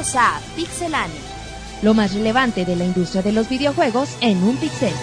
[0.00, 1.20] A Pixelania.
[1.82, 4.94] Lo más relevante de la industria de los videojuegos en un pixel.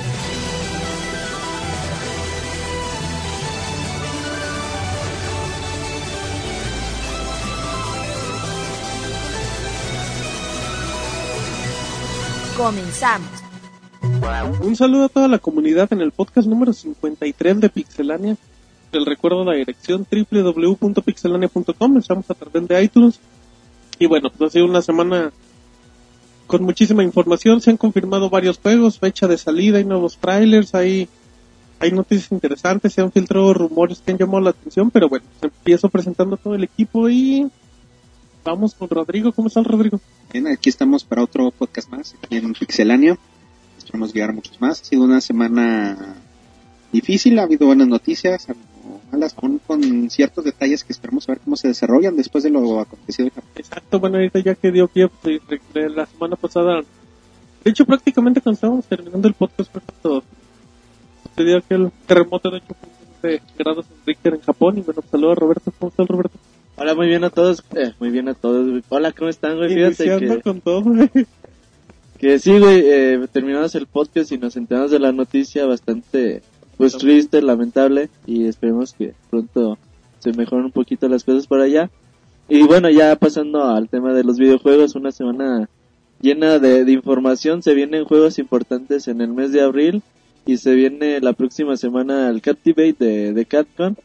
[12.58, 13.30] Comenzamos.
[14.64, 18.36] Un saludo a toda la comunidad en el podcast número 53 de Pixelania.
[18.92, 21.98] Les recuerdo la dirección www.pixelania.com.
[21.98, 23.20] Estamos a través de iTunes.
[24.00, 25.32] Y bueno, pues ha sido una semana
[26.48, 27.62] con muchísima información.
[27.62, 31.08] Se han confirmado varios juegos, fecha de salida, hay nuevos trailers, hay,
[31.80, 34.90] hay noticias interesantes, se han filtrado rumores que han llamado la atención.
[34.92, 37.50] Pero bueno, empiezo presentando todo el equipo y
[38.44, 39.32] vamos con Rodrigo.
[39.32, 40.00] ¿Cómo está Rodrigo?
[40.32, 43.18] Bien, aquí estamos para otro podcast más, aquí en Pixelania.
[43.78, 44.82] Esperamos llegar a muchos más.
[44.82, 46.16] Ha sido una semana
[46.92, 48.48] difícil, ha habido buenas noticias,
[49.12, 53.28] malas, aún con ciertos detalles que esperamos ver cómo se desarrollan después de lo acontecido
[53.28, 53.52] en Japón.
[53.56, 56.82] Exacto, bueno, ahorita ya que dio pie pues, de, de la semana pasada.
[57.64, 60.24] De hecho, prácticamente cuando estábamos terminando el podcast fue cuando
[61.24, 62.62] sucedió aquel terremoto de
[63.22, 64.78] 8.7 grados en Richter en Japón.
[64.78, 65.74] Y bueno, pues, saludos a Roberto.
[65.78, 66.38] ¿Cómo está Roberto?
[66.80, 67.64] Hola, muy bien a todos.
[67.76, 68.70] Eh, muy bien a todos.
[68.70, 68.84] güey.
[68.90, 69.70] Hola, ¿cómo están, güey?
[69.74, 71.10] Fíjate Iniciando que, con todo, güey.
[72.20, 76.44] que sí, güey, eh, terminamos el podcast y nos enteramos de la noticia bastante,
[76.78, 79.78] pues triste, lamentable, y esperemos que pronto
[80.20, 81.90] se mejoren un poquito las cosas por allá.
[82.48, 85.70] Y bueno, ya pasando al tema de los videojuegos, una semana
[86.22, 90.02] llena de, de información, se vienen juegos importantes en el mes de abril,
[90.48, 93.96] y se viene la próxima semana el Captivate de, de Capcom.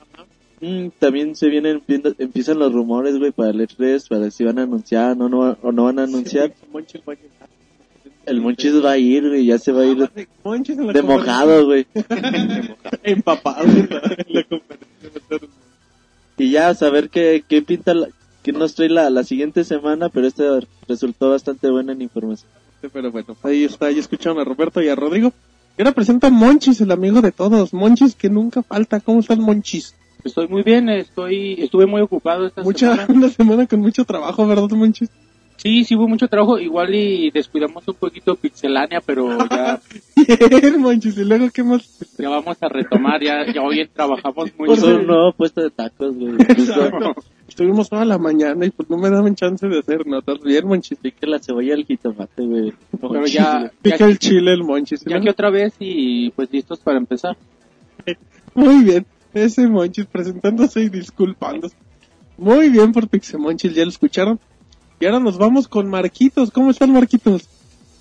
[0.60, 1.82] Mm, también se vienen,
[2.18, 5.72] empiezan los rumores, güey, para el E3, para si van a anunciar no, no, o
[5.72, 6.48] no van a anunciar.
[6.48, 7.00] Sí,
[8.26, 10.02] El Monchis va a ir, güey, ya se va a ir
[10.44, 11.86] Ah, en la de mojado, güey.
[13.02, 15.48] Empapado en la, en la conferencia.
[16.38, 18.08] Y ya a saber qué, qué pinta, la-
[18.42, 20.44] qué nos trae la, la siguiente semana, pero este
[20.88, 22.48] resultó bastante buena en información.
[22.92, 25.32] Pero bueno, ahí está, ya escucharon a Roberto y a Rodrigo.
[25.78, 27.72] Y ahora presenta a Monchis, el amigo de todos.
[27.72, 29.00] Monchis que nunca falta.
[29.00, 29.94] ¿Cómo estás, Monchis?
[30.24, 33.06] Estoy muy bien, estoy, estuve muy ocupado esta Mucha, semana.
[33.08, 35.08] una semana con mucho trabajo, ¿verdad, Monchis?
[35.62, 39.80] Sí, sí hubo mucho trabajo, igual y descuidamos un poquito Pixelania, pero ya,
[40.60, 41.16] Bien, Monchis.
[41.16, 42.00] Y luego, ¿qué más?
[42.18, 44.80] ya vamos a retomar, ya, ya hoy trabajamos Por mucho.
[44.80, 46.34] Puso un nuevo puesto de tacos, güey.
[47.48, 50.40] Estuvimos toda la mañana y pues no me daban chance de hacer notas.
[50.42, 50.98] Bien, Monchis.
[50.98, 52.72] Pique la cebolla al jitomate, güey.
[53.00, 55.04] Pero ya, Pica ya, el chile, el Monchis.
[55.04, 57.36] ya que otra vez y pues listos para empezar.
[58.54, 59.06] Muy bien.
[59.32, 61.76] Ese Monchis presentándose y disculpándose.
[62.36, 64.40] Muy bien por Pixemonchis, ya lo escucharon.
[65.02, 66.52] Y ahora nos vamos con Marquitos.
[66.52, 67.48] ¿Cómo están, Marquitos?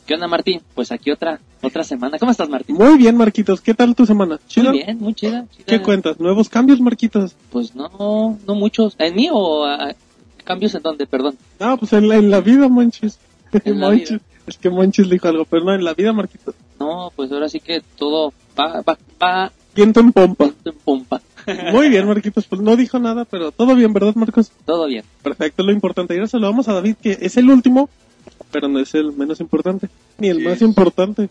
[0.06, 0.62] ¿Qué onda, Martín?
[0.76, 2.20] Pues aquí otra otra semana.
[2.20, 2.76] ¿Cómo estás, Martín?
[2.76, 3.60] Muy bien, Marquitos.
[3.60, 4.40] ¿Qué tal tu semana?
[4.48, 4.70] ¿Chido?
[4.70, 5.48] Muy bien, muy chida.
[5.52, 5.66] chida.
[5.66, 6.20] ¿Qué cuentas?
[6.20, 7.36] ¿Nuevos cambios, Marquitos?
[7.50, 8.96] Pues no, no muchos.
[9.00, 9.96] ¿En mí o ah,
[10.44, 11.08] cambios en dónde?
[11.08, 11.40] Perdón.
[11.60, 13.18] No, pues en la, en la vida, Monchis.
[13.66, 14.10] En la Monchis.
[14.12, 14.22] vida.
[14.46, 16.54] Es que Monchis dijo algo, pero no, en la vida, Marquitos.
[16.80, 20.44] No, pues ahora sí que todo va, va, va Viento en pompa.
[20.44, 21.20] viento en pompa.
[21.72, 22.46] Muy bien, Marquitos.
[22.46, 24.52] Pues no dijo nada, pero todo bien, ¿verdad, Marcos?
[24.66, 25.03] Todo bien.
[25.24, 26.13] Perfecto, lo importante.
[26.13, 27.90] Y ahora saludamos a David, que es el último,
[28.52, 30.44] pero no es el menos importante, ni el Sí.
[30.44, 31.29] más importante.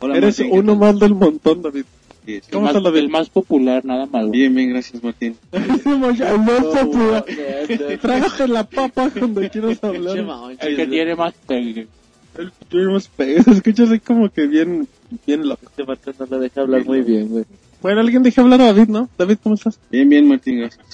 [0.00, 1.84] Hola, Eres Martín, ¿qué uno más del montón, David.
[2.26, 2.34] Sí, sí.
[2.46, 2.98] El ¿Cómo más, está, David?
[3.00, 4.30] el más popular, nada más.
[4.30, 5.36] Bien, bien, gracias, Martín.
[5.52, 5.98] El
[6.40, 7.24] más popular.
[8.00, 10.18] Trágate la papa cuando quieras hablar.
[10.60, 11.86] El que tiene más pegue.
[12.38, 14.88] El tuvimos pe- Se escucha así como que bien,
[15.26, 15.62] bien loco.
[15.66, 17.44] Este vato no lo deja hablar muy bien, güey.
[17.84, 19.10] Bueno, alguien deje hablar a David, ¿no?
[19.18, 19.78] David, ¿cómo estás?
[19.90, 20.86] Bien, bien, Martín, gracias.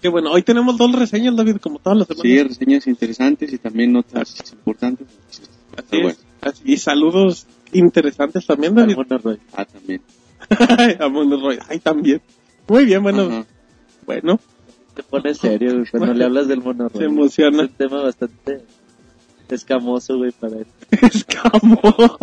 [0.00, 2.22] Qué bueno, hoy tenemos dos reseñas, David, como todas las semanas.
[2.22, 5.08] Sí, reseñas interesantes y también notas importantes.
[5.76, 6.20] Así Pero es.
[6.40, 8.96] Así- Y saludos interesantes también, David.
[9.08, 9.40] Roy.
[9.54, 10.02] Ah, también.
[11.00, 11.58] a Monroy.
[11.68, 12.22] Ay, también.
[12.68, 13.22] Muy bien, bueno.
[13.22, 13.46] Ajá.
[14.06, 14.38] Bueno,
[14.94, 16.98] Se pone serio, güey, cuando le hablas del Mono Roy.
[17.00, 17.64] Se emociona.
[17.64, 18.60] Es un tema bastante
[19.48, 20.66] escamoso, güey, para él.
[21.12, 22.18] escamoso.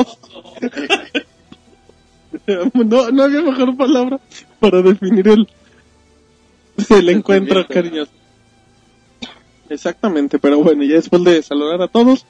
[2.74, 4.20] no, no había mejor palabra
[4.60, 5.48] para definir el,
[6.90, 8.12] el encuentro cariñoso.
[9.70, 12.26] Exactamente, pero bueno, ya después de saludar a todos,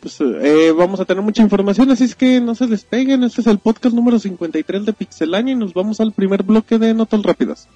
[0.00, 3.22] pues eh, vamos a tener mucha información, así es que no se despeguen.
[3.22, 6.92] Este es el podcast número 53 de Pixelania y nos vamos al primer bloque de
[6.94, 7.68] Notas Rápidas.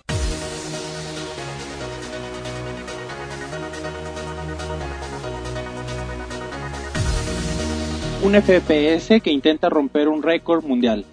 [8.24, 11.04] un FPS que intenta romper un récord mundial.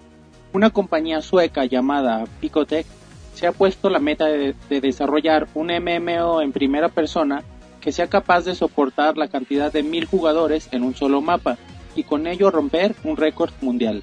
[0.52, 2.86] Una compañía sueca llamada Picotech
[3.34, 7.42] se ha puesto la meta de, de desarrollar un MMO en primera persona
[7.80, 11.58] que sea capaz de soportar la cantidad de mil jugadores en un solo mapa
[11.96, 14.02] y con ello romper un récord mundial.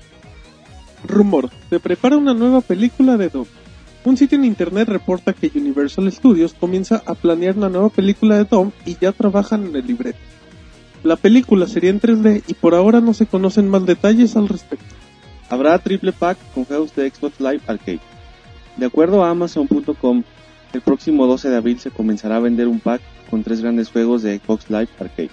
[1.07, 3.45] Rumor, se prepara una nueva película de Doom.
[4.05, 8.45] Un sitio en internet reporta que Universal Studios comienza a planear una nueva película de
[8.45, 10.19] Dom y ya trabajan en el libreto.
[11.03, 14.95] La película sería en 3D y por ahora no se conocen más detalles al respecto.
[15.49, 17.99] Habrá triple pack con juegos de Xbox Live Arcade.
[18.77, 20.23] De acuerdo a Amazon.com,
[20.73, 24.21] el próximo 12 de abril se comenzará a vender un pack con tres grandes juegos
[24.21, 25.31] de Xbox Live Arcade.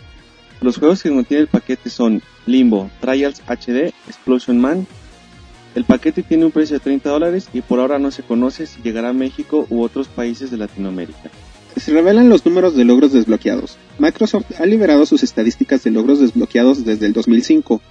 [0.60, 4.86] Los juegos que contiene el paquete son Limbo, Trials HD, Explosion Man.
[5.74, 8.80] El paquete tiene un precio de 30 dólares y por ahora no se conoce si
[8.80, 11.30] llegará a México u otros países de Latinoamérica.
[11.76, 13.76] Se revelan los números de logros desbloqueados.
[13.98, 17.82] Microsoft ha liberado sus estadísticas de logros desbloqueados desde el 2005.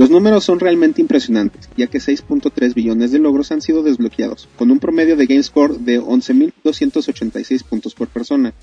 [0.00, 4.70] Los números son realmente impresionantes, ya que 6.3 billones de logros han sido desbloqueados, con
[4.70, 8.54] un promedio de GameScore de 11.286 puntos por persona.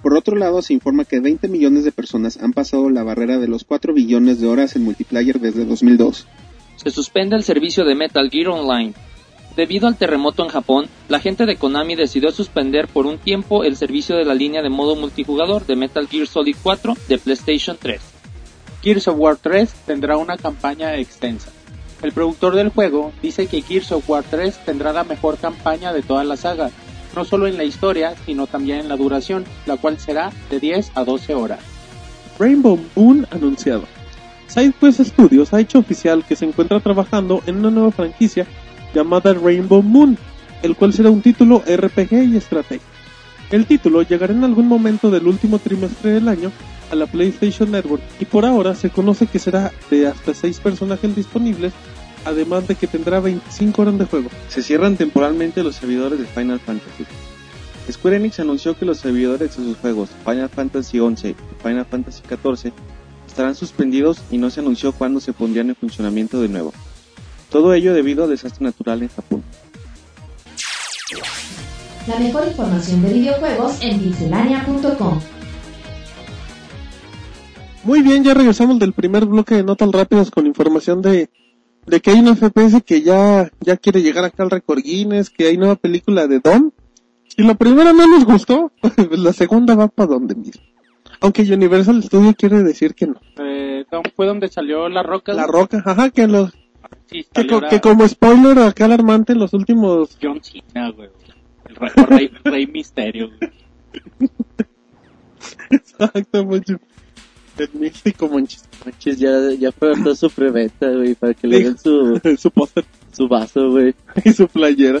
[0.00, 3.48] Por otro lado, se informa que 20 millones de personas han pasado la barrera de
[3.48, 6.28] los 4 billones de horas en multiplayer desde 2002.
[6.76, 8.94] Se suspende el servicio de Metal Gear Online.
[9.56, 13.74] Debido al terremoto en Japón, la gente de Konami decidió suspender por un tiempo el
[13.74, 18.09] servicio de la línea de modo multijugador de Metal Gear Solid 4 de PlayStation 3.
[18.82, 21.50] Gears of War 3 tendrá una campaña extensa.
[22.00, 26.00] El productor del juego dice que Gears of War 3 tendrá la mejor campaña de
[26.00, 26.70] toda la saga,
[27.14, 30.92] no solo en la historia, sino también en la duración, la cual será de 10
[30.94, 31.60] a 12 horas.
[32.38, 33.84] Rainbow Moon anunciado.
[34.46, 38.46] SideQuest Studios ha hecho oficial que se encuentra trabajando en una nueva franquicia
[38.94, 40.16] llamada Rainbow Moon,
[40.62, 42.86] el cual será un título RPG y estrategia.
[43.50, 46.50] El título llegará en algún momento del último trimestre del año
[46.90, 51.14] a la PlayStation Network y por ahora se conoce que será de hasta 6 personajes
[51.14, 51.72] disponibles,
[52.24, 54.28] además de que tendrá 25 horas de juego.
[54.48, 57.06] Se cierran temporalmente los servidores de Final Fantasy.
[57.90, 62.22] Square Enix anunció que los servidores de sus juegos Final Fantasy XI y Final Fantasy
[62.28, 62.72] XIV
[63.26, 66.72] estarán suspendidos y no se anunció cuándo se pondrían en funcionamiento de nuevo.
[67.50, 69.42] Todo ello debido al desastre natural en Japón.
[72.06, 75.20] La mejor información de videojuegos en pixelania.com.
[77.84, 81.30] Muy bien, ya regresamos del primer bloque de notas rápidas con información de,
[81.86, 85.46] de que hay un FPS que ya, ya quiere llegar acá al récord Guinness, que
[85.46, 86.72] hay nueva película de Don.
[87.36, 88.70] Y la primera no nos gustó,
[89.10, 90.62] la segunda va para donde mismo.
[91.22, 93.20] Aunque Universal Studio quiere decir que no.
[93.38, 93.84] Eh,
[94.14, 95.32] fue donde salió La Roca.
[95.32, 96.50] La Roca, ajá, que los,
[97.06, 101.08] Sí, que, co- que como spoiler acá alarmante los últimos John Cena, güey.
[101.66, 103.50] El rey, o rey, rey misterio, güey.
[105.70, 106.78] Exacto, mucho.
[107.60, 108.64] En México, manches.
[108.84, 113.28] Manches, ya, ya faltó su preventa, güey, para que le den su, su póster su
[113.28, 113.94] vaso, güey.
[114.24, 115.00] y su playera.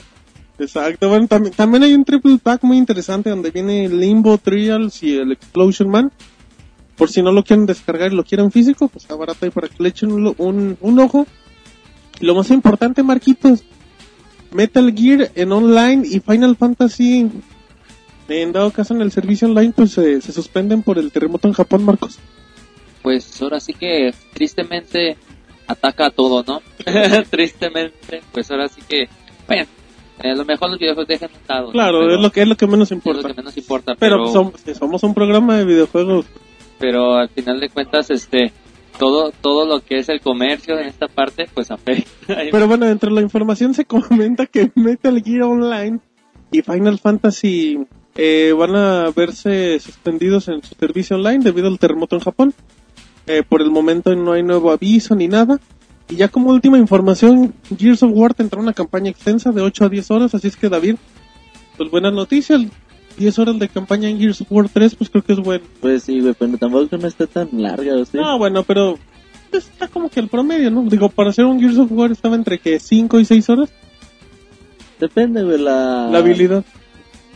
[0.58, 5.16] Exacto, bueno, también, también hay un triple pack muy interesante donde viene Limbo Trials y
[5.16, 6.12] el Explosion Man.
[6.96, 9.68] Por si no lo quieren descargar y lo quieren físico, pues está barato ahí para
[9.68, 11.26] que le echen un, un, un ojo.
[12.20, 13.64] Y lo más importante, Marquitos,
[14.52, 17.30] Metal Gear en online y Final Fantasy,
[18.28, 21.54] en dado caso en el servicio online, pues eh, se suspenden por el terremoto en
[21.54, 22.18] Japón, Marcos.
[23.02, 25.16] Pues ahora sí que tristemente
[25.66, 26.60] ataca a todo, ¿no?
[27.30, 29.08] tristemente, pues ahora sí que,
[29.46, 29.66] bueno,
[30.22, 31.70] eh, lo mejor los videojuegos dejan un lado.
[31.72, 33.22] Claro, es lo que es lo que menos es importa.
[33.22, 36.26] lo que menos importa, Pero pero, somos, somos un programa de videojuegos.
[36.78, 38.52] pero al final de cuentas, este,
[38.98, 42.10] todo, todo lo que es el comercio en esta parte, pues afecta.
[42.52, 46.00] Pero bueno, dentro de la información se comenta que Metal Gear Online
[46.52, 47.78] y Final Fantasy
[48.16, 52.54] eh, van a verse suspendidos en su servicio online debido al terremoto en Japón.
[53.30, 55.60] Eh, por el momento no hay nuevo aviso ni nada.
[56.08, 59.88] Y ya como última información, Gears of War tendrá una campaña extensa de 8 a
[59.88, 60.96] 10 horas, así es que David,
[61.76, 62.62] pues buenas noticias.
[63.18, 65.64] 10 horas de campaña en Gears of War 3, pues creo que es bueno.
[65.80, 68.18] Pues sí, güey, pero tampoco no está tan larga, ¿o sí?
[68.20, 68.98] Ah, bueno, pero
[69.52, 70.82] está como que el promedio, ¿no?
[70.82, 73.70] Digo, para hacer un Gears of War estaba entre que 5 y 6 horas.
[74.98, 76.08] Depende, güey, la...
[76.10, 76.64] La habilidad.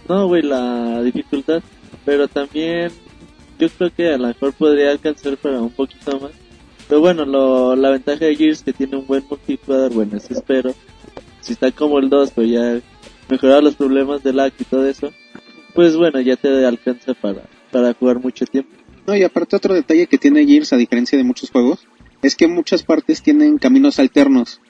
[0.09, 1.63] No, güey, la dificultad.
[2.05, 2.91] Pero también
[3.59, 6.33] yo creo que a lo mejor podría alcanzar para un poquito más.
[6.89, 10.35] Pero bueno, lo, la ventaja de Gears es que tiene un buen multijugador, bueno, eso
[10.35, 10.75] espero.
[11.41, 12.81] Si está como el 2, pero ya
[13.29, 15.13] mejorado los problemas de lag y todo eso,
[15.75, 18.71] pues bueno, ya te alcanza para, para jugar mucho tiempo.
[19.07, 21.87] No, y aparte otro detalle que tiene Gears, a diferencia de muchos juegos,
[22.23, 24.61] es que muchas partes tienen caminos alternos.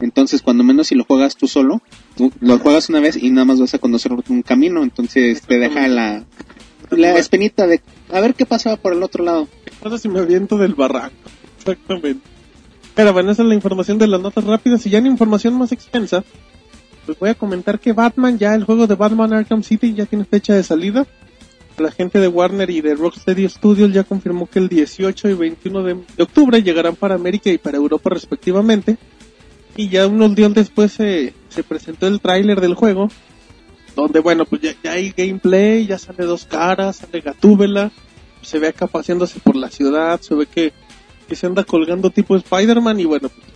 [0.00, 1.82] Entonces, cuando menos si lo juegas tú solo,
[2.16, 5.58] tú lo juegas una vez y nada más vas a conocer un camino, entonces te
[5.58, 6.24] deja la,
[6.90, 7.80] la espinita de
[8.12, 9.48] a ver qué pasa por el otro lado.
[9.82, 11.14] pasa si me aviento del barranco?
[11.58, 12.20] Exactamente.
[12.94, 14.84] Pero bueno, esa es la información de las notas rápidas.
[14.86, 16.24] Y ya en información más extensa,
[17.06, 20.24] pues voy a comentar que Batman, ya el juego de Batman Arkham City ya tiene
[20.24, 21.06] fecha de salida.
[21.78, 25.82] La gente de Warner y de Rocksteady Studios ya confirmó que el 18 y 21
[25.82, 28.98] de, de octubre llegarán para América y para Europa respectivamente.
[29.76, 33.08] Y ya unos días después se, se presentó el tráiler del juego.
[34.02, 37.90] Donde bueno, pues ya, ya hay gameplay, ya sale dos caras, sale Gatúbela.
[38.42, 40.72] se ve acá paseándose por la ciudad, se ve que,
[41.28, 43.46] que se anda colgando tipo Spider-Man y bueno, pues,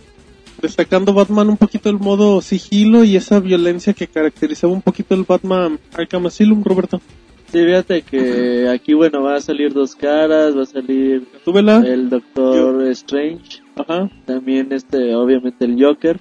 [0.61, 5.23] destacando Batman un poquito el modo sigilo y esa violencia que caracterizaba un poquito el
[5.23, 7.01] Batman Arkham Asylum, Roberto.
[7.51, 11.77] Sí, fíjate que aquí, bueno, va a salir dos caras, va a salir Súbela.
[11.85, 14.09] el Doctor Strange, Ajá.
[14.25, 16.19] también este, obviamente el Joker,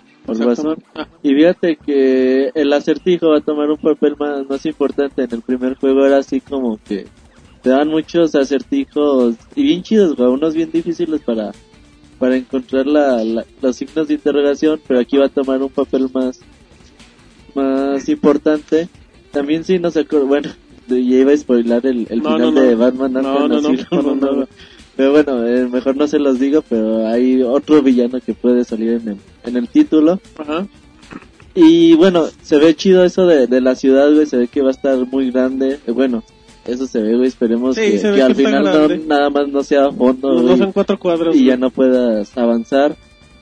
[1.23, 5.23] Y fíjate que el acertijo va a tomar un papel más, más importante.
[5.25, 7.07] En el primer juego era así como que
[7.62, 11.52] te dan muchos acertijos y bien chidos, güey, unos bien difíciles para,
[12.19, 16.09] para encontrar la, la- los signos de interrogación, pero aquí va a tomar un papel
[16.12, 16.40] más,
[17.54, 18.88] más importante.
[19.31, 20.50] También sí nos acuerdo, bueno,
[20.88, 22.61] ya iba a spoilar el, el No, final no, no.
[22.62, 24.49] de Batman No, no, no, no, no, no.
[24.96, 29.00] Pero bueno, eh, mejor no se los digo, pero hay otro villano que puede salir
[29.02, 30.20] en el, en el título.
[30.38, 30.66] Ajá.
[31.54, 34.68] Y bueno, se ve chido eso de, de la ciudad, güey, se ve que va
[34.68, 35.78] a estar muy grande.
[35.86, 36.22] Eh, bueno,
[36.66, 40.32] eso se ve, güey, esperemos Sí, que, al final no, nada más no sea fondo,
[40.32, 41.36] Los güey, dos en cuatro cuadros.
[41.36, 42.96] y ya no puedas avanzar.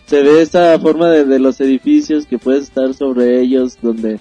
[0.07, 4.21] Se ve esa forma de, de los edificios que puedes estar sobre ellos, donde...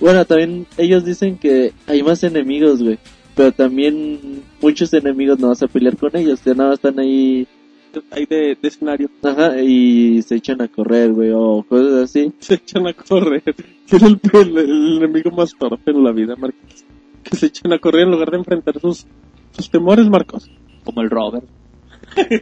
[0.00, 2.98] Bueno, también ellos dicen que hay más enemigos, güey.
[3.36, 7.46] Pero también muchos enemigos no vas a pelear con ellos, ya nada más están ahí,
[8.12, 9.10] Ahí de, de escenario.
[9.22, 12.32] ajá, y se echan a correr, güey, o cosas así.
[12.38, 13.42] Se echan a correr.
[13.42, 16.84] Que es el, el, el enemigo más torpe en la vida, Marcos.
[17.24, 19.06] Que se echan a correr en lugar de enfrentar sus,
[19.50, 20.48] sus temores, Marcos.
[20.84, 21.44] Como el Robert.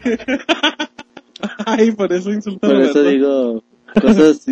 [1.65, 3.63] Ay, por eso insultan Por eso digo
[4.01, 4.45] cosas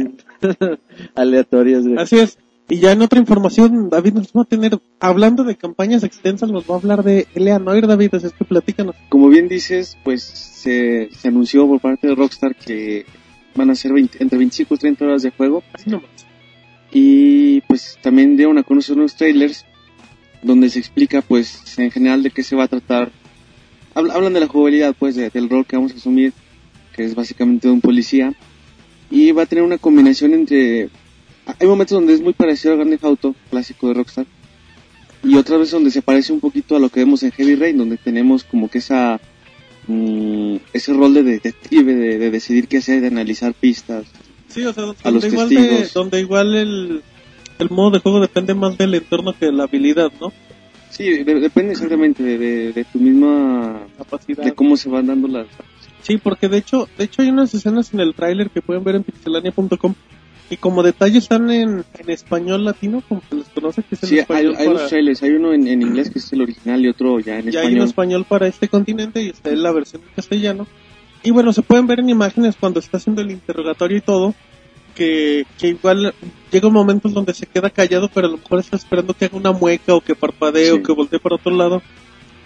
[1.15, 1.99] aleatorias, güey.
[1.99, 2.39] Así es.
[2.69, 6.65] Y ya en otra información, David nos va a tener, hablando de campañas extensas, nos
[6.69, 8.97] va a hablar de Eleanor, David, así es que platícanos.
[9.09, 13.07] Como bien dices, pues se, se anunció por parte de Rockstar que
[13.55, 15.63] van a ser 20 entre 25 y 30 horas de juego.
[15.73, 16.11] Así nomás.
[16.93, 19.65] Y pues también dieron a conocer unos trailers
[20.43, 23.13] donde se explica pues en general de qué se va a tratar.
[23.95, 26.33] Habl- hablan de la jugabilidad pues de- del rol que vamos a asumir,
[26.95, 28.35] que es básicamente de un policía.
[29.11, 30.89] Y va a tener una combinación entre...
[31.47, 34.27] Hay momentos donde es muy parecido al Grand Theft Auto, clásico de Rockstar.
[35.23, 37.79] Y otras veces donde se parece un poquito a lo que vemos en Heavy Rain,
[37.79, 39.21] donde tenemos como que esa...
[39.87, 44.07] mm, ese rol de detective, de, de decidir qué hacer, de analizar pistas.
[44.49, 47.03] Sí, o sea, donde, A los igual, de- donde igual el,
[47.59, 50.33] el modo de juego depende más del entorno que de la habilidad, ¿no?
[50.91, 53.81] Sí, de- depende exactamente de tu misma...
[53.99, 54.45] Capacidad.
[54.45, 55.47] de cómo se van dando las...
[56.03, 58.95] Sí, porque de hecho, de hecho hay unas escenas en el tráiler que pueden ver
[58.97, 59.95] en pixelania.com
[60.49, 64.09] y como detalle están en, en español latino, como se les conoce, que es el
[64.09, 66.43] Sí, hay, español hay para- dos trailers, hay uno en, en inglés que es el
[66.43, 67.87] original y otro ya en y hay un español.
[67.89, 70.67] español para este continente y está en la versión en castellano.
[71.25, 74.35] Y bueno, se pueden ver en imágenes cuando está haciendo el interrogatorio y todo,
[74.95, 76.15] que, que igual
[76.53, 79.25] llega un momento en donde se queda callado, pero a lo mejor está esperando que
[79.27, 80.71] haga una mueca o que parpadee Sí.
[80.71, 81.83] o que voltee para otro lado.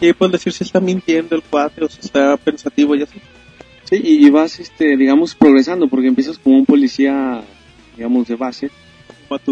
[0.01, 3.19] Y ahí pueden decir si está mintiendo el cuate o si está pensativo y así.
[3.85, 7.43] Sí, y, y vas, este, digamos, progresando porque empiezas como un policía,
[8.01, 8.71] digamos, de base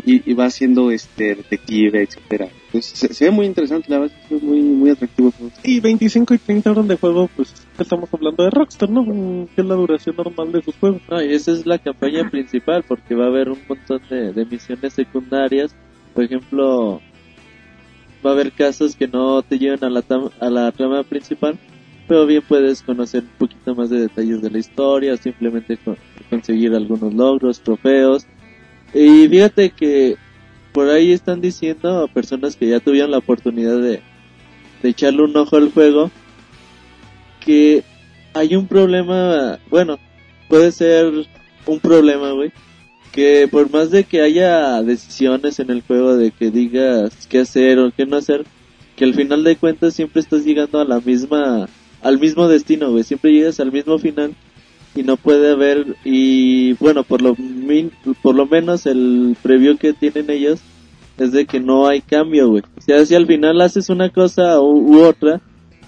[0.07, 2.49] y, y vas siendo, este, detective, etcétera.
[2.67, 5.33] Entonces, se, se ve muy interesante, la verdad, es muy, muy atractivo.
[5.63, 9.05] Y 25 y 30 horas de juego, pues estamos hablando de Rockstar, ¿no?
[9.55, 11.03] Que es la duración normal de sus juegos.
[11.11, 14.45] No, y esa es la campaña principal porque va a haber un montón de, de
[14.47, 15.77] misiones secundarias.
[16.15, 17.01] Por ejemplo,
[18.27, 21.57] va a haber casos que no te llevan a la, tam- a la trama principal,
[22.09, 25.97] pero bien puedes conocer un poquito más de detalles de la historia, simplemente con-
[26.31, 28.27] conseguir algunos logros, trofeos.
[28.95, 30.17] Y fíjate que
[30.73, 34.01] por ahí están diciendo a personas que ya tuvieron la oportunidad de,
[34.83, 36.11] de echarle un ojo al juego
[37.41, 37.83] que
[38.35, 39.99] hay un problema, bueno,
[40.49, 41.11] puede ser
[41.67, 42.53] un problema, güey.
[43.13, 47.79] Que por más de que haya decisiones en el juego de que digas qué hacer
[47.79, 48.45] o qué no hacer,
[48.97, 51.69] que al final de cuentas siempre estás llegando a la misma,
[52.03, 53.03] al mismo destino, güey.
[53.03, 54.35] Siempre llegas al mismo final
[54.99, 59.93] y no puede haber, y bueno, por lo, min- por lo menos el preview que
[59.93, 60.61] tienen ellos
[61.19, 62.63] es de que no hay cambio, güey.
[62.77, 65.41] O sea, si al final haces una cosa u, u otra,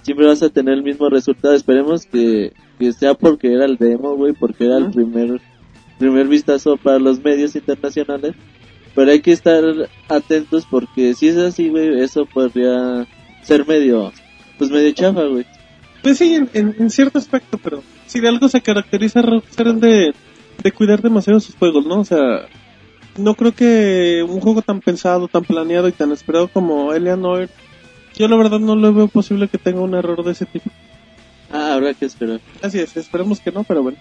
[0.02, 1.54] siempre vas a tener el mismo resultado.
[1.54, 5.40] Esperemos que, que sea porque era el demo, güey, porque era el primer,
[5.98, 8.34] primer vistazo para los medios internacionales.
[8.94, 9.62] Pero hay que estar
[10.08, 13.06] atentos porque si es así, güey, eso podría
[13.42, 14.12] ser medio,
[14.58, 15.46] pues medio chafa, güey.
[16.02, 19.80] Pues sí, en, en- en cierto aspecto, pero si de algo se caracteriza Rockstar es
[19.80, 20.14] de,
[20.62, 22.00] de cuidar demasiado sus juegos, ¿no?
[22.00, 22.46] O sea,
[23.16, 27.48] no creo que un juego tan pensado, tan planeado y tan esperado como Eleanor,
[28.16, 30.70] yo la verdad no lo veo posible que tenga un error de ese tipo.
[31.52, 32.40] Ah, habrá que esperar.
[32.62, 33.98] Así es, esperemos que no, pero bueno.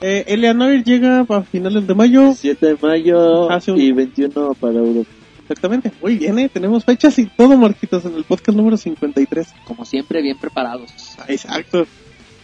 [0.00, 4.74] Eh, Eleanor llega a finales de mayo, 7 de mayo Hace un- y 21 para
[4.74, 5.08] Europa.
[5.42, 5.92] Exactamente.
[6.02, 6.48] Muy bien, ¿eh?
[6.48, 9.46] Tenemos fechas y todo, Marquitos, en el podcast número 53.
[9.64, 10.90] Como siempre, bien preparados.
[11.28, 11.86] Exacto.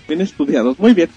[0.09, 0.79] Bien estudiados.
[0.79, 1.09] Muy bien.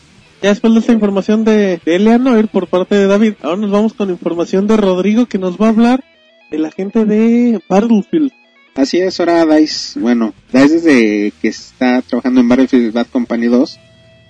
[0.42, 3.94] Ya después de esta información de, de Eleanor por parte de David, ahora nos vamos
[3.94, 6.04] con información de Rodrigo que nos va a hablar
[6.52, 8.32] de la gente de Battlefield.
[8.76, 13.80] Así es, ahora DICE, bueno, DICE desde que está trabajando en Battlefield Bad Company 2,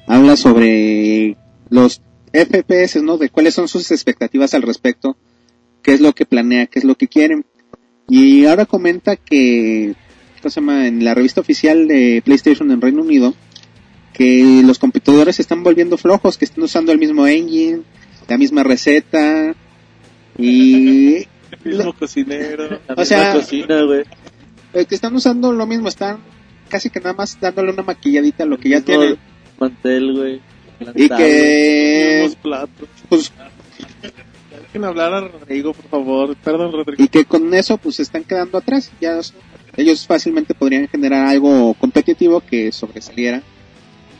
[0.05, 1.35] habla sobre
[1.69, 3.17] los FPS, ¿no?
[3.17, 5.17] De cuáles son sus expectativas al respecto,
[5.81, 7.45] qué es lo que planea, qué es lo que quieren.
[8.07, 9.95] Y ahora comenta que,
[10.41, 10.87] ¿cómo se llama?
[10.87, 13.33] En la revista oficial de PlayStation en Reino Unido,
[14.17, 17.81] que los competidores se están volviendo flojos, que están usando el mismo engine,
[18.27, 19.53] la misma receta,
[20.37, 21.27] y El
[21.63, 22.69] mismo cocinero.
[22.69, 24.03] La O misma sea- cocina, güey.
[24.73, 26.19] eh, que están usando lo mismo, están
[26.69, 29.17] casi que nada más dándole una maquilladita a lo que ya Mismo tienen.
[29.59, 30.41] Mantel, güey.
[30.95, 32.89] Y que, platos.
[33.07, 33.31] pues,
[34.51, 36.35] Dejen hablar a Rodrigo, por favor.
[36.37, 37.01] Perdón, Rodrigo.
[37.03, 38.91] y que con eso pues se están quedando atrás.
[38.99, 39.19] Ya
[39.77, 43.41] ellos fácilmente podrían generar algo competitivo que sobresaliera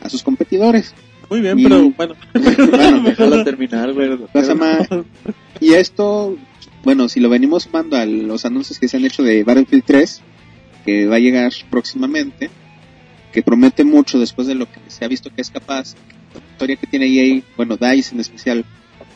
[0.06, 0.94] a sus competidores.
[1.28, 2.14] Muy bien, Y- pero bueno.
[2.34, 4.18] Bueno, Déjalo terminar, güey.
[4.34, 4.54] Se
[5.60, 6.36] y esto,
[6.84, 10.22] bueno, si lo venimos sumando a los anuncios que se han hecho de Battlefield 3,
[10.84, 12.50] que va a llegar próximamente,
[13.32, 15.94] que promete mucho después de lo que se ha visto que es capaz,
[16.34, 18.64] la historia que tiene EA, bueno, DICE en especial,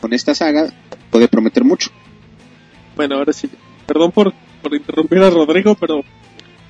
[0.01, 0.71] con esta saga,
[1.09, 1.89] puede prometer mucho.
[2.95, 3.49] Bueno, ahora sí.
[3.85, 6.03] Perdón por, por interrumpir a Rodrigo, pero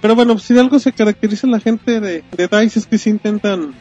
[0.01, 3.09] pero bueno, si de algo se caracteriza la gente de, de DICE es que sí
[3.11, 3.73] intentan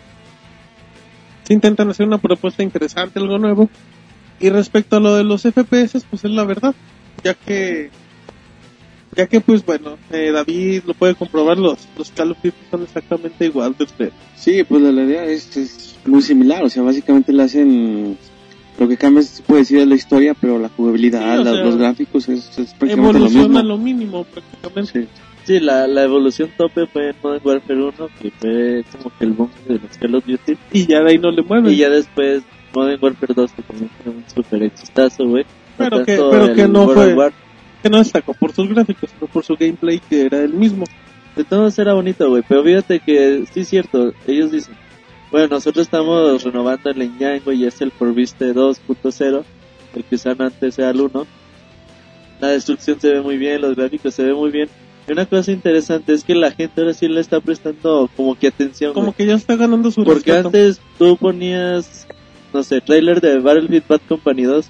[1.55, 3.69] intentan hacer una propuesta interesante, algo nuevo.
[4.39, 6.75] Y respecto a lo de los FPS, pues es la verdad,
[7.23, 7.91] ya que
[9.17, 12.83] ya que pues bueno, eh, David lo puede comprobar, los, los Call of Duty son
[12.85, 14.13] exactamente igual de usted.
[14.37, 18.19] Sí, pues la, la idea es, es muy similar, o sea, básicamente le hacen...
[18.79, 21.53] Lo que cambia, se puede decir, es la historia, pero la jugabilidad, Sí, o la-
[21.53, 23.63] sea, los gráficos es, es prácticamente lo Evoluciona mismo.
[23.63, 25.03] lo mínimo prácticamente.
[25.03, 25.09] Sí.
[25.51, 29.33] Sí, la, la evolución tope fue en Modern Warfare 1, que fue como que el
[29.33, 30.57] boom de los Call of Duty.
[30.71, 31.73] Y ya de ahí no le mueven.
[31.73, 35.45] Y ya después Modern Warfare 2, que también fue un super exitazo, güey.
[35.77, 37.33] Pero que- pero que no World fue- War.
[37.83, 40.85] que no destacó por sus gráficos, sino por su gameplay que era el mismo.
[41.35, 42.45] De todos era bonito, güey.
[42.49, 44.13] Pero fíjate que sí es cierto.
[44.29, 44.75] Ellos dicen,
[45.33, 47.11] bueno, nosotros estamos renovando el
[47.45, 49.45] güey, y es el Forbiste 2.0.
[49.97, 51.27] El que usaban antes era el 1.
[52.41, 54.69] La destrucción se ve muy bien, los gráficos se ve muy bien.
[55.11, 58.47] Y una cosa interesante es que la gente ahora sí le está prestando como que
[58.47, 59.17] atención, Como güey.
[59.17, 60.47] que ya está ganando su Porque respeto.
[60.49, 62.07] antes tú ponías,
[62.55, 64.67] no sé, trailer de Battlefield Bad Company 2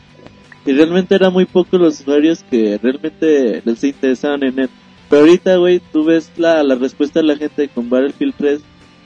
[0.64, 4.70] y realmente eran muy pocos los usuarios que realmente les interesaban en él.
[5.10, 8.60] Pero ahorita, güey, tú ves la, la respuesta de la gente con Battlefield 3,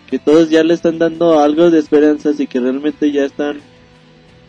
[0.08, 3.58] que todos ya le están dando algo de esperanzas y que realmente ya están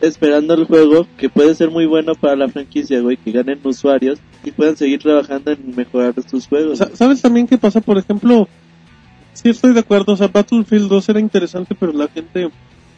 [0.02, 4.20] esperando el juego, que puede ser muy bueno para la franquicia, güey, que ganen usuarios
[4.44, 6.78] y puedan seguir trabajando en mejorar sus juegos.
[6.80, 7.82] Sa- ¿Sabes también qué pasa?
[7.82, 8.48] Por ejemplo,
[9.34, 12.50] sí estoy de acuerdo, o sea, Battlefield 2 era interesante, pero la gente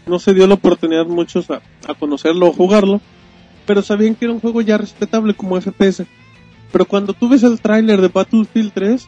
[0.06, 3.02] no se dio la oportunidad muchos a, a conocerlo o jugarlo,
[3.66, 6.06] pero sabían que era un juego ya respetable como FPS.
[6.72, 9.08] Pero cuando tú ves el tráiler de Battlefield 3,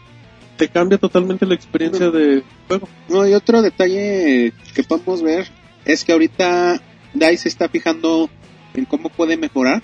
[0.57, 2.87] te cambia totalmente la experiencia de juego.
[3.09, 5.47] No, y otro detalle que podemos ver
[5.85, 6.81] es que ahorita
[7.13, 8.29] DICE está fijando
[8.73, 9.81] en cómo puede mejorar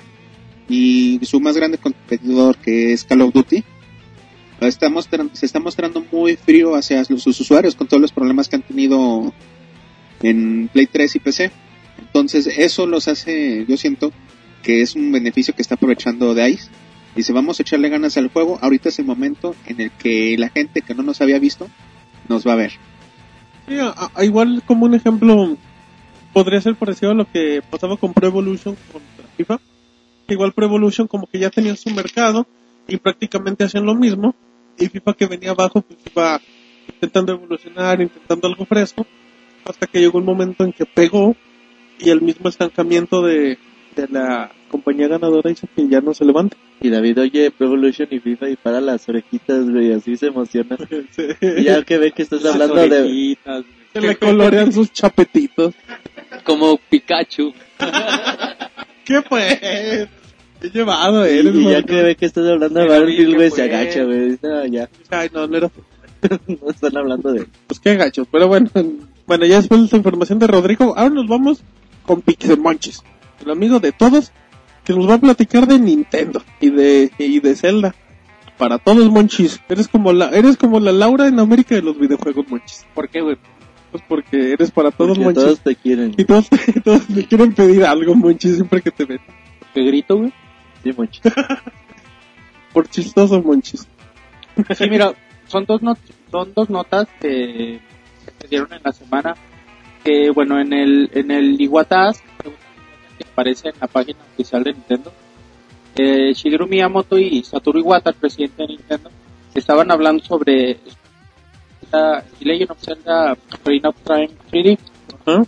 [0.69, 3.63] y su más grande competidor que es Call of Duty
[4.61, 4.89] está
[5.33, 9.33] se está mostrando muy frío hacia sus usuarios con todos los problemas que han tenido
[10.23, 11.51] en Play 3 y PC.
[11.99, 14.11] Entonces eso los hace, yo siento
[14.63, 16.69] que es un beneficio que está aprovechando DICE.
[17.15, 20.49] Dice, vamos a echarle ganas al juego, ahorita es el momento en el que la
[20.49, 21.69] gente que no nos había visto
[22.27, 22.73] nos va a ver.
[24.15, 25.57] A- igual como un ejemplo
[26.35, 29.57] podría ser parecido a lo que pasaba con Pro Evolution contra FIFA.
[30.27, 32.45] Igual Pro Evolution como que ya tenía su mercado
[32.89, 34.35] y prácticamente hacían lo mismo.
[34.77, 36.41] Y FIFA que venía abajo pues iba
[36.93, 39.07] intentando evolucionar, intentando algo fresco,
[39.63, 41.37] hasta que llegó un momento en que pegó
[41.99, 43.57] y el mismo estancamiento de,
[43.95, 46.57] de la compañía ganadora hizo que ya no se levante.
[46.81, 50.77] Y David oye Pro Evolution y FIFA y para las orejitas, güey, así se emociona.
[51.41, 52.99] Y ya que ve que estás Las hablando de...
[53.01, 53.65] orejitas.
[53.93, 55.73] Se le colorean sus chapetitos.
[56.43, 57.53] Como Pikachu.
[59.05, 59.59] ¿Qué pues?
[59.59, 63.61] Qué llevado Y, eres, y ya que ve que estás hablando de Battlefield, güey, se
[63.63, 64.31] agacha, güey.
[64.31, 65.71] Dice, "Ah, ya, Ay, no, no era
[66.47, 67.45] no están hablando de...
[67.67, 68.69] Pues qué gachos, pero bueno,
[69.27, 71.63] bueno, ya después de esta información de Rodrigo, ahora nos vamos
[72.05, 73.03] con Pixemonchis,
[73.43, 74.31] el amigo de todos,
[74.83, 77.95] que nos va a platicar de Nintendo y de, y de Zelda.
[78.57, 82.45] Para todos, Monchis, eres como la, eres como la Laura en América de los videojuegos,
[82.49, 82.85] Monchis.
[82.93, 83.37] ¿Por qué, güey?
[83.91, 85.43] Pues porque eres para todos, Porque Monchis.
[85.43, 86.13] todos te quieren.
[86.17, 86.47] Y todos,
[86.83, 89.19] todos te quieren pedir algo, Monchis, siempre que te ven.
[89.73, 90.31] ¿Qué grito, güey?
[90.83, 91.21] Sí, mucho.
[92.73, 93.87] Por chistoso, monchis.
[94.77, 95.13] Sí, mira,
[95.47, 95.99] son dos, not-
[96.31, 97.79] son dos notas que
[98.41, 99.35] se dieron en la semana.
[100.03, 102.21] Que, bueno, en el, en el Iwatas,
[103.17, 105.11] que aparece en la página oficial de Nintendo,
[105.95, 109.09] eh, Shigeru Miyamoto y Satoru Iwata, el presidente de Nintendo,
[109.53, 110.77] estaban hablando sobre
[111.91, 114.77] la Legend of Zelda Ocarina of Time 3D
[115.25, 115.43] Ajá.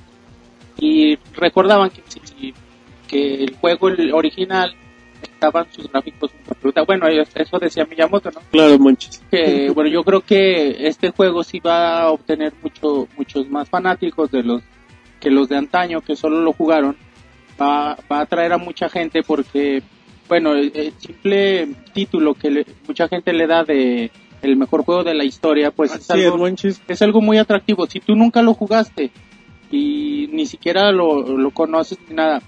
[0.80, 2.03] y recordaban que,
[3.08, 4.73] que el juego el original
[5.21, 6.86] estaban sus gráficos brutal.
[6.86, 9.21] bueno eso decía Miyamoto no Claro, monchis.
[9.32, 14.30] que bueno yo creo que este juego sí va a obtener mucho muchos más fanáticos
[14.32, 14.62] de los
[15.19, 16.95] que los de antaño que solo lo jugaron
[17.60, 19.82] va, va a atraer a mucha gente porque
[20.30, 25.04] bueno el, el simple título que le- mucha gente le da de el mejor juego
[25.04, 26.38] de la historia pues es algo
[26.88, 27.88] es algo muy atractivo.
[27.88, 29.12] Si tú nunca lo jugaste
[29.72, 32.41] y ni siquiera lo, lo conoces ni nada,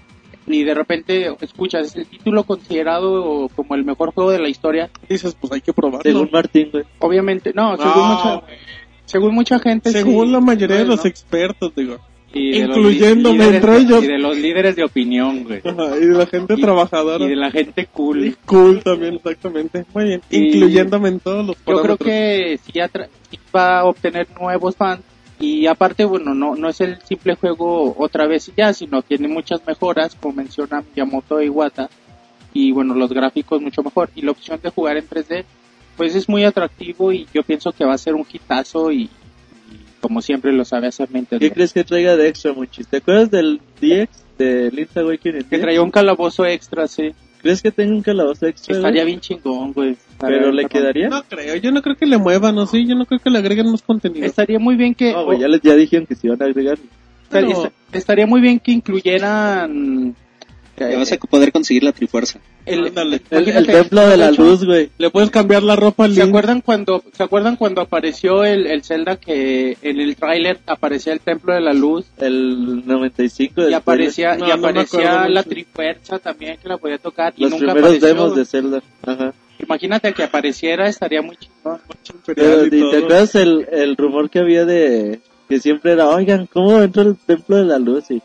[0.46, 5.36] y de repente escuchas el título considerado como el mejor juego de la historia, Dices,
[5.38, 6.02] pues hay que probarlo.
[6.02, 6.84] Según Martín, güey.
[6.98, 8.42] obviamente, no, según, No, mucha,
[9.04, 9.90] según mucha gente.
[9.92, 11.98] Según sí, la mayoría de los expertos, digo.
[12.32, 14.04] Y incluyéndome líderes- entre ellos.
[14.04, 15.60] Y de los líderes de opinión, güey.
[15.64, 17.24] Ajá, y de la gente Y- trabajadora.
[17.24, 18.36] Y de la gente cool.
[18.46, 19.84] Cool también, exactamente.
[19.94, 20.20] Muy bien.
[20.30, 22.08] Y- Incluyéndome en todos los Yo creo parámetros.
[22.08, 22.72] que sí,
[23.30, 25.00] sí va a obtener nuevos fans
[25.40, 29.26] y aparte, bueno, no, no es el simple juego otra vez y ya, sino tiene
[29.26, 31.88] muchas mejoras, como menciona Miyamoto e Iwata,
[32.52, 34.10] y bueno, los gráficos mucho mejor.
[34.14, 35.44] Y la opción de jugar en 3D,
[35.96, 39.08] pues es muy atractivo y yo pienso que va a ser un hitazo y
[40.00, 41.40] como siempre lo sabe hacer Nintendo.
[41.40, 42.86] ¿Qué crees que traiga de extra, Monchis?
[42.88, 44.08] ¿Te acuerdas del DX
[44.38, 45.44] de Link's Awakening?
[45.44, 47.12] Que traía un calabozo extra, sí.
[47.42, 48.76] ¿Crees que tenga un calabozo extra?
[48.76, 49.96] Estaría bien chingón, güey.
[50.18, 51.08] ¿Pero le quedaría?
[51.08, 52.66] No creo, yo no creo que le muevan, ¿no?
[52.66, 54.26] Sí, yo no creo que le agreguen más contenido.
[54.26, 55.12] Estaría muy bien que...
[55.12, 56.78] No, güey, ya, les, ya dijeron que se iban a agregar.
[57.22, 60.14] Estaría, Pero- est- estaría muy bien que incluyeran
[60.76, 62.40] Ya vas a poder conseguir la trifuerza.
[62.74, 63.20] El, Ándale.
[63.30, 64.90] El, el templo de la hecho, luz, güey.
[64.98, 66.28] Le puedes cambiar la ropa al ¿Se Link.
[66.30, 71.20] acuerdan cuando se acuerdan cuando apareció el, el Zelda que en el tráiler aparecía el
[71.20, 76.58] templo de la luz El 95 y del aparecía No, y aparecía la trifuerza también
[76.62, 78.08] que la podía tocar y Los nunca primeros apareció.
[78.08, 78.82] demos de Zelda.
[79.06, 79.32] Ajá.
[79.58, 81.80] Imagínate que apareciera estaría muy chingón.
[82.24, 82.90] Pero, y ¿y.
[82.90, 87.16] ¿Te acuerdas el, el rumor que había de que siempre era, oigan, ¿cómo entra el
[87.16, 88.10] templo de la luz?
[88.10, 88.22] Y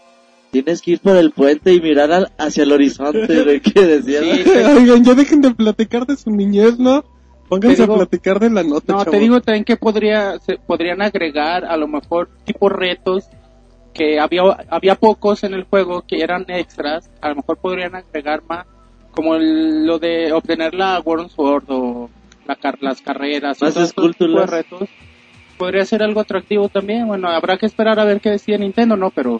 [0.64, 4.20] tienes que ir por el puente y mirar al- hacia el horizonte, güey, que decía.
[4.44, 7.04] Sí, Oigan, ya dejen de platicar de su niñez, ¿no?
[7.50, 11.02] Pónganse digo- a platicar de la nota, No, te digo también que podría se podrían
[11.02, 13.26] agregar a lo mejor tipo retos
[13.94, 18.42] que había había pocos en el juego que eran extras, a lo mejor podrían agregar
[18.50, 18.66] más
[19.12, 22.10] como el- lo de obtener la World Sword o
[22.48, 24.50] la car- las carreras, Más todo tipo de esculturas.
[24.50, 24.90] retos.
[25.58, 27.08] Podría ser algo atractivo también.
[27.08, 29.10] Bueno, habrá que esperar a ver qué decide Nintendo, ¿no?
[29.12, 29.40] Pero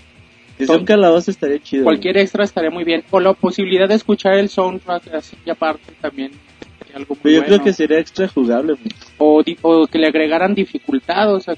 [0.58, 1.84] Que sea un calabozo estaría chido.
[1.84, 3.04] cualquier extra estaría muy bien.
[3.12, 6.32] O la posibilidad de escuchar el soundtrack así aparte también
[6.96, 8.76] algo muy Pero yo bueno creo que sería extra jugable,
[9.18, 11.56] o, o que le agregaran dificultad, o sea,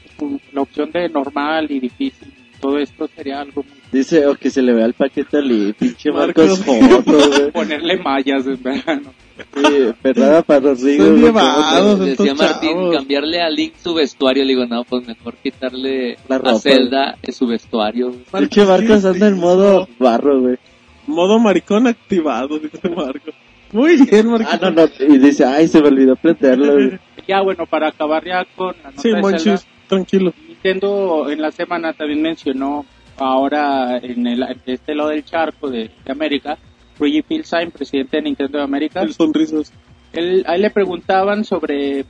[0.52, 3.74] la opción de normal y difícil, todo esto sería algo muy...
[3.92, 6.60] Dice, o que se le vea el paquete al pinche Marcos.
[6.60, 7.52] Marcos Foto, güey.
[7.54, 9.12] Ponerle mallas en verano.
[9.38, 11.04] Sí, perrada para Rodrigo.
[11.06, 11.92] Son güey, llevados.
[11.94, 12.96] ¿cómo te- estos Decía Martín, chavos.
[12.96, 14.44] cambiarle a Link su vestuario.
[14.44, 18.14] Le digo, no, pues mejor quitarle La a ropa, Zelda su vestuario.
[18.38, 20.58] Pinche Marcos anda en modo barro, güey.
[21.06, 23.32] Modo maricón activado, dice Marco.
[23.72, 24.50] Muy bien, Marco.
[24.52, 24.90] Ah, no, no.
[25.00, 27.00] Y dice, ay, se me olvidó prenderlo, güey.
[27.28, 30.34] Ya, bueno, para acabar ya con la nota Sí, de Monchis, Zelda, tranquilo.
[30.64, 32.86] Nintendo en la semana también mencionó
[33.18, 36.58] ahora en el de este lado del charco de, de América,
[37.00, 39.72] Luigi Pilsheim, presidente de Nintendo de América, El sonrisas.
[40.14, 42.06] él, a él le preguntaban sobre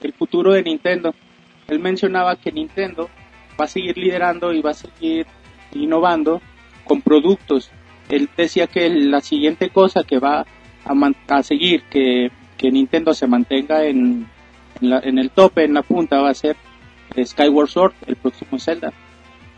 [0.00, 1.14] el futuro de Nintendo.
[1.68, 3.08] Él mencionaba que Nintendo
[3.60, 5.26] va a seguir liderando y va a seguir
[5.72, 6.40] innovando
[6.84, 7.70] con productos.
[8.08, 10.44] Él decía que la siguiente cosa que va
[10.84, 14.26] a, man- a seguir, que, que Nintendo se mantenga en,
[14.80, 16.56] en, la- en el tope, en la punta, va a ser
[17.16, 18.92] Skyward Sword, el próximo Zelda.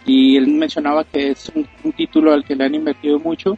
[0.06, 3.56] Y él mencionaba que es un, un título al que le han invertido mucho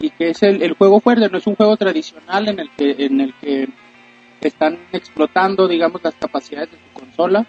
[0.00, 2.90] y que es el, el juego fuerte, no es un juego tradicional en el que
[2.98, 3.68] en el que
[4.40, 7.46] están explotando, digamos, las capacidades de su consola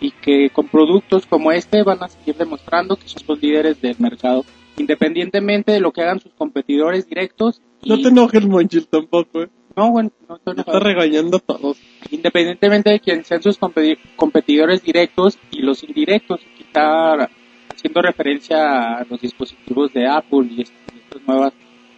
[0.00, 3.96] y que con productos como este van a seguir demostrando que son los líderes del
[3.98, 4.44] mercado,
[4.76, 7.60] independientemente de lo que hagan sus competidores directos.
[7.84, 9.50] No y- te enojes, Monchis, tampoco, ¿eh?
[9.76, 11.78] no, bueno, no estoy Me está regañando a todos.
[12.10, 17.28] Independientemente de quién sean sus competi- competidores directos y los indirectos, está
[17.72, 21.52] haciendo referencia a los dispositivos de Apple y est- y estas nuevas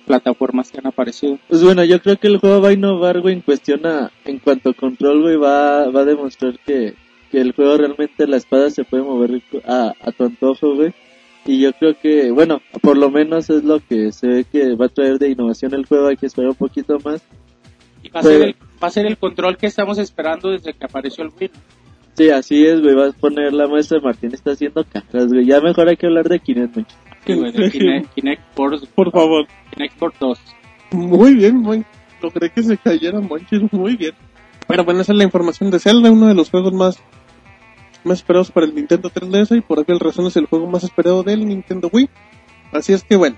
[0.07, 1.39] plataformas que han aparecido.
[1.49, 4.39] Pues bueno, yo creo que el juego va a innovar, güey, en cuestión a, en
[4.39, 6.95] cuanto a control, güey, va, va a demostrar que,
[7.31, 10.93] que el juego realmente la espada se puede mover a, a tu antojo, güey.
[11.45, 14.87] Y yo creo que, bueno, por lo menos es lo que se ve que va
[14.87, 17.23] a traer de innovación el juego, hay que esperar un poquito más.
[18.03, 20.73] Y va a Pero- ser el, va a ser el control que estamos esperando desde
[20.73, 21.51] que apareció el Wii.
[22.15, 22.95] Sí, así es, güey.
[22.95, 25.47] Vas a poner la muestra de Martín está haciendo caras, güey.
[25.47, 26.97] Ya mejor hay que hablar de Kinect, mucho.
[27.27, 29.47] Sí, güey, de Kinect, Kinect Sports, Por favor.
[29.71, 30.39] Kinect Sport 2.
[30.93, 31.85] Muy bien, muy.
[32.21, 34.13] Logré que se cayera Monchis, muy bien.
[34.69, 36.99] Pero bueno, esa es la información de Zelda, uno de los juegos más,
[38.05, 41.23] más esperados para el Nintendo 3DS y por aquel razón es el juego más esperado
[41.23, 42.09] del Nintendo Wii.
[42.73, 43.37] Así es que bueno,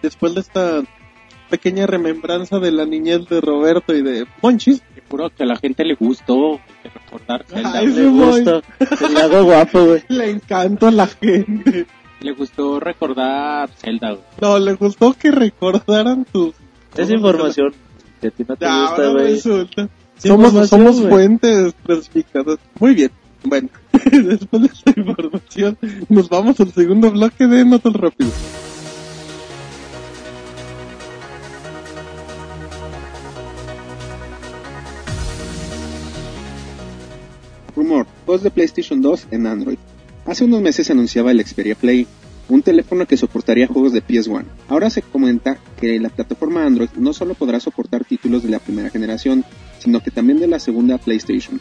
[0.00, 0.82] después de esta
[1.48, 5.84] pequeña remembranza de la niñez de Roberto y de Monchis, Seguro que a la gente
[5.86, 7.78] le gustó recordar Zelda.
[7.78, 7.94] Ay, güey.
[7.96, 8.60] sí, Le gusta.
[9.08, 10.02] Le hago guapo, güey.
[10.08, 11.86] le encanta a la gente.
[12.20, 14.10] Le gustó recordar Zelda.
[14.10, 14.22] güey.
[14.42, 16.54] No, le gustó que recordaran tus...
[16.94, 17.72] Es información
[18.20, 19.32] que a ti no te Ya, gusta, güey.
[19.34, 19.88] resulta.
[20.18, 22.58] Somos somos fuentes clasificadas.
[22.78, 23.10] Muy bien.
[23.44, 23.68] Bueno,
[24.12, 25.78] después de esta información,
[26.10, 28.30] nos vamos al segundo bloque de Notas Rápido.
[37.78, 39.78] Rumor, juegos de PlayStation 2 en Android.
[40.26, 42.06] Hace unos meses se anunciaba el Xperia Play,
[42.48, 44.44] un teléfono que soportaría juegos de PS1.
[44.68, 48.90] Ahora se comenta que la plataforma Android no solo podrá soportar títulos de la primera
[48.90, 49.44] generación,
[49.78, 51.60] sino que también de la segunda PlayStation.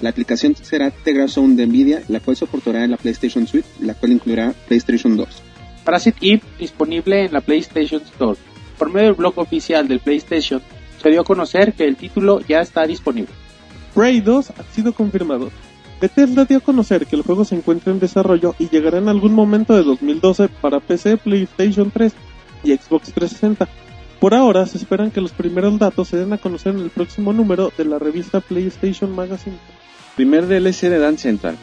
[0.00, 4.54] La aplicación será Tegra de Nvidia, la cual soportará la PlayStation Suite, la cual incluirá
[4.68, 5.28] PlayStation 2.
[5.84, 8.38] Parasite Eve disponible en la PlayStation Store.
[8.78, 10.62] Por medio del blog oficial del PlayStation,
[11.02, 13.32] se dio a conocer que el título ya está disponible.
[13.98, 15.50] Prey 2 ha sido confirmado.
[16.00, 19.34] Bethesda dio a conocer que el juego se encuentra en desarrollo y llegará en algún
[19.34, 22.12] momento de 2012 para PC, PlayStation 3
[22.62, 23.68] y Xbox 360.
[24.20, 27.32] Por ahora se esperan que los primeros datos se den a conocer en el próximo
[27.32, 29.56] número de la revista PlayStation Magazine.
[30.14, 31.56] Primer DLC de Dance Central.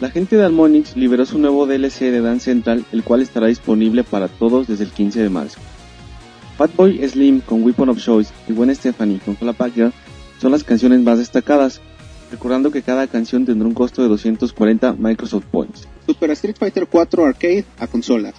[0.00, 4.04] La gente de Almonix liberó su nuevo DLC de Dance Central, el cual estará disponible
[4.04, 5.58] para todos desde el 15 de marzo.
[6.56, 9.92] Fatboy Slim con Weapon of Choice y Gwen Stephanie con Girl
[10.44, 11.80] son las canciones más destacadas,
[12.30, 15.88] recordando que cada canción tendrá un costo de 240 Microsoft Points.
[16.04, 18.34] Super Street Fighter 4 Arcade a consolas.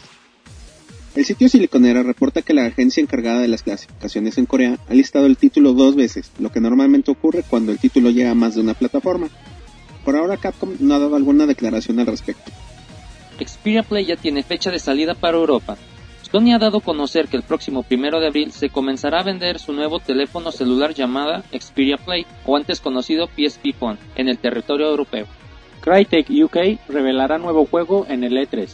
[1.15, 5.25] El sitio Siliconera reporta que la agencia encargada de las clasificaciones en Corea ha listado
[5.25, 8.61] el título dos veces, lo que normalmente ocurre cuando el título llega a más de
[8.61, 9.29] una plataforma.
[10.03, 12.51] Por ahora Capcom no ha dado alguna declaración al respecto.
[13.43, 15.75] Xperia Play ya tiene fecha de salida para Europa.
[16.35, 19.57] Sony ha dado a conocer que el próximo primero de abril se comenzará a vender
[19.57, 24.89] su nuevo teléfono celular llamada Xperia Play, o antes conocido PSP Phone, en el territorio
[24.89, 25.27] europeo.
[25.79, 28.67] Crytek UK revelará nuevo juego en el E3.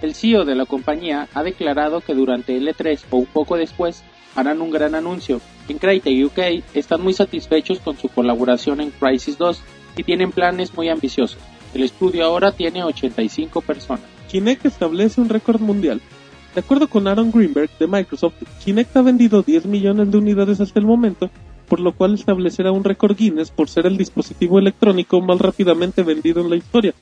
[0.00, 4.02] El CEO de la compañía ha declarado que durante el E3 o un poco después
[4.34, 5.42] harán un gran anuncio.
[5.68, 9.60] En Crytek UK están muy satisfechos con su colaboración en Crisis 2
[9.98, 11.36] y tienen planes muy ambiciosos.
[11.74, 14.06] El estudio ahora tiene 85 personas.
[14.30, 16.00] Kinect establece un récord mundial.
[16.54, 20.78] De acuerdo con Aaron Greenberg de Microsoft, Kinect ha vendido 10 millones de unidades hasta
[20.78, 21.30] el momento,
[21.66, 26.42] por lo cual establecerá un récord Guinness por ser el dispositivo electrónico más rápidamente vendido
[26.42, 26.92] en la historia.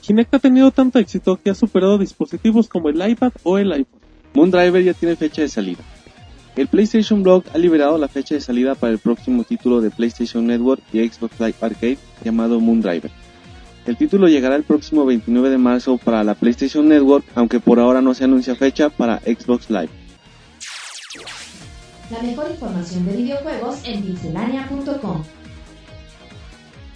[0.00, 4.00] Kinect ha tenido tanto éxito que ha superado dispositivos como el iPad o el iPhone.
[4.32, 5.84] Moondriver ya tiene fecha de salida.
[6.56, 10.46] El PlayStation Blog ha liberado la fecha de salida para el próximo título de PlayStation
[10.46, 13.10] Network y Xbox Live Arcade llamado Moondriver.
[13.86, 18.00] El título llegará el próximo 29 de marzo para la PlayStation Network, aunque por ahora
[18.02, 19.88] no se anuncia fecha para Xbox Live.
[22.10, 25.22] La mejor información de videojuegos en pixelania.com.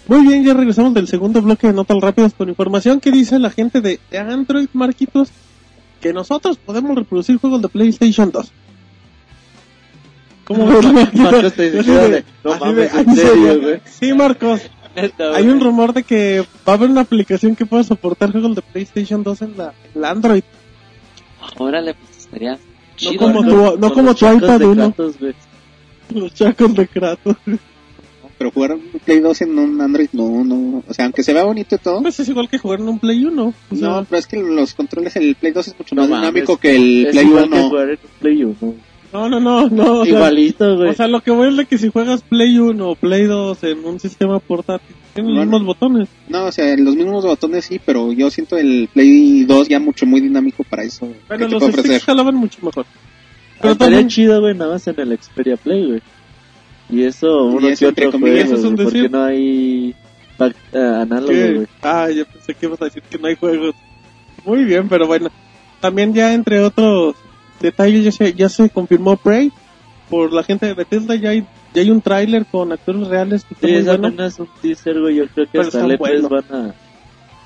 [0.07, 3.49] Muy bien, ya regresamos del segundo bloque de Notas Rápidas con información que dice la
[3.49, 5.29] gente de, de Android, Marquitos,
[5.99, 8.51] que nosotros podemos reproducir juegos de PlayStation 2.
[10.45, 11.31] ¿Cómo ves, Marquitos?
[11.31, 13.81] Marcos te dice, "Órale, no mames, de- en serio, de- güey".
[13.85, 14.61] Sí, Marcos.
[14.95, 18.55] Neta, Hay un rumor de que va a haber una aplicación que pueda soportar juegos
[18.55, 20.43] de PlayStation 2 en la, en la Android.
[21.57, 22.59] Órale, pues estaría No
[22.95, 23.17] chido.
[23.17, 23.71] como ¿no?
[23.73, 24.75] tu, no como los tu chacos iPad de 1.
[24.93, 25.33] Kratos, güey.
[26.13, 27.35] Los chacos de Kratos.
[28.37, 30.83] Pero jugar un Play 2 en un Android, no, no.
[30.87, 32.01] O sea, aunque se vea bonito y todo.
[32.01, 33.43] Pues es igual que jugar en un Play 1.
[33.45, 36.09] O sea, No, pero es que los controles, el Play 2 es mucho No más
[36.09, 36.27] mames.
[36.33, 37.69] dinámico que el Es Play igual que 1.
[37.69, 38.75] jugar en un Play 1.
[39.15, 40.05] No, no, no, no.
[40.05, 40.89] Igualito, güey.
[40.89, 43.63] O sea, lo que voy es de que si juegas Play 1 o Play 2
[43.63, 46.09] en un sistema portátil, tienen los mismos botones.
[46.27, 50.05] No, o sea, los mismos botones sí, pero yo siento el Play 2 ya mucho,
[50.05, 51.09] muy dinámico para eso.
[51.27, 52.85] Pero los sticks jalaban mucho mejor.
[53.61, 56.01] Pero Estaría también, chido, güey, nada más en el Xperia Play, güey.
[56.89, 59.95] Y eso, Y uno eso que entre otro comillas, juego, eso es porque no hay
[60.73, 61.67] eh, análogo, güey.
[61.81, 63.73] ah, yo pensé que ibas a decir que no hay juegos.
[64.43, 65.29] Muy bien, pero bueno.
[65.79, 67.15] También ya entre otros
[67.59, 69.51] detalles ya se, ya se confirmó Prey.
[70.09, 73.55] Por la gente de Bethesda ya hay, ya hay un tráiler con actores reales que
[73.55, 74.07] Sí, es bueno.
[74.07, 75.15] apenas un teaser, güey.
[75.15, 76.29] Yo creo que Pero hasta está el E3 bueno.
[76.29, 76.75] van a,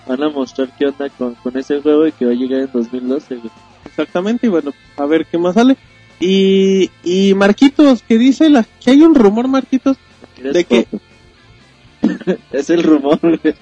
[0.08, 2.70] van a mostrar qué onda con, con ese juego y que va a llegar en
[2.74, 3.50] 2012, güey.
[3.86, 5.78] Exactamente, y bueno, a ver qué más sale.
[6.20, 9.96] Y, y Marquitos, que dice la, que hay un rumor, Marquitos,
[10.44, 10.86] de que
[12.52, 13.56] es el rumor, güey.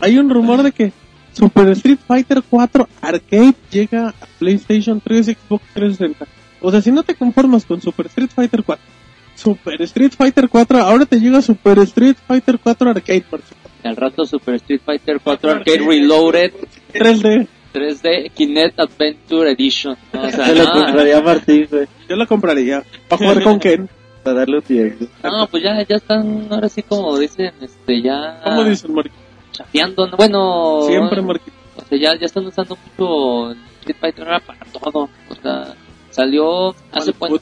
[0.00, 0.92] hay un rumor de que
[1.38, 6.26] Super Street Fighter 4 Arcade llega a PlayStation 3, Xbox 360.
[6.60, 8.84] O sea, si no te conformas con Super Street Fighter 4,
[9.36, 13.60] Super Street Fighter 4, ahora te llega Super Street Fighter 4 Arcade, Marcelo.
[13.84, 16.52] Al rato Super Street Fighter 4 Arcade Reloaded
[16.92, 17.46] 3D.
[17.72, 19.96] 3D Kinect Adventure Edition.
[20.12, 20.22] ¿no?
[20.22, 21.86] O sea, Se lo compraría a Martín, güey.
[22.08, 22.82] Yo la compraría.
[23.08, 23.88] Para jugar con Ken.
[24.24, 25.06] Para darle un tiempo.
[25.22, 29.27] no, pues ya, ya están, ahora sí como dicen, este, ya ¿Cómo dicen, Marquito?
[29.58, 30.16] Chapeando, ¿no?
[30.16, 31.56] bueno, Siempre, Marquito.
[31.76, 35.74] o sea, ya, ya están usando mucho el Street Fighter ahora para todo, o sea,
[36.10, 37.40] salió hace, fútbol.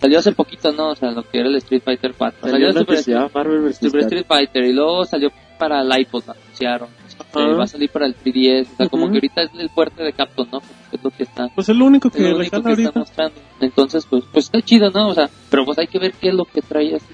[0.00, 0.90] salió hace poquito, ¿no?
[0.90, 2.50] O sea, lo que era el Street Fighter 4.
[2.50, 3.78] Salió Salió Super, llama Marvel vs.
[3.78, 4.00] Super.
[4.02, 6.88] Street Fighter y luego salió para el iPod, lo anunciaron.
[7.06, 7.52] Este, Ajá.
[7.56, 9.12] va a salir para el 3DS, o sea, como Ujú.
[9.12, 10.58] que ahorita es el fuerte de Capcom, ¿no?
[10.92, 12.98] Es lo que está Pues es lo único es que lo le único que está
[12.98, 13.40] mostrando.
[13.60, 15.08] Entonces, pues, pues está chido, ¿no?
[15.08, 17.06] O sea, pero pues hay que ver qué es lo que trae así.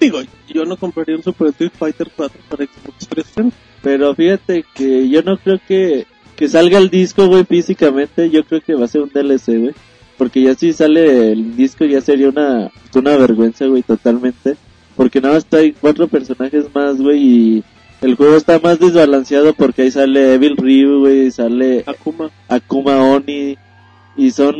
[0.00, 3.56] Digo, yo no compraría un Super Street Fighter 4 para Xbox 360.
[3.82, 6.06] Pero fíjate que yo no creo que,
[6.36, 8.30] que salga el disco, güey, físicamente.
[8.30, 9.74] Yo creo que va a ser un DLC, güey.
[10.16, 14.56] Porque ya si sale el disco ya sería una, una vergüenza, güey, totalmente.
[14.96, 17.64] Porque nada más hay cuatro personajes más, güey, y
[18.00, 22.30] el juego está más desbalanceado porque ahí sale Evil Ryu, güey, sale Akuma.
[22.48, 23.56] Akuma Oni,
[24.16, 24.56] y son...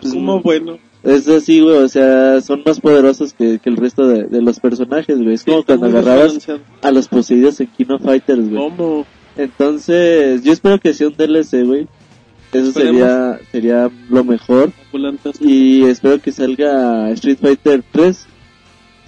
[0.00, 0.78] pues, Akuma bueno.
[1.02, 4.60] Es así, güey, o sea, son más poderosos que, que el resto de, de los
[4.60, 5.34] personajes, güey.
[5.34, 6.46] Es como Sí, cuando agarrabas
[6.82, 8.54] a los poseídos en Kino Fighters, güey.
[8.56, 9.06] ¿Cómo?
[9.36, 11.88] Entonces, yo espero que sea un DLC, güey.
[12.52, 13.00] Eso Esperemos.
[13.00, 14.72] sería, sería lo mejor.
[15.40, 18.26] Y espero que salga Street Fighter 3.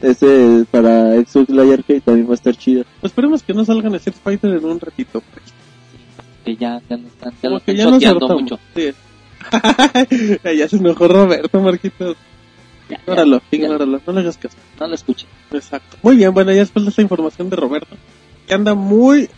[0.03, 2.85] Ese para Xbox Live Arcade también va a estar chido.
[3.03, 5.23] Esperemos que no salgan Street Fighter en un ratito.
[5.33, 5.45] pues.
[6.45, 8.59] Que ya, ya no están, ya lo están ya mucho.
[8.75, 8.91] Sí.
[10.57, 12.17] ya se enojó Roberto, Marquitos.
[12.89, 14.57] Ya, ya, Ignóralo, ya, ignóralo, no le hagas caso.
[14.79, 15.29] no lo escuchen.
[15.51, 15.97] Exacto.
[16.03, 17.97] Muy bien, bueno, ya después de esta información de Roberto,
[18.47, 19.29] que anda muy,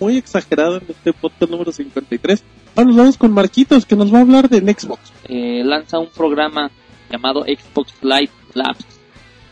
[0.00, 2.42] muy exagerado en este podcast número 53.
[2.76, 5.12] Ahora nos vamos con Marquitos, que nos va a hablar del Xbox.
[5.28, 6.70] eh, lanza un programa
[7.10, 8.84] llamado Xbox Live Labs.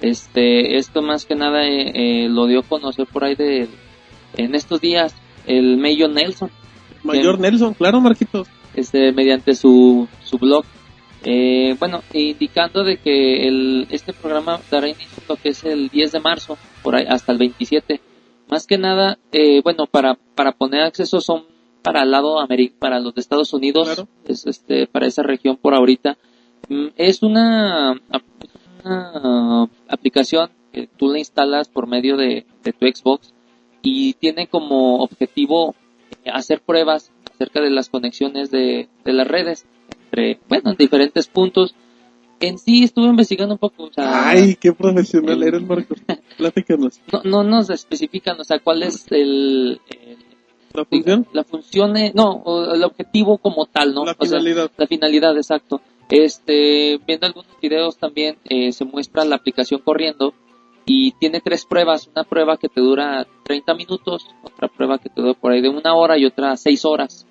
[0.01, 3.69] Este, esto más que nada eh, eh, lo dio a conocer por ahí de,
[4.37, 5.15] en estos días
[5.47, 6.51] el Mayo Nelson,
[7.05, 8.49] Mayor Nelson, claro, Marquitos.
[8.75, 10.65] Este, mediante su, su blog.
[11.25, 16.13] Eh, bueno, indicando de que el, este programa dará inicio lo que es el 10
[16.13, 18.01] de marzo, por ahí, hasta el 27.
[18.51, 21.45] Más que nada, eh, bueno, para, para poner acceso son
[21.83, 24.09] para el lado Ameri- para los de Estados Unidos, Claro.
[24.27, 26.17] es este, para esa región por ahorita.
[26.69, 28.01] Mm, Es una,
[28.85, 33.33] una aplicación que tú la instalas por medio de, de tu Xbox
[33.83, 35.75] y tiene como objetivo
[36.33, 37.12] hacer pruebas
[37.43, 39.67] acerca de las conexiones de, de las redes
[40.05, 41.75] entre, bueno, en diferentes puntos.
[42.41, 45.99] En sí estuve investigando un poco, o sea, Ay, qué profesional eres, Marcos.
[46.39, 47.01] Platícanos.
[47.13, 50.19] no, no nos especifican, o sea, cuál es el, el-
[50.75, 51.27] ¿La función?
[51.33, 52.43] la función, eh, no,
[52.75, 54.05] el objetivo como tal, ¿no?
[54.07, 54.71] La O sea, finalidad.
[54.77, 55.81] la finalidad, exacto.
[56.09, 60.35] Este, viendo algunos videos también eh, se muestra la aplicación corriendo
[60.85, 62.09] y tiene tres pruebas.
[62.09, 65.69] Una prueba que te dura 30 minutos, otra prueba que te dura por ahí de
[65.69, 67.27] una hora y otra seis horas.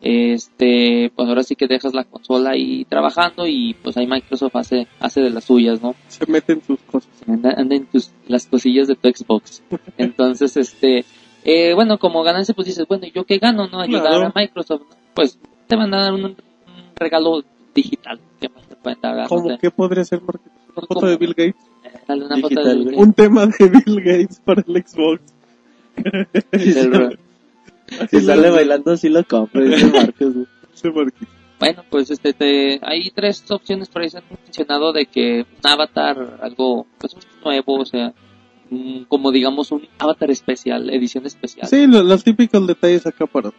[0.00, 4.86] Este, pues ahora sí que dejas la consola ahí trabajando y pues ahí Microsoft hace,
[5.00, 5.94] hace de las suyas, ¿no?
[6.08, 7.10] Se meten sus cosas.
[7.26, 9.62] anda, anda en tus, las cosillas de tu Xbox.
[9.98, 11.04] Entonces, este,
[11.44, 13.80] eh, bueno, como ganancia, pues dices, bueno, ¿y yo qué gano, no?
[13.80, 14.32] Ayudar Claro.
[14.34, 14.96] a Microsoft, ¿no?
[15.14, 16.36] Pues te van a dar un, un
[16.94, 17.42] regalo
[17.74, 18.20] digital.
[18.40, 19.16] ¿Qué más te pueden dar?
[19.22, 20.52] No ¿Cómo qué podría ser, Marquitos?
[20.76, 21.56] ¿Una foto de Bill Gates?
[21.84, 22.96] Eh, Dale una Digital, foto del- güey.
[22.98, 25.20] Un tema de Bill Gates para el Xbox.
[28.10, 30.34] Si sale bailando, sí lo compro, dice Marcos.
[31.58, 35.70] Bueno, pues este, te- hay tres opciones por ahí se han mencionado de que un
[35.70, 38.12] avatar, algo, pues nuevo, o sea,
[39.08, 41.66] como digamos un avatar especial, edición especial.
[41.66, 43.50] Sí, lo- los típicos detalles acá para,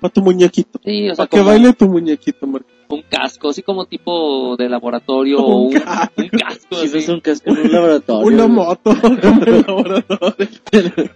[0.00, 0.78] para tu muñequito.
[0.84, 2.76] Sí, o sea, Para que baile tu muñequito, Marquitos.
[2.88, 6.76] un casco, así como tipo de laboratorio o un un, casco.
[6.76, 6.78] un.
[6.78, 6.94] Si así.
[6.94, 8.26] ves un casco en un laboratorio.
[8.32, 11.10] Una moto como el laboratorio.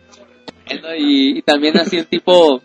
[0.69, 2.61] Bueno, y, y también así el tipo,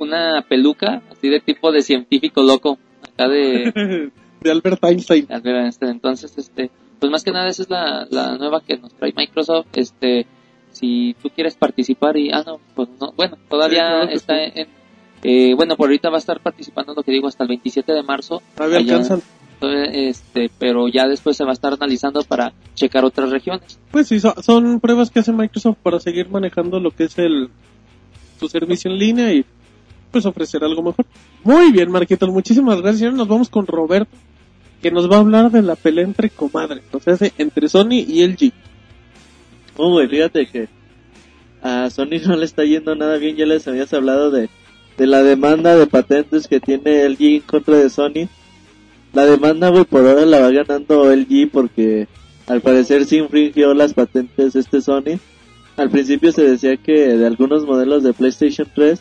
[0.00, 2.78] una peluca, así de tipo de científico loco,
[3.12, 5.26] acá de de Albert Einstein.
[5.30, 5.90] Albert Einstein.
[5.92, 9.66] Entonces, este, pues más que nada esa es la, la nueva que nos trae Microsoft.
[9.74, 10.26] Este,
[10.72, 14.52] si tú quieres participar y, ah, no, pues no, bueno, Sí, todavía claro está sí.
[14.54, 14.68] en,
[15.22, 18.02] eh, bueno, por ahorita va a estar participando, lo que digo, hasta el 27 de
[18.02, 18.40] marzo.
[18.54, 19.22] Todavía Allá, alcanzan.
[19.62, 23.78] Este, pero ya después se va a estar analizando para checar otras regiones.
[23.90, 27.50] Pues sí, son, son pruebas que hace Microsoft para seguir manejando lo que es el
[28.38, 29.44] su servicio en línea y
[30.10, 31.04] pues ofrecer algo mejor.
[31.44, 33.02] Muy bien, Marquitos, muchísimas gracias.
[33.02, 34.16] Y ahora nos vamos con Roberto,
[34.82, 38.26] que nos va a hablar de la pelea entre comadres, o sea, entre Sony y
[38.26, 38.52] LG.
[39.76, 40.68] Oh, güey, fíjate que
[41.62, 43.36] a Sony no le está yendo nada bien.
[43.36, 44.48] Ya les habías hablado de,
[44.96, 48.28] de la demanda de patentes que tiene LG en contra de Sony.
[49.12, 52.06] La demanda, güey, por ahora la va ganando LG porque
[52.46, 55.18] al parecer sí infringió las patentes este Sony.
[55.76, 59.00] Al principio se decía que de algunos modelos de PlayStation 3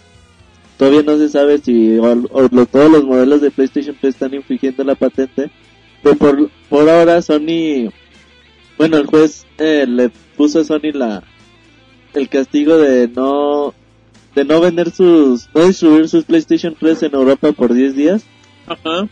[0.78, 4.84] todavía no se sabe si o, o todos los modelos de PlayStation 3 están infringiendo
[4.84, 5.51] la patente.
[6.01, 7.91] Pero por, por ahora Sony,
[8.78, 11.24] bueno, el juez eh, le puso a Sony la
[12.14, 13.74] el castigo de no
[14.36, 18.24] de no vender sus no distribuir sus PlayStation 3 en Europa por 10 días
[18.66, 19.07] Ajá.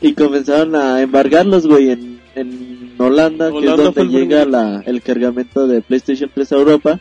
[0.00, 4.42] Y comenzaron a embargarlos, güey, en, en Holanda, que Holanda es fue donde el llega
[4.44, 4.50] primero.
[4.50, 7.00] la, el cargamento de PlayStation 3 a Europa.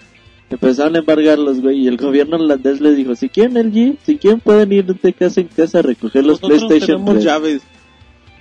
[0.50, 4.39] Empezaron a embargarlos, güey, y el gobierno holandés les dijo, si quieren LG, si quieren
[4.39, 7.26] pueden ir de casa en casa a recoger los Nosotros PlayStation tenemos 3.
[7.26, 7.62] llaves.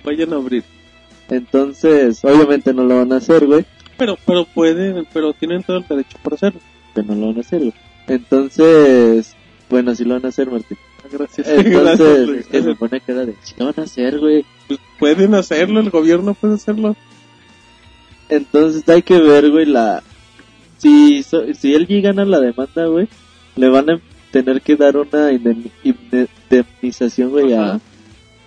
[0.03, 0.63] Vayan a abrir.
[1.29, 3.65] Entonces, obviamente no lo van a hacer, güey,
[3.97, 6.59] Pero, pero pueden, pero tienen todo el derecho para hacerlo.
[6.93, 7.73] que no lo van a hacer, güey.
[8.07, 9.35] Entonces,
[9.69, 10.77] bueno, sí lo van a hacer, Martín.
[11.11, 11.47] Gracias.
[11.47, 14.45] Entonces, Gracias, es que pone cara de, lo van a hacer, güey.
[14.67, 16.95] Pues pueden hacerlo, el gobierno puede hacerlo.
[18.29, 20.01] Entonces hay que ver, güey, la...
[20.77, 23.07] Si, so- si LG gana la demanda, güey,
[23.55, 24.01] le van a
[24.31, 27.79] tener que dar una indemni- indemnización, güey, a,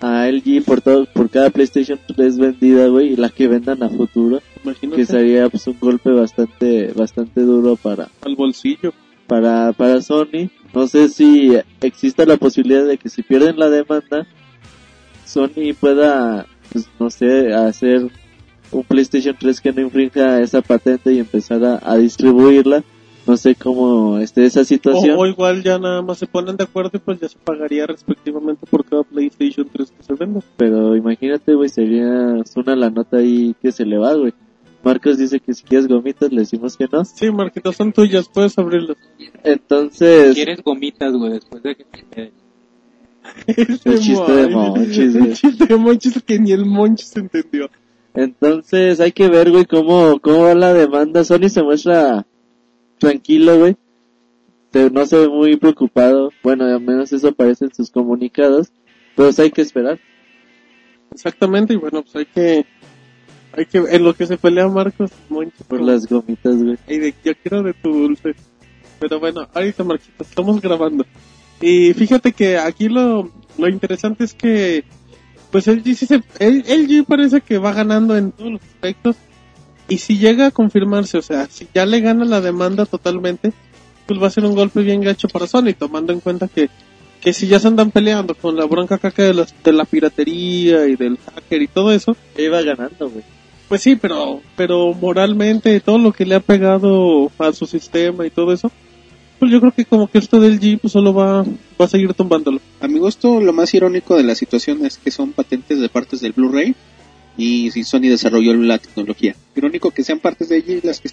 [0.00, 3.88] a LG por todo, por cada PlayStation 3 vendida, güey, y la que vendan a
[3.88, 8.92] futuro, Imagínate que sería pues un golpe bastante, bastante duro para, al bolsillo.
[9.26, 10.50] para, para Sony.
[10.74, 14.26] No sé si exista la posibilidad de que si pierden la demanda,
[15.24, 18.10] Sony pueda, pues no sé, hacer
[18.70, 22.84] un PlayStation 3 que no infrinja esa patente y empezar a, a distribuirla.
[23.26, 25.18] No sé cómo esté esa situación.
[25.18, 27.86] O, o igual ya nada más se ponen de acuerdo y pues ya se pagaría
[27.86, 30.40] respectivamente por cada PlayStation 3 que se venda.
[30.56, 32.08] Pero imagínate, güey, sería
[32.56, 34.32] una la nota ahí que se le va, güey.
[34.88, 37.04] Marcos dice que si quieres gomitas, le decimos que no.
[37.04, 38.96] Sí, Marquitos, son tuyas, puedes abrirlas.
[39.44, 42.32] Entonces, ¿Quieres gomitas, güey, después de que te
[43.46, 47.68] Ese chiste de mon- Monchis, El chiste de Monchis que ni el Monchis entendió.
[48.14, 51.22] Entonces hay que ver, güey, cómo, cómo va la demanda.
[51.22, 52.26] Sony se muestra
[52.96, 53.76] tranquilo, güey.
[54.90, 56.30] No se ve muy preocupado.
[56.42, 58.72] Bueno, al menos eso aparece en sus comunicados.
[59.14, 60.00] Pero hay que esperar.
[61.12, 62.66] Exactamente, y bueno, pues hay que...
[63.58, 65.62] Hay que en lo que se pelea Marcos Monchis.
[65.66, 66.78] Por las gomitas, güey.
[66.88, 68.34] Y de, yo quiero de tu dulce.
[69.00, 71.04] Pero bueno, ahorita Marquitos, estamos grabando.
[71.60, 74.84] Y fíjate que aquí lo, lo interesante es que,
[75.50, 79.16] pues LG, sí se, el- parece que va ganando en todos los aspectos.
[79.88, 83.52] Y si llega a confirmarse, o sea, si ya le gana la demanda totalmente,
[84.06, 86.68] pues va a ser un golpe bien gacho para Sony, tomando en cuenta que,
[87.20, 90.86] que si ya se andan peleando con la bronca caca de, las, de la piratería
[90.86, 93.24] y del hacker y todo eso, Iba ganando, güey.
[93.68, 98.30] Pues sí, pero, pero moralmente todo lo que le ha pegado a su sistema y
[98.30, 98.72] todo eso,
[99.38, 102.12] pues yo creo que como que esto del G pues solo va, va a seguir
[102.14, 102.60] tumbándolo.
[102.80, 106.20] A mi gusto, lo más irónico de la situación es que son patentes de partes
[106.20, 106.74] del Blu-ray
[107.36, 109.36] y si Sony desarrolló la tecnología.
[109.54, 111.08] Irónico que sean partes de allí las que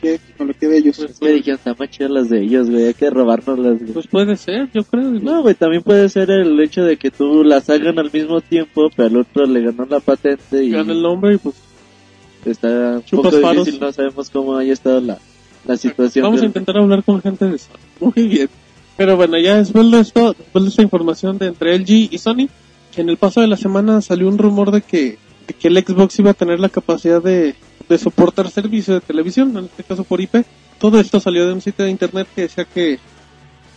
[0.00, 0.02] usan.
[0.02, 0.98] Sí, hay tecnología de ellos.
[0.98, 2.86] Es que dijeron, están más chidas las de ellos, güey.
[2.86, 3.92] Hay que robárnoslas, güey.
[3.92, 5.10] Pues puede ser, yo creo.
[5.10, 8.90] No, güey, también puede ser el hecho de que tú las hagan al mismo tiempo,
[8.94, 11.54] pero al otro le ganó la patente y Gana el nombre y pues
[12.44, 13.66] está un Chupas poco faros.
[13.66, 15.18] difícil, no sabemos cómo haya estado la,
[15.66, 16.24] la situación.
[16.24, 17.76] vamos a intentar hablar con gente de Sony.
[18.00, 18.48] Muy bien.
[18.96, 22.48] Pero bueno, ya después de esto, después de esta información de entre LG y Sony,
[22.94, 25.78] que en el paso de la semana salió un rumor de que, de que el
[25.78, 27.54] Xbox iba a tener la capacidad de,
[27.90, 30.46] de soportar servicio de televisión, en este caso por IP.
[30.78, 33.00] Todo esto salió de un sitio de internet que decía que,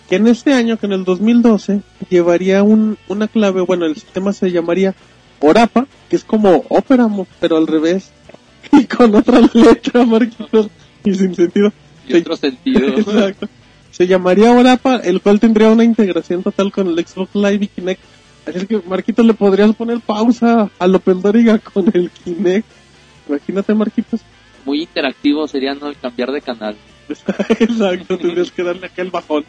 [0.08, 4.32] que en este año, que en el 2012, llevaría un, una clave, bueno, el sistema
[4.32, 4.94] se llamaría
[5.40, 7.10] Orapa, que es como Opera,
[7.40, 8.12] pero al revés,
[8.72, 10.70] y con otra letra, Marquitos,
[11.04, 11.74] y sin sentido.
[12.08, 12.88] Y otro sentido.
[13.00, 13.50] Exacto.
[13.90, 18.02] Se llamaría Orapa, el cual tendría una integración total con el Xbox Live y Kinect.
[18.46, 22.83] Así que, Marquitos, le podrías poner pausa a López Dóriga con el Kinect.
[23.28, 24.22] Imagínate, Marquitos.
[24.66, 26.76] Muy interactivo sería no el cambiar de canal.
[27.60, 29.46] Exacto, tendrías que darle aquel bajón.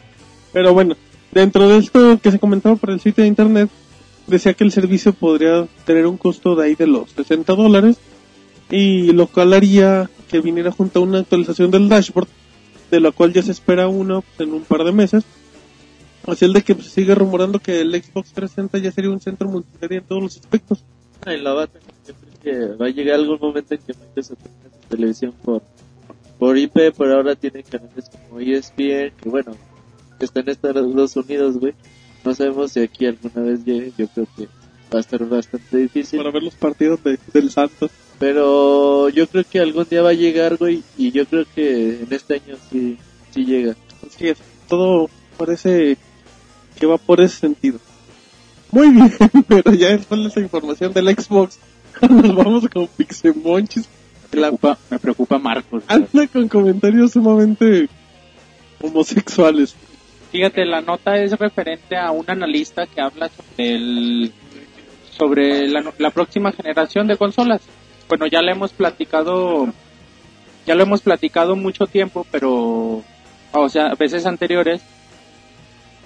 [0.51, 0.95] Pero bueno,
[1.31, 3.69] dentro de esto que se comentaba por el sitio de internet,
[4.27, 7.97] decía que el servicio podría tener un costo de ahí de los 60 dólares
[8.69, 12.27] y lo cual haría que viniera junto a una actualización del dashboard,
[12.91, 15.23] de la cual ya se espera uno en un par de meses.
[16.25, 19.47] Así el de que se sigue rumorando que el Xbox 360 ya sería un centro
[19.47, 20.83] multimedia en todos los aspectos.
[21.23, 21.79] Ay, la bata.
[22.45, 25.63] Que va a llegar algún momento en que Microsoft tenga su televisión por,
[26.37, 29.53] por IP, por ahora tiene canales como ESPN, que bueno,
[30.19, 31.73] está en Estados Unidos, güey.
[32.23, 34.43] No sabemos si aquí alguna vez llegue, yo creo que
[34.93, 36.19] va a estar bastante difícil.
[36.19, 37.89] Para ver los partidos de- del Santos.
[38.19, 42.07] Pero yo creo que algún día va a llegar, güey, y yo creo que en
[42.13, 42.97] este año sí,
[43.31, 43.75] sí llega.
[44.07, 44.37] Así es,
[44.69, 45.97] todo parece
[46.79, 47.79] que va por ese sentido.
[48.71, 49.11] Muy bien,
[49.47, 51.57] pero ya después de esa información del Xbox,
[52.01, 53.87] nos vamos con Pixemonchis.
[54.23, 55.83] Me preocupa, me preocupa Marcos.
[55.87, 57.87] Anda con comentarios sumamente
[58.81, 59.75] homosexuales.
[60.31, 64.33] Fíjate, la nota es referente a un analista que habla sobre, el,
[65.17, 67.61] sobre la, la próxima generación de consolas.
[68.09, 69.67] Bueno, ya le hemos platicado,
[70.65, 73.01] ya lo hemos platicado mucho tiempo, pero,
[73.53, 74.81] o sea, veces anteriores,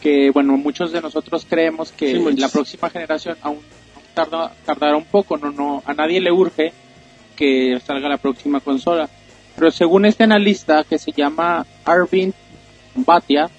[0.02, 3.60] que bueno, muchos de nosotros creemos que Sí, la próxima generación aún
[4.20, 6.74] tarda, tardará un poco, no, no, a nadie le urge
[7.38, 9.10] que salga la próxima consola.
[9.56, 12.34] Pero según este analista que se llama Arvind
[12.96, 13.50] Bhatia,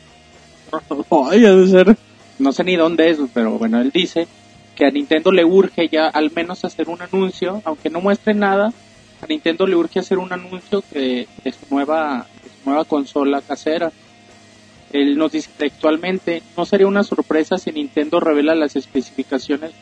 [1.31, 1.97] de
[2.39, 4.27] no sé ni dónde es, pero bueno, él dice
[4.77, 8.73] que a Nintendo le urge ya al menos hacer un anuncio, aunque no muestre nada,
[9.21, 13.43] a Nintendo le urge hacer un anuncio que, de, su nueva, de su nueva consola
[13.43, 13.93] casera.
[14.93, 19.73] Él nos dice textualmente, no sería una sorpresa si Nintendo revela las especificaciones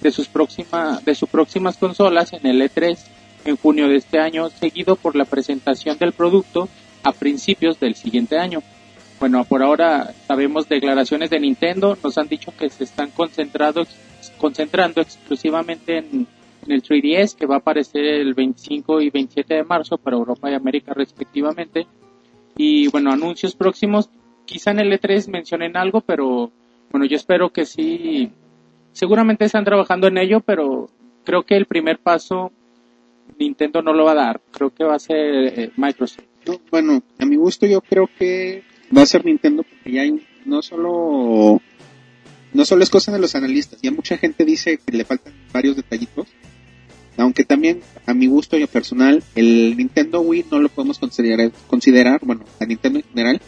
[0.00, 2.98] de sus próxima, de sus próximas consolas en el E3
[3.44, 6.68] en junio de este año, seguido por la presentación del producto
[7.02, 8.62] a principios del siguiente año.
[9.20, 13.84] Bueno, por ahora sabemos declaraciones de Nintendo, nos han dicho que se están concentrado,
[14.38, 16.26] concentrando exclusivamente en,
[16.66, 20.50] en el 3DS, que va a aparecer el 25 y 27 de marzo para Europa
[20.50, 21.86] y América respectivamente.
[22.56, 24.08] Y bueno, anuncios próximos,
[24.44, 26.52] quizá en el E3 mencionen algo, pero
[26.90, 28.30] bueno, yo espero que sí,
[28.98, 30.90] seguramente están trabajando en ello, pero
[31.24, 32.50] creo que el primer paso
[33.38, 36.24] Nintendo no lo va a dar, creo que va a ser eh, Microsoft.
[36.44, 38.64] No, bueno, a mi gusto yo creo que
[38.96, 41.60] va a ser Nintendo porque ya hay no solo
[42.52, 45.76] no solo es cosa de los analistas, ya mucha gente dice que le faltan varios
[45.76, 46.26] detallitos.
[47.18, 52.20] Aunque también a mi gusto y personal el Nintendo Wii no lo podemos considerar considerar,
[52.24, 53.40] bueno, a Nintendo en general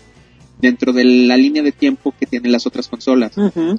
[0.60, 3.32] dentro de la línea de tiempo que tienen las otras consolas.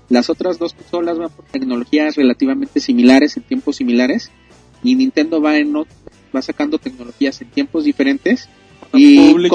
[0.09, 4.31] Las otras dos consolas van por tecnologías relativamente similares, en tiempos similares,
[4.83, 8.49] y Nintendo va en va sacando tecnologías en tiempos diferentes
[8.93, 9.49] y estilos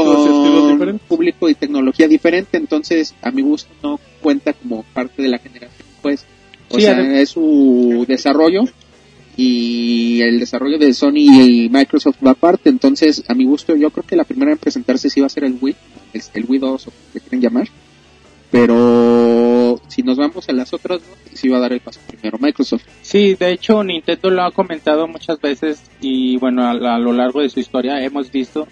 [0.79, 5.39] con público y tecnología diferente, entonces a mi gusto no cuenta como parte de la
[5.39, 6.25] generación, pues,
[6.71, 8.65] o Sí, sea, es su desarrollo
[9.37, 14.07] y el desarrollo de Sony y Microsoft va aparte, entonces a mi gusto yo creo
[14.07, 15.77] que la primera en presentarse sí va a ser el Wii,
[16.35, 17.69] el, Wii 2 o como le quieren llamar,
[18.51, 22.39] pero si nos vamos a las otras dos, sí va a dar el paso primero
[22.39, 22.85] Microsoft.
[23.03, 27.43] Sí, de hecho Nintendo lo ha comentado muchas veces y bueno, a, a lo largo
[27.43, 28.67] de su historia hemos visto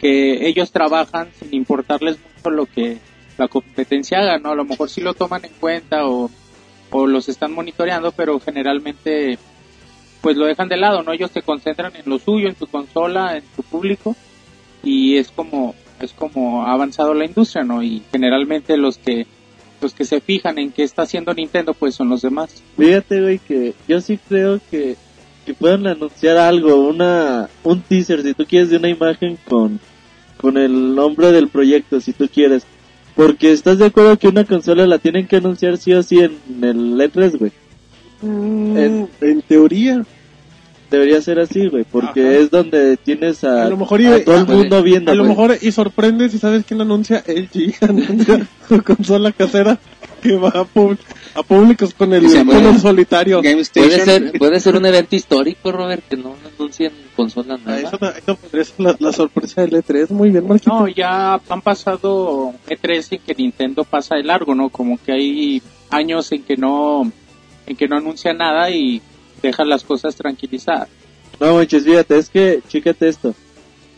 [0.00, 2.98] que ellos trabajan sin importarles mucho lo que
[3.36, 4.50] la competencia haga, ¿no?
[4.50, 6.30] A lo mejor sí lo toman en cuenta o,
[6.90, 9.38] o los están monitoreando, pero generalmente
[10.20, 11.12] pues lo dejan de lado, ¿no?
[11.12, 14.16] Ellos se concentran en lo suyo, en su consola, en su público
[14.82, 17.82] y es como es como ha avanzado la industria, ¿no?
[17.82, 19.26] Y generalmente los que
[19.80, 22.62] los que se fijan en qué está haciendo Nintendo pues son los demás.
[22.76, 24.96] Fíjate, güey, que yo sí creo que,
[25.46, 29.80] que puedan anunciar algo, una, un teaser, si tú quieres, de una imagen con,
[30.36, 32.66] con el nombre del proyecto, si tú quieres.
[33.16, 36.38] Porque estás de acuerdo que una consola la tienen que anunciar sí o sí en
[36.62, 37.52] el E3, güey.
[38.22, 40.04] Mm, En- en teoría.
[40.90, 42.32] Debería ser así, güey, porque Ajá.
[42.38, 45.14] es donde tienes a, A lo mejor y- a todo el a- mundo viendo, A
[45.14, 45.36] lo güey.
[45.36, 49.78] mejor y sorprende si sabes quién anuncia LG, anuncia su consola casera
[50.20, 50.98] que va a, pub-
[51.36, 53.40] a públicos con el, Y el solitario.
[53.40, 53.64] Puede
[54.04, 57.78] ser, puede ser un evento histórico, Robert, que no anuncien consola Ah, nueva.
[57.88, 60.10] Eso, eso podría ser la, la sorpresa del E3.
[60.10, 60.72] Muy bien, Marquito.
[60.76, 64.70] No, ya han pasado E3 en que Nintendo pasa de largo, ¿no?
[64.70, 67.10] Como que hay años en que no
[67.70, 69.00] en que no anuncia nada y
[69.40, 70.88] deja las cosas tranquilizadas.
[71.38, 73.32] No, manches, fíjate, es que, chécate esto.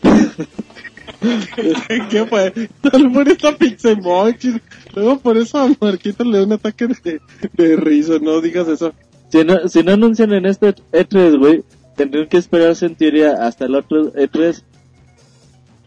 [2.09, 2.69] ¿Qué fue?
[2.81, 4.61] Tal por esta Pixemochis.
[4.93, 7.19] Luego por eso a Marquito le da un ataque de,
[7.53, 8.19] de risa.
[8.21, 8.93] No digas eso.
[9.29, 11.63] Si no, si no anuncian en este E3, güey,
[11.95, 14.61] tendrían que esperarse en teoría hasta el otro E3.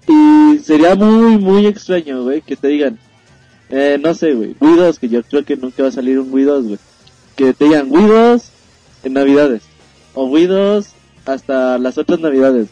[0.08, 2.98] Y sería muy, muy extraño, güey, que te digan,
[3.70, 6.32] eh, no sé, güey, Wii 2, que yo creo que nunca va a salir un
[6.32, 6.78] Wii 2, güey.
[7.36, 8.50] Que te digan 2
[9.04, 9.62] en Navidades.
[10.14, 10.88] O 2
[11.26, 12.68] hasta las otras Navidades.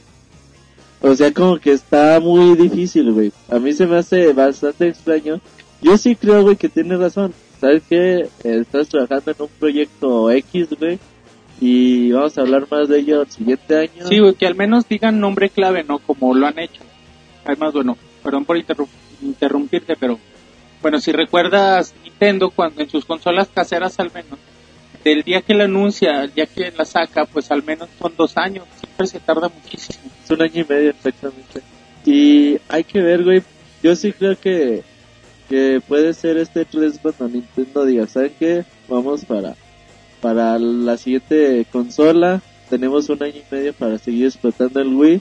[1.00, 3.30] O sea, como que está muy difícil, güey.
[3.50, 5.40] A mí se me hace bastante extraño.
[5.82, 7.34] Yo sí creo, güey, que tienes razón.
[7.60, 8.28] ¿Sabes qué?
[8.42, 10.98] Estás trabajando en un proyecto X, güey.
[11.60, 14.06] Y vamos a hablar más de ello el siguiente año.
[14.08, 15.98] Sí, güey, que al menos digan nombre clave, ¿no?
[15.98, 16.80] Como lo han hecho.
[17.44, 18.88] Además, bueno, perdón por interru-
[19.22, 20.18] interrumpirte, pero
[20.80, 24.38] bueno, si recuerdas Nintendo cuando en sus consolas caseras al menos,
[25.04, 28.36] del día que la anuncia al día que la saca, pues al menos son dos
[28.36, 28.64] años.
[28.74, 30.10] Si siempre se tarda muchísimo.
[30.24, 31.60] Es un año y medio exactamente.
[32.06, 33.42] Y hay que ver, güey.
[33.82, 34.82] Yo sí creo que,
[35.48, 38.64] que puede ser este 3 cuando Nintendo diga, ¿saben qué?
[38.88, 39.54] Vamos para,
[40.22, 42.40] para la siguiente consola.
[42.70, 45.20] Tenemos un año y medio para seguir explotando el Wii.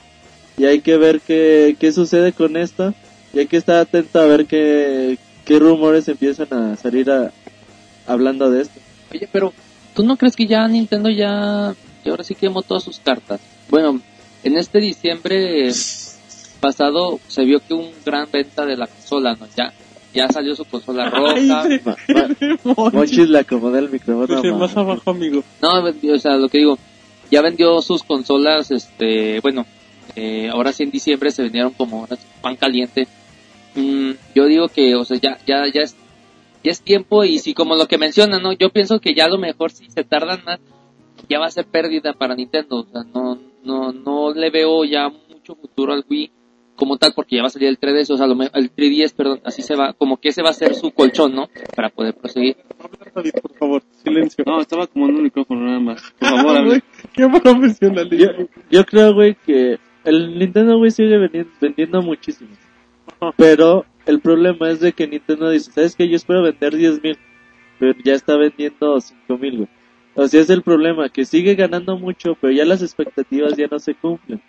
[0.58, 2.94] Y hay que ver qué, qué sucede con esto.
[3.34, 7.34] Y hay que estar atento a ver qué, qué rumores empiezan a salir a,
[8.08, 8.80] hablando de esto.
[9.12, 9.54] Oye, pero
[9.96, 11.74] ¿tú no crees que ya Nintendo ya,
[12.04, 13.40] ya ahora sí quemó todas sus cartas?
[13.70, 14.00] Bueno,
[14.44, 15.72] en este diciembre
[16.60, 19.48] pasado se vio que un gran venta de la consola, ¿no?
[19.56, 19.74] Ya,
[20.14, 21.64] ya salió su consola roja.
[21.64, 24.42] Ay, Ma- ma- Monchis le acomodé el micrófono.
[24.42, 25.44] Pues, más abajo, amigo.
[25.62, 26.78] No, o sea, lo que digo,
[27.30, 29.66] ya vendió sus consolas, este, bueno,
[30.16, 32.08] eh, ahora sí en diciembre se vendieron como
[32.42, 33.08] pan caliente.
[33.76, 35.96] Mm, yo digo que, o sea, ya, ya, ya es,
[36.64, 38.54] ya es tiempo y si como lo que mencionan, ¿no?
[38.54, 40.60] Yo pienso que ya a lo mejor si se tardan más,
[41.30, 45.10] ya va a ser pérdida para Nintendo, o sea, no, no, no le veo ya
[45.10, 46.32] mucho futuro al Wii
[46.76, 49.42] como tal porque ya va a salir el 3DS, o sea, lo el 3DS, perdón,
[49.46, 51.48] así se va, como que ese va a ser su colchón, ¿no?
[51.76, 52.58] Para poder proseguir.
[53.14, 54.44] Por favor, silencio.
[54.48, 56.02] No, estaba acomodando el micrófono nada más.
[56.20, 56.84] Por favor, hable.
[57.14, 58.18] Qué profesionalismo.
[58.40, 62.50] Yo, yo creo, güey, que el Nintendo, güey, sigue vendi- vendiendo muchísimo.
[63.38, 66.08] Pero el problema es de que Nintendo dice, ¿sabes qué?
[66.08, 67.18] Yo espero vender 10.000,
[67.80, 69.70] pero ya está vendiendo 5.000, güey.
[70.16, 73.80] O sea, es el problema, que sigue ganando mucho, pero ya las expectativas ya no
[73.80, 74.42] se cumplen.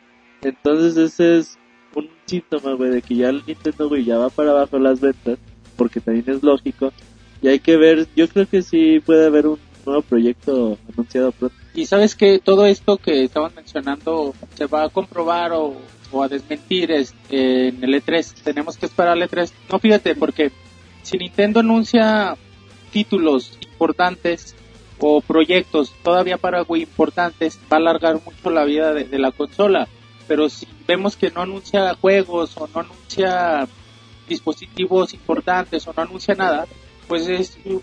[0.43, 1.59] Entonces ese es
[1.95, 5.39] un síntoma, güey, de que ya el Nintendo, güey, ya va para abajo las ventas,
[5.77, 6.93] porque también es lógico.
[7.41, 11.57] Y hay que ver, yo creo que sí puede haber un nuevo proyecto anunciado pronto.
[11.75, 15.77] Y sabes que todo esto que estaban mencionando se va a comprobar o,
[16.15, 18.43] o a desmentir este, en el E3.
[18.43, 19.53] Tenemos que esperar al E3.
[19.71, 20.53] No, fíjate, porque
[21.03, 22.37] si Nintendo anuncia
[22.93, 24.55] títulos importantes
[24.99, 29.33] o proyectos todavía para Wii importantes, va a alargar mucho la vida de, de la
[29.33, 29.89] consola.
[30.29, 33.67] Pero si vemos que no anuncia juegos o no anuncia
[34.29, 36.67] dispositivos importantes o no anuncia nada,
[37.09, 37.83] pues es un,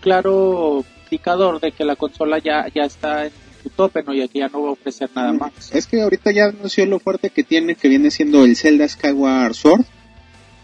[0.00, 3.32] claro indicador de que la consola ya, ya está en
[3.68, 4.14] su tope, ¿no?
[4.14, 5.52] Y que ya no va a ofrecer nada más.
[5.72, 9.54] Es que ahorita ya anunció lo fuerte que tiene, que viene siendo el Zelda Skyward
[9.54, 9.84] Sword.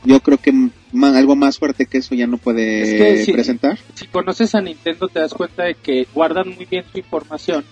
[0.04, 0.52] Yo creo que
[1.02, 3.78] algo más fuerte que eso ya no puede Es que presentar.
[3.94, 7.64] Si conoces a Nintendo te das cuenta de que guardan muy bien su información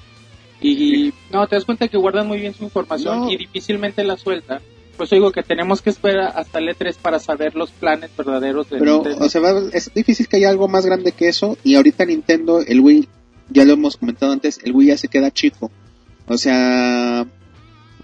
[0.61, 3.31] y no, te das cuenta de que guardan muy bien su información No.
[3.31, 4.61] y difícilmente la sueltan.
[4.97, 8.79] Pues digo que tenemos que esperar hasta el E3 para saber los planes verdaderos de
[8.79, 9.25] Pero, Nintendo.
[9.25, 9.41] o sea,
[9.73, 11.57] es difícil que haya algo más grande que eso.
[11.65, 13.09] Y ahorita Nintendo, el Wii,
[13.51, 15.71] ya lo hemos comentado antes, el Wii ya se queda chico.
[16.27, 17.27] O sea,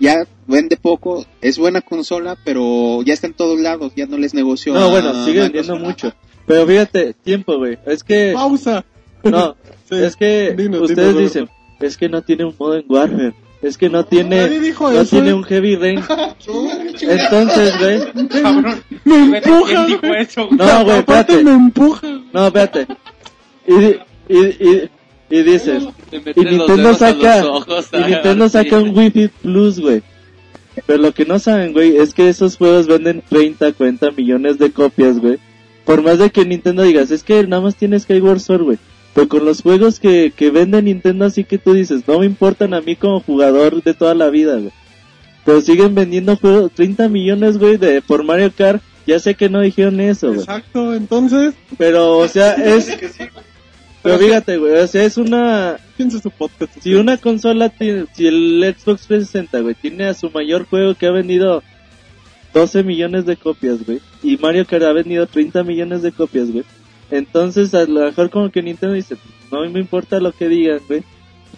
[0.01, 4.35] ya vende poco, es buena consola, pero ya está en todos lados, ya no les
[4.35, 4.75] negoció.
[4.75, 6.13] No, a bueno, sigue vendiendo mucho.
[6.47, 7.79] Pero fíjate, tiempo, güey.
[7.87, 8.85] Es que, Pausa.
[9.25, 9.57] no,
[9.89, 9.95] Sí.
[9.97, 11.49] es que Dinos, ustedes dinos, dicen,
[11.81, 13.35] es que no tiene un modo en Warfare.
[13.61, 15.35] Es que no tiene, no eso, tiene ¿eh?
[15.35, 15.99] un heavy rain.
[17.01, 20.59] Entonces, güey, Cabrón, Me ¿quién empuja, eso, güey?
[20.59, 21.45] no, güey, espérate.
[21.45, 22.21] me empuja.
[22.33, 22.87] No, espérate.
[23.67, 24.91] Y, di- y, y,
[25.31, 30.03] y dices, y Nintendo saca, ojos, y Nintendo saca un Wii Fit Plus, güey.
[30.87, 34.71] Pero lo que no saben, güey, es que esos juegos venden 30, 40 millones de
[34.71, 35.39] copias, güey.
[35.85, 38.79] Por más de que Nintendo digas, es que nada más tiene Skyward Sword, güey.
[39.15, 42.75] Pero con los juegos que, que vende Nintendo, así que tú dices, no me importan
[42.75, 44.73] a mí como jugador de toda la vida, güey.
[45.45, 48.83] Pero siguen vendiendo juegos, 30 millones, güey, de, por Mario Kart.
[49.07, 50.41] Ya sé que no dijeron eso, güey.
[50.41, 52.97] Exacto, entonces, Pero, o sea, es...
[54.03, 55.77] Pero fíjate, güey, o sea, es una...
[55.97, 56.79] piensa su podcast.
[56.81, 61.07] Si una consola tiene, si el Xbox 360, güey, tiene a su mayor juego que
[61.07, 61.63] ha vendido
[62.55, 66.65] 12 millones de copias, güey, y Mario Kart ha vendido 30 millones de copias, güey,
[67.11, 69.17] entonces a lo mejor como que Nintendo dice,
[69.51, 71.03] no me importa lo que digan, güey,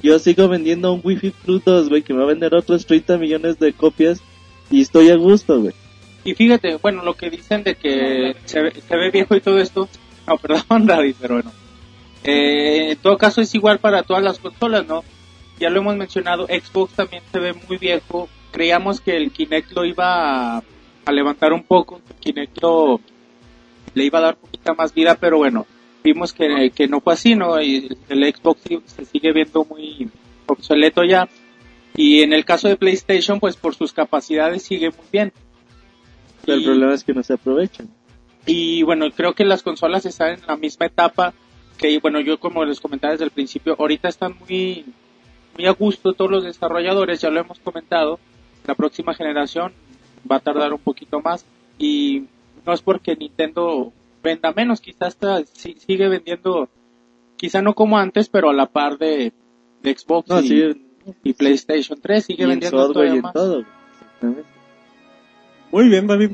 [0.03, 3.19] yo sigo vendiendo un Wi-Fi Plus 2, güey, que me va a vender otros 30
[3.19, 4.21] millones de copias
[4.71, 5.75] y estoy a gusto, güey.
[6.25, 9.59] Y fíjate, bueno, lo que dicen de que se ve, se ve viejo y todo
[9.59, 9.89] esto,
[10.27, 11.53] no, perdón, David, pero bueno.
[12.25, 15.03] Eh, en todo caso es igual para todas las consolas, ¿no?
[15.59, 18.29] Ya lo hemos mencionado, Xbox también se ve muy viejo.
[18.51, 20.63] Creíamos que el Kinect lo iba a,
[21.07, 23.01] a levantar un poco, que el Kinect lo-
[23.95, 25.67] le iba a dar poquita más vida, pero bueno,
[26.03, 27.61] vimos que, que no fue así, ¿no?
[27.61, 30.09] Y el Xbox se sigue viendo muy
[30.47, 31.29] obsoleto ya.
[31.97, 35.33] Y en el caso de PlayStation, pues por sus capacidades sigue muy bien.
[36.45, 37.89] Pero el Y- problema es que no se aprovechan.
[38.47, 41.35] y bueno, creo que las consolas están en la misma etapa
[41.81, 44.85] que, bueno, yo como les comentaba desde el principio, ahorita están muy,
[45.57, 48.19] muy a gusto todos los desarrolladores, ya lo hemos comentado,
[48.67, 49.73] la próxima generación
[50.31, 51.47] va a tardar un poquito más
[51.79, 52.25] y
[52.67, 56.69] no es porque Nintendo venda menos, quizás hasta si- sigue vendiendo,
[57.37, 59.33] quizá no como antes, pero a la par de,
[59.83, 60.29] de Xbox.
[60.29, 61.17] No, y- sí, PlayStation.
[61.25, 63.33] Y PlayStation 3 sigue Y en vendiendo todavía más.
[63.33, 63.65] todo.
[65.73, 66.33] Muy bien, David.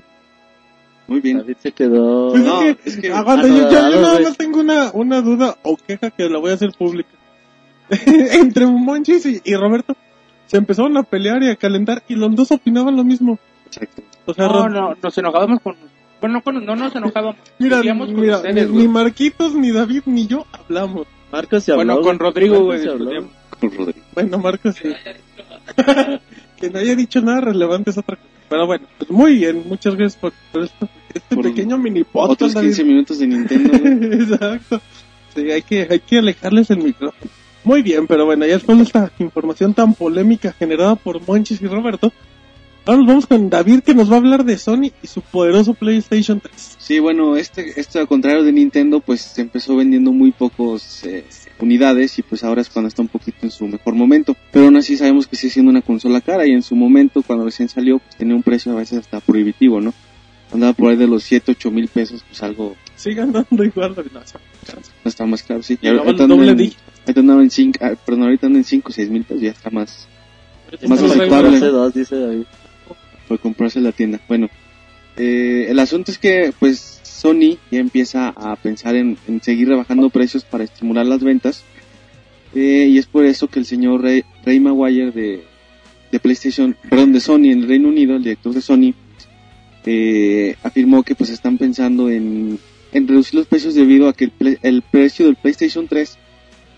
[1.09, 1.39] Muy bien.
[1.39, 2.31] David se quedó...
[2.31, 4.61] Pues No, es que, es que- aguanta, yo, no, yo- no, yo nada más tengo
[4.61, 7.11] una, una duda o queja que la voy a hacer pública.
[7.91, 9.97] Entre Monchis y, y Roberto
[10.47, 13.39] se empezaron a pelear y a calentar y los dos opinaban lo mismo.
[13.67, 14.03] Exacto.
[14.27, 15.77] O sea, No, Ro- no, nos enojábamos con...
[16.21, 17.37] Bueno, con- no nos enojábamos.
[17.59, 21.07] mira, mira, ustedes, ni, ni Marquitos, ni David, ni yo hablamos.
[21.31, 21.85] Marcos se habló.
[21.85, 22.19] Bueno, con.
[22.19, 23.21] Rodrigo, Marcos güey.
[23.61, 24.07] Con Rodrigo.
[24.15, 24.89] Bueno, Marcos sí.
[26.61, 28.29] que no haya dicho nada relevante es otra cosa.
[28.49, 30.33] Pero bueno, pues muy bien, muchas gracias por,
[31.15, 32.33] este Por pequeño mini podcast.
[32.33, 32.69] Otros David.
[32.69, 33.75] 15 minutos de Nintendo.
[34.15, 34.81] Exacto.
[35.35, 37.31] Sí, hay que, hay que alejarles el micrófono.
[37.65, 41.67] Muy bien, pero bueno, ya después de esta información tan polémica generada por Monchis y
[41.67, 42.13] Roberto,
[42.87, 45.75] ahora nos vamos con David que nos va a hablar de Sony y su poderoso
[45.75, 46.77] PlayStation 3.
[46.79, 51.25] Sí, bueno, este, este al contrario de Nintendo, pues se empezó vendiendo muy pocos eh,
[51.61, 54.37] unidades y pues ahora es cuando está un poquito en su mejor momento.
[54.53, 57.45] Pero aún así sabemos que sigue siendo una consola cara y en su momento, cuando
[57.45, 59.93] recién salió, pues tenía un precio a veces hasta prohibitivo, ¿no?
[60.53, 64.13] Andaba por ahí de los 7, 8 mil pesos, pues algo Sigan dando igual, David.
[64.15, 64.21] No,
[65.05, 65.77] está más claro, sí.
[65.83, 66.73] Y Llegaba ahorita doble en-
[67.05, 70.07] ahorita andaban en 5, perdón, ahorita andan en 5, 6 mil pesos, ya está más
[70.89, 71.61] Más aceptable.
[71.95, 72.45] dice David.
[73.27, 74.21] Por comprarse la tienda.
[74.29, 74.49] Bueno,
[75.17, 80.11] eh, el asunto es que pues Sony ya empieza a pensar en, en seguir rebajando
[80.11, 81.65] precios para estimular las ventas
[82.55, 85.45] eh, y es por eso que el señor Ray, Ray Maguire de,
[86.11, 88.95] de PlayStation, perdón, de Sony en el Reino Unido, el director de Sony,
[89.85, 92.59] eh, afirmó que pues están pensando en,
[92.93, 96.19] en reducir los precios debido a que el, el precio del PlayStation 3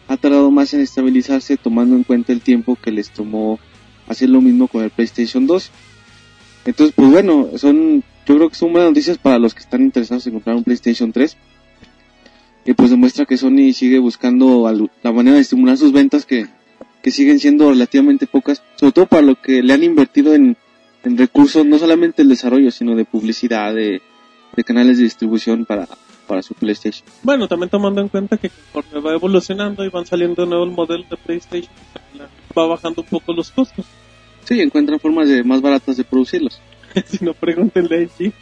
[0.09, 3.61] ha tardado más en estabilizarse tomando en cuenta el tiempo que les tomó
[4.09, 5.71] hacer lo mismo con el PlayStation 2.
[6.69, 10.27] Entonces, pues bueno, son, yo creo que son buenas noticias para los que están interesados
[10.27, 11.35] en comprar un PlayStation 3.
[12.67, 14.71] Y pues demuestra que Sony sigue buscando
[15.03, 16.47] la manera de estimular sus ventas que,
[17.03, 20.59] que siguen siendo relativamente pocas, sobre todo para lo que le han invertido en,
[21.05, 24.03] en recursos, no solamente el desarrollo, sino de publicidad, de,
[24.55, 25.89] de canales de distribución para,
[26.27, 27.09] para su PlayStation.
[27.23, 31.17] Bueno, también tomando en cuenta que conforme va evolucionando y van saliendo nuevos modelos de
[31.17, 31.73] PlayStation,
[32.57, 33.87] va bajando un poco los costos.
[34.49, 36.59] Sí, encuentran formas de más baratas de producirlos.
[37.07, 38.33] si no, pregúntenle a.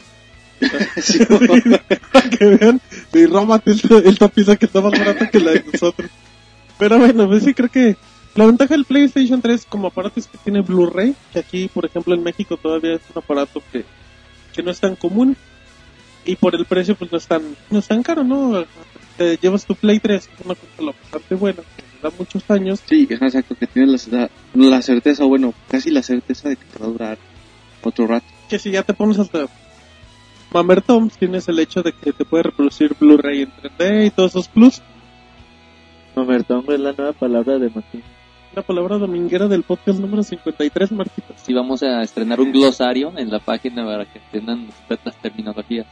[1.01, 1.19] Sí,
[2.13, 2.81] para que vean,
[3.13, 3.71] sí, rómate
[4.05, 6.09] esta, pieza que está más barata que la de nosotros.
[6.79, 7.95] Pero bueno, pues sí, creo que
[8.33, 12.15] la ventaja del PlayStation 3 como aparato es que tiene Blu-ray, que aquí, por ejemplo,
[12.15, 13.83] en México todavía es un aparato que,
[14.53, 15.35] que no es tan común.
[16.25, 18.65] Y por el precio, pues no es tan, no es tan caro, ¿no?
[19.17, 22.81] Te llevas tu Play 3, es una consola bastante buena, que da muchos años.
[22.85, 26.79] Sí, es exacto, que tienes la, la certeza, bueno, casi la certeza de que te
[26.79, 27.17] va a durar
[27.83, 28.25] otro rato.
[28.49, 29.47] Que si ya te pones hasta
[30.53, 34.31] Mamer Toms, tienes el hecho de que te puede reproducir Blu-ray en 3D y todos
[34.31, 34.81] esos plus.
[36.15, 38.03] Mamertón, güey, es la nueva palabra de Martín.
[38.55, 41.35] La palabra dominguera del podcast número 53, Marquitos.
[41.43, 44.67] Sí, vamos a estrenar un glosario en la página para que tengan
[45.03, 45.85] las terminologías.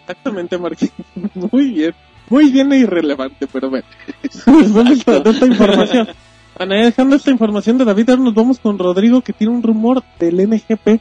[0.00, 1.06] Exactamente, Marquitos.
[1.52, 1.94] Muy bien.
[2.28, 3.86] Muy bien e irrelevante, pero bueno.
[4.22, 6.08] Después de esta, de esta información.
[6.56, 9.62] Bueno, ya dejando esta información de David, ahora nos vamos con Rodrigo que tiene un
[9.62, 11.00] rumor del NGP.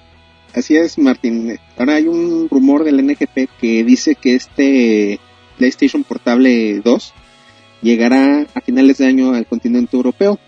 [0.53, 1.57] Así es, Martín.
[1.77, 5.19] Ahora hay un rumor del NGP que dice que este
[5.57, 7.13] PlayStation Portable 2
[7.81, 10.39] llegará a finales de año al continente europeo.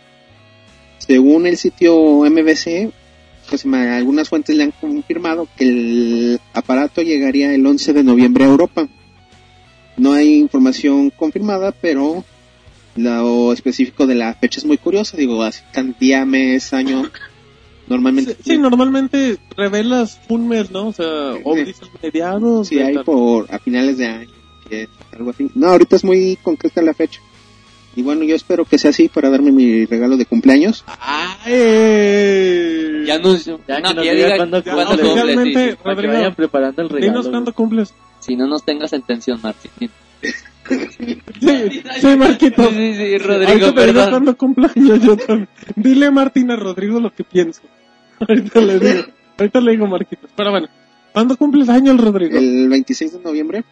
[0.97, 2.91] Según el sitio MBC,
[3.49, 8.47] pues algunas fuentes le han confirmado que el aparato llegaría el 11 de noviembre a
[8.47, 8.88] Europa.
[9.97, 12.23] No hay información confirmada, pero
[12.95, 15.17] lo específico de la fecha es muy curioso.
[15.17, 17.09] Digo, así can- día, mes, año.
[17.87, 20.87] Normalmente Sí, normalmente revelas un mes, ¿no?
[20.87, 21.63] O sea, o Sí.
[21.65, 22.69] dices mediados.
[22.69, 23.03] Sí, hay tal.
[23.03, 24.29] por a finales de año,
[25.11, 25.49] algo así.
[25.53, 27.19] No, ahorita es muy concreta la fecha.
[27.95, 30.83] Y bueno, yo espero que sea así para darme mi regalo de cumpleaños.
[30.87, 31.51] ¡Ay!
[33.05, 35.03] Ya nos, Ya no, que nos ya diga diga cuándo cuándo cumple.
[35.03, 35.77] cumple, Oficialmente, sí, sí.
[35.83, 37.11] Para que Rodrigo, vayan preparando el regalo.
[37.11, 37.93] dinos cuándo cumples.
[38.24, 39.71] Si no nos tengas en tensión, Martín.
[41.39, 42.69] Sí, sí, Marquito.
[42.69, 44.09] Sí, sí, sí, Ahorita Rodrigo, digo perdón.
[44.09, 45.49] cuándo cumpleaños yo también.
[45.76, 47.61] Dile a Martín a Rodrigo lo que pienso.
[48.28, 49.03] Ahorita le digo.
[49.38, 50.30] Ahorita le digo, Marquitos.
[50.36, 50.67] Pero bueno,
[51.11, 52.38] ¿cuándo cumples año el Rodrigo?
[52.38, 53.63] El 26 de noviembre.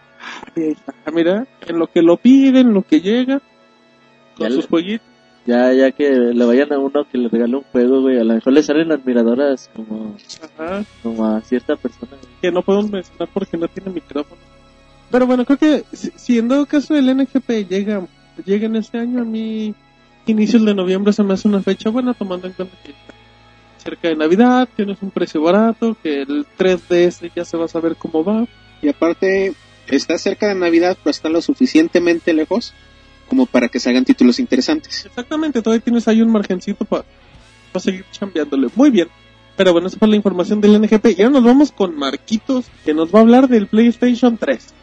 [0.56, 3.42] Ahí está, mira, en lo que lo piden, en lo que llega,
[4.36, 5.08] con Ya sus le- jueguitos.
[5.46, 8.20] Ya, ya que le vayan a uno que le regale un juego, güey.
[8.20, 10.16] A lo mejor le salen admiradoras como,
[10.58, 10.86] Ajá.
[11.02, 12.12] como a cierta persona.
[12.12, 12.34] güey.
[12.42, 14.40] que no podemos mencionar porque no tiene micrófono.
[15.10, 18.06] Pero bueno, creo que si, si en todo caso el NGP llega,
[18.46, 19.74] llega en este año, a mí
[20.28, 23.14] inicios de noviembre se me hace una fecha buena tomando en cuenta que está
[23.84, 27.96] cerca de Navidad, tienes un precio barato, que el 3DS ya se va a saber
[27.96, 28.46] cómo va.
[28.82, 29.54] Y aparte,
[29.88, 32.74] está cerca de Navidad, pero está lo suficientemente lejos
[33.32, 35.06] como para que salgan títulos interesantes.
[35.06, 37.06] Exactamente, todavía tienes ahí un margencito para
[37.74, 38.68] Va a seguir chambeándole.
[38.76, 39.08] Muy bien.
[39.56, 41.18] Pero bueno, esa fue la información del NGP.
[41.18, 44.74] Y ahora nos vamos con Marquitos, que nos va a hablar del PlayStation 3.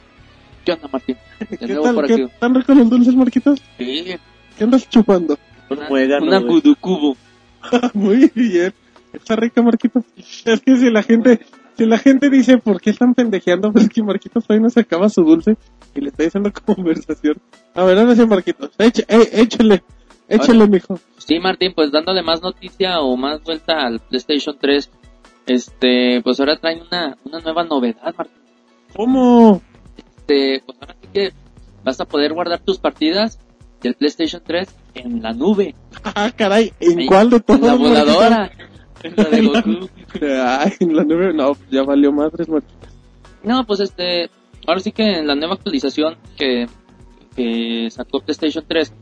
[0.65, 1.19] ¿Qué onda, Martín?
[1.39, 2.07] ¿Qué tal?
[2.07, 3.61] ¿Qué tan ricos los dulces, Marquitos?
[3.77, 4.15] Sí,
[4.57, 5.39] ¿Qué andas chupando?
[5.69, 6.41] Un una, muégano, una.
[6.41, 7.19] Kudukubo.
[7.93, 8.73] Muy bien.
[9.13, 10.05] Está rica, Marquitos.
[10.47, 11.41] Es que si la gente,
[11.79, 13.73] si la gente dice, ¿por qué están pendejeando?
[13.73, 15.57] Pues es que Marquitos todavía no se acaba su dulce
[15.95, 17.37] y le está diciendo conversación.
[17.75, 18.71] A ver, ahora sí, Marquitos.
[18.79, 19.83] Eche- eh, échale,
[20.29, 20.99] échale, mijo.
[21.17, 24.91] Sí, Martín, pues dándole más noticia o más vuelta al PlayStation 3,
[25.47, 28.37] este, pues ahora traen una, una nueva novedad, Martín.
[28.95, 29.63] ¿Cómo?
[29.97, 31.33] Este, pues ahora sí que
[31.85, 33.39] vas a poder guardar tus partidas
[33.83, 37.61] del PlayStation 3 en la nube, Ah, caray, ¿en Ahí, cuál de todas?
[37.63, 38.51] en la voladora,
[39.05, 39.89] en la de Goku.
[40.23, 42.89] Ay, en la nueve, no, ya valió madres, Marquitos.
[43.43, 44.31] No, pues este,
[44.67, 46.67] ahora sí que en la nueva actualización que,
[47.37, 48.93] que sacó PlayStation 3,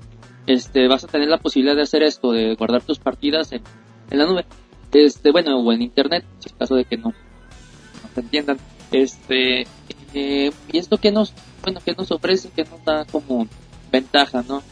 [0.46, 3.62] este, vas a tener la posibilidad de hacer esto, de guardar tus partidas en,
[4.10, 4.44] en la nube.
[4.92, 8.58] Este, bueno, o en internet, es caso de que no, no te entiendan.
[8.92, 9.66] Este,
[10.14, 11.32] eh, y esto que nos,
[11.62, 13.48] bueno, que nos ofrece, que nos da como
[13.90, 14.62] ventaja, ¿no?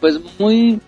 [0.00, 0.80] Pues muy,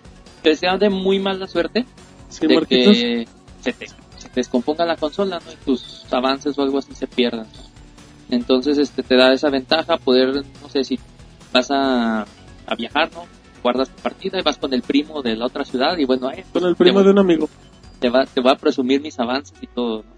[0.43, 1.85] que sea de muy mala suerte,
[2.29, 2.95] Sí, de Marquitos.
[2.97, 3.27] que
[3.61, 3.85] se te,
[4.21, 5.51] se descomponga la consola, ¿no?
[5.51, 7.47] Y tus avances o algo así se pierdan.
[7.47, 8.35] ¿no?
[8.35, 10.97] Entonces, este, te da esa ventaja poder, no sé, si
[11.51, 13.23] vas a, a viajar, ¿no?
[13.61, 16.43] Guardas tu partida y vas con el primo de la otra ciudad y bueno, ahí,
[16.53, 17.49] Con el primo de un amigo.
[17.99, 20.11] te va, te va a presumir mis avances y todo, ¿no?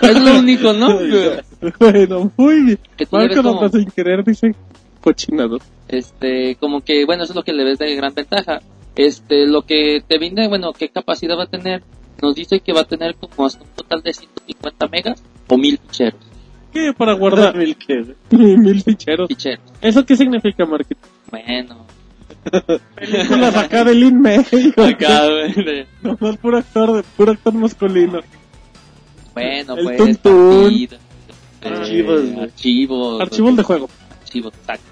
[0.02, 0.98] Es lo único, ¿no?
[1.80, 2.78] bueno, muy bien.
[2.96, 4.54] Que tú Marco como- nos sin querer dice
[5.00, 5.58] cochinado.
[5.86, 8.58] este como que bueno eso es lo que le ves de gran ventaja
[8.96, 11.82] este lo que te vende bueno qué capacidad va a tener
[12.22, 15.78] nos dice que va a tener como hasta un total de 150 megas o 1000
[15.78, 16.20] ficheros
[16.72, 16.92] ¿Qué?
[16.92, 18.56] Para guardar Mil que, güey.
[18.58, 19.28] mil ficheros.
[19.28, 21.00] ficheros ¿Eso qué significa, Marquito?
[21.30, 21.86] bueno
[22.94, 24.72] Películas acá del in-medio.
[24.84, 28.20] acá güey, de- Nomás puro actor, de- puro actor masculino.
[29.34, 30.88] bueno El pues tuntún.
[31.64, 32.40] Archivos, güey.
[32.44, 33.88] archivos Archivos de juego.
[34.22, 34.84] archivos exacto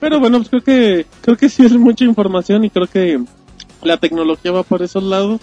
[0.00, 3.20] Pero bueno, pues creo que, creo que sí es mucha información y creo que
[3.82, 5.40] la tecnología va por esos lados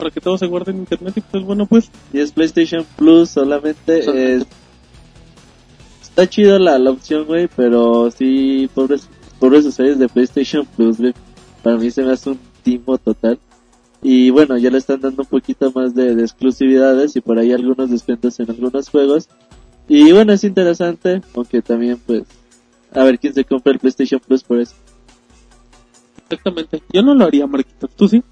[0.00, 3.28] para que todo se guarde en internet y pues bueno, pues Y es PlayStation Plus
[3.28, 3.98] solamente.
[4.36, 4.46] Es...
[6.02, 11.12] Está chido la, la opción, güey, pero sí, pobres, pobres usuarios de PlayStation Plus, güey.
[11.62, 13.38] Para mí se me hace un timo total.
[14.02, 17.52] Y bueno, ya le están dando un poquito más de, de exclusividades y por ahí
[17.52, 19.28] algunos descuentos en algunos juegos.
[19.86, 22.22] Y bueno, es interesante, aunque también pues
[22.92, 24.74] a ver quién se compra el PlayStation Plus por eso.
[26.22, 26.82] exactamente.
[26.92, 27.88] Yo no lo haría, Marquito.
[27.88, 28.22] ¿Tú sí?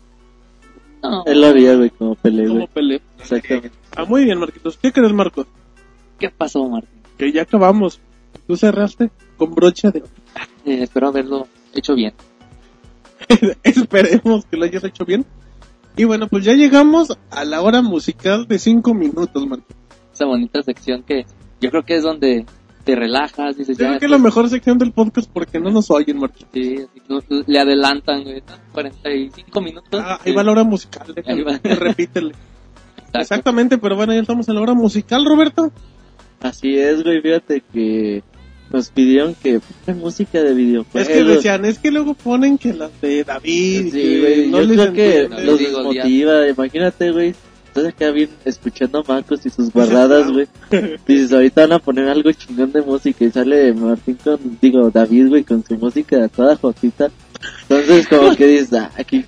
[1.02, 3.00] No Él lo haría, güey, como pelea, Como güey.
[3.18, 3.70] Exactamente.
[3.96, 4.76] Ah, muy bien, Marquitos.
[4.76, 5.46] ¿Qué crees, Marcos?
[6.18, 8.00] qué pasó Martín Que ya acabamos.
[8.46, 10.02] Tú cerraste con brocha de...
[10.64, 12.12] Eh, espero haberlo hecho bien
[13.62, 15.24] Esperemos que lo hayas hecho bien.
[15.96, 19.76] Y bueno, pues ya llegamos a la hora musical de 5 minutos, Marquitos.
[20.12, 21.26] esa bonita sección que
[21.60, 22.46] yo creo que es donde
[22.88, 25.68] te relajas dices Yo ya creo que es la mejor sección del podcast porque no
[25.70, 26.48] nos oyen, Marquitos.
[26.54, 28.54] Sí, así no- le adelantan, güey, ¿no?
[28.72, 30.00] 45 minutos.
[30.02, 32.28] Ah, ahí va la hora musical, déjalo, repítele.
[32.96, 33.18] Exacto.
[33.20, 35.70] Exactamente, pero bueno, ya estamos en la hora musical, Roberto.
[36.40, 38.22] Así es, güey, fíjate que
[38.70, 41.10] nos pidieron que pongan música de videojuegos.
[41.10, 44.62] Es que decían, es que luego ponen que las de David, Sí, que güey, no
[44.62, 46.48] yo les creo que los Digo, desmotiva.
[46.48, 47.34] Imagínate, güey,
[47.78, 50.46] estás acá bien escuchando a Marcos y sus guardadas, güey.
[51.06, 55.28] Dices, ahorita van a poner algo chingón de música y sale Martín con, digo, David,
[55.28, 57.10] güey, con su música toda jotita.
[57.68, 59.24] Entonces, como que dices, ah, aquí,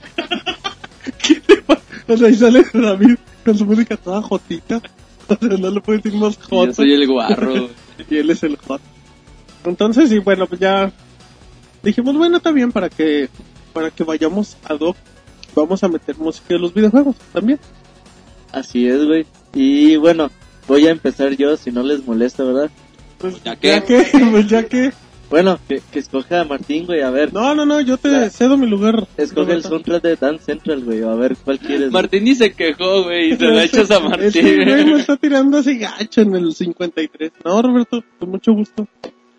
[2.09, 4.83] O sea, ahí sale David con su música toda jotita.
[5.29, 6.67] O sea, no le puede decir más hot.
[6.67, 7.69] Yo soy el guarro.
[8.09, 8.81] Y él es el hot.
[9.65, 10.91] Entonces, y bueno, pues ya
[11.83, 13.29] dijimos, bueno, está bien para que
[13.73, 14.97] para que vayamos a Doc.
[15.55, 17.59] Vamos a meter música de los videojuegos también.
[18.53, 19.27] Así es, güey.
[19.55, 20.31] Y bueno,
[20.69, 22.71] voy a empezar yo, si no les molesta, ¿verdad?
[23.19, 24.05] Pues ¿Ya ya qué?
[24.11, 24.93] que, pues ya que.
[25.29, 27.33] Bueno, que, que escoja a Martín, güey, a ver.
[27.33, 29.07] No, no, no, yo te La- cedo mi lugar.
[29.17, 31.93] Escoge el soundtrack de Dance Central, güey, a ver cuál quieres.
[31.93, 34.97] Martín ni se quejó, güey, y se lo echas a Este güey me Martín.
[34.97, 37.31] está tirando así gacho en el 53.
[37.45, 38.89] No, Roberto, con mucho gusto.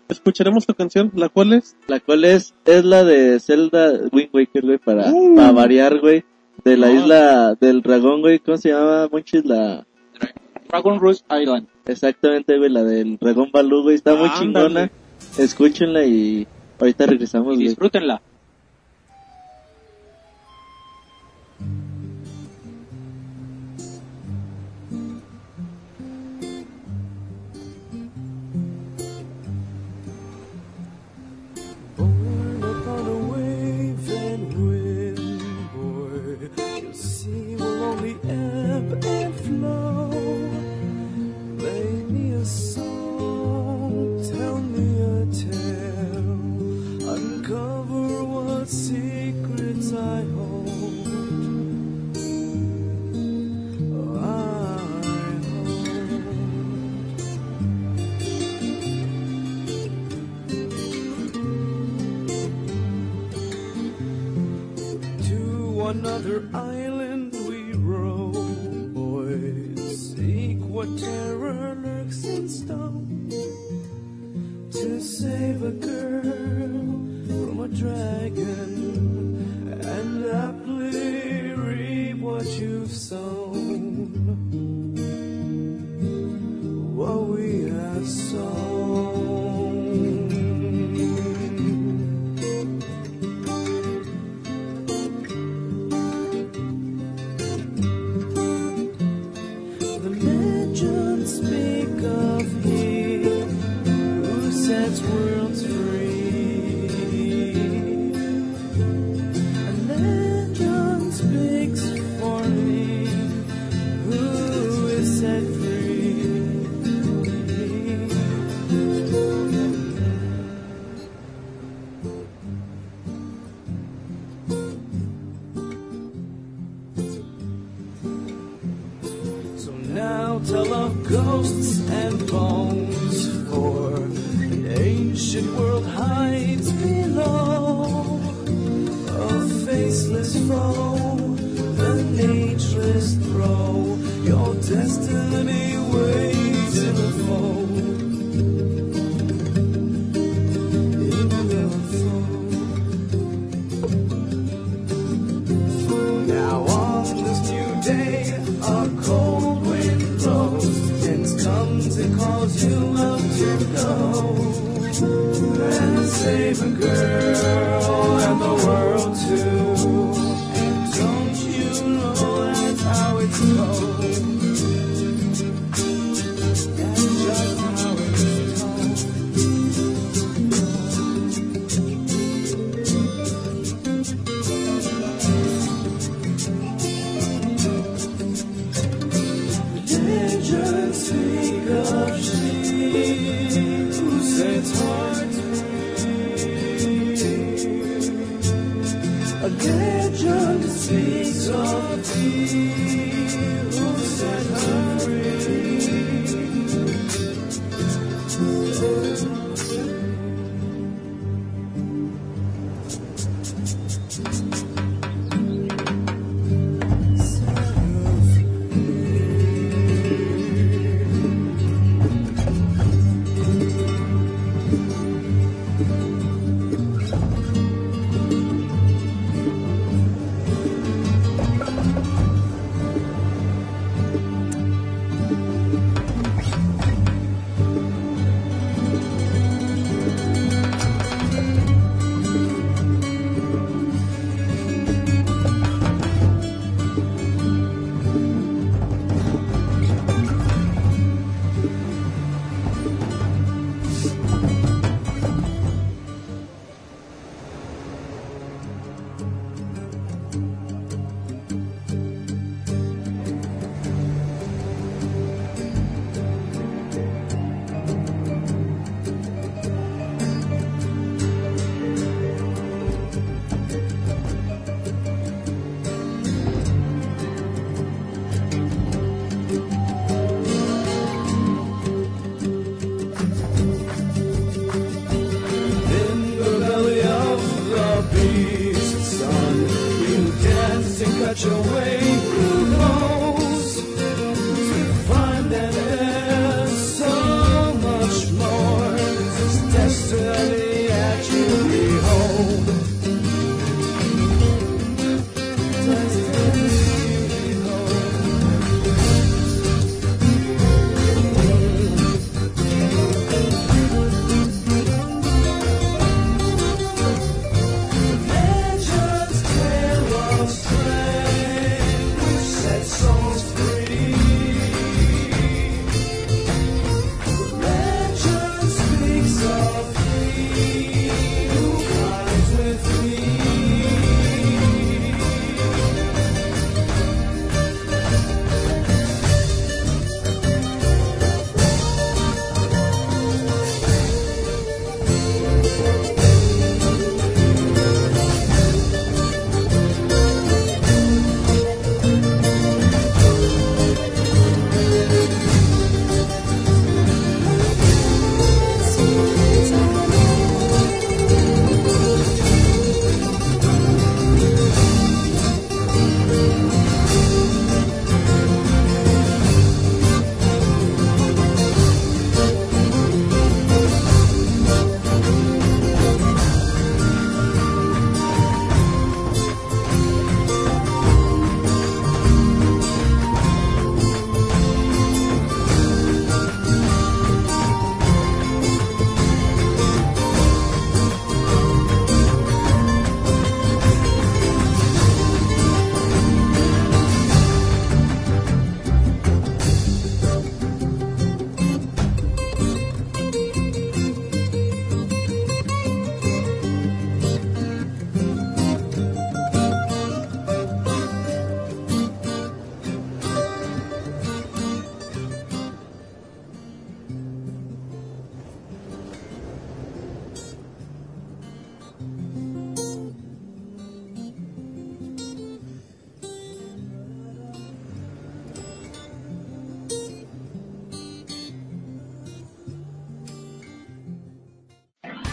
[0.08, 1.76] Escucharemos tu canción, la cual es.
[1.88, 5.36] La cual es, es la de Zelda Wind Waker, güey, para, Uh.
[5.36, 6.24] para variar, güey.
[6.64, 9.08] De la isla del dragón, güey, ¿cómo se llama?
[9.10, 9.84] Monchis, la...
[10.68, 11.66] Dragon Rush Island.
[11.86, 14.38] Exactamente, güey, la del dragón Balú, güey, está muy Ándale.
[14.38, 14.90] chingona.
[15.38, 16.46] Escúchenla y
[16.80, 18.22] ahorita regresamos, Y disfrútenla.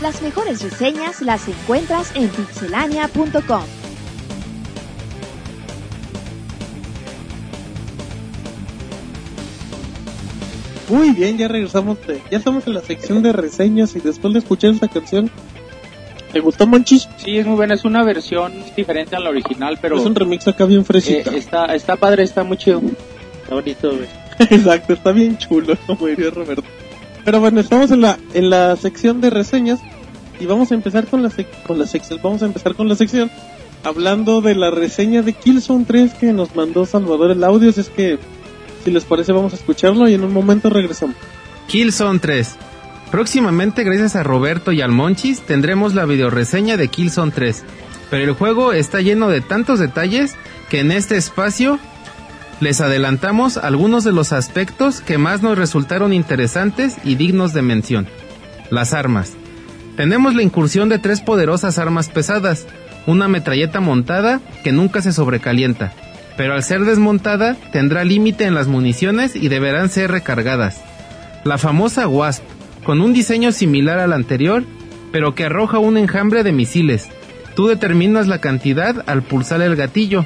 [0.02, 3.64] Las mejores reseñas las encuentras en pixelania.com.
[10.88, 11.98] Muy bien, ya regresamos.
[12.08, 15.30] De, ya estamos en la sección de reseñas y después de escuchar esta canción,
[16.34, 17.08] ¿te gustó Monchis?
[17.18, 20.48] Sí, es muy buena, es una versión diferente a la original, pero Es un remix
[20.48, 21.32] acá bien eh, fresita.
[21.36, 22.82] está, está padre, está muy chido.
[23.44, 24.08] Está bonito, güey.
[24.40, 26.64] Exacto, está bien chulo, como diría Roberto.
[27.26, 29.80] Pero bueno, estamos en la en la sección de reseñas
[30.40, 31.32] y vamos a empezar con la
[31.68, 33.30] con la sección, vamos a empezar con la sección
[33.84, 38.20] hablando de la reseña de Killzone 3 que nos mandó Salvador el audio, es que
[38.84, 41.16] si les parece vamos a escucharlo y en un momento regresamos.
[41.68, 42.56] Killzone 3.
[43.12, 47.64] Próximamente, gracias a Roberto y al Monchis, tendremos la videoreseña de Killzone 3.
[48.10, 50.36] Pero el juego está lleno de tantos detalles
[50.70, 51.80] que en este espacio
[52.60, 58.08] les adelantamos algunos de los aspectos que más nos resultaron interesantes y dignos de mención.
[58.70, 59.34] Las armas.
[59.96, 62.68] Tenemos la incursión de tres poderosas armas pesadas,
[63.08, 65.94] una metralleta montada que nunca se sobrecalienta,
[66.38, 70.82] pero al ser desmontada tendrá límite en las municiones y deberán ser recargadas.
[71.44, 72.44] La famosa Wasp,
[72.84, 74.64] con un diseño similar al anterior,
[75.12, 77.10] pero que arroja un enjambre de misiles.
[77.56, 80.26] Tú determinas la cantidad al pulsar el gatillo.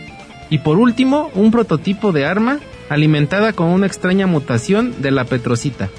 [0.50, 5.90] Y por último, un prototipo de arma alimentada con una extraña mutación de la petrocita,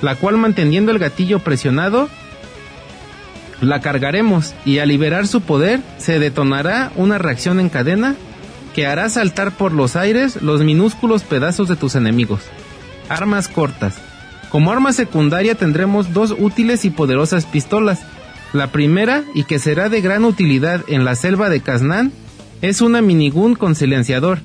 [0.00, 2.08] la cual manteniendo el gatillo presionado,
[3.60, 8.14] la cargaremos y al liberar su poder se detonará una reacción en cadena
[8.74, 12.40] que hará saltar por los aires los minúsculos pedazos de tus enemigos.
[13.08, 13.96] Armas cortas.
[14.50, 18.00] Como arma secundaria tendremos dos útiles y poderosas pistolas.
[18.52, 22.12] La primera, y que será de gran utilidad en la selva de Kaznan,
[22.62, 24.40] es una minigun con silenciador.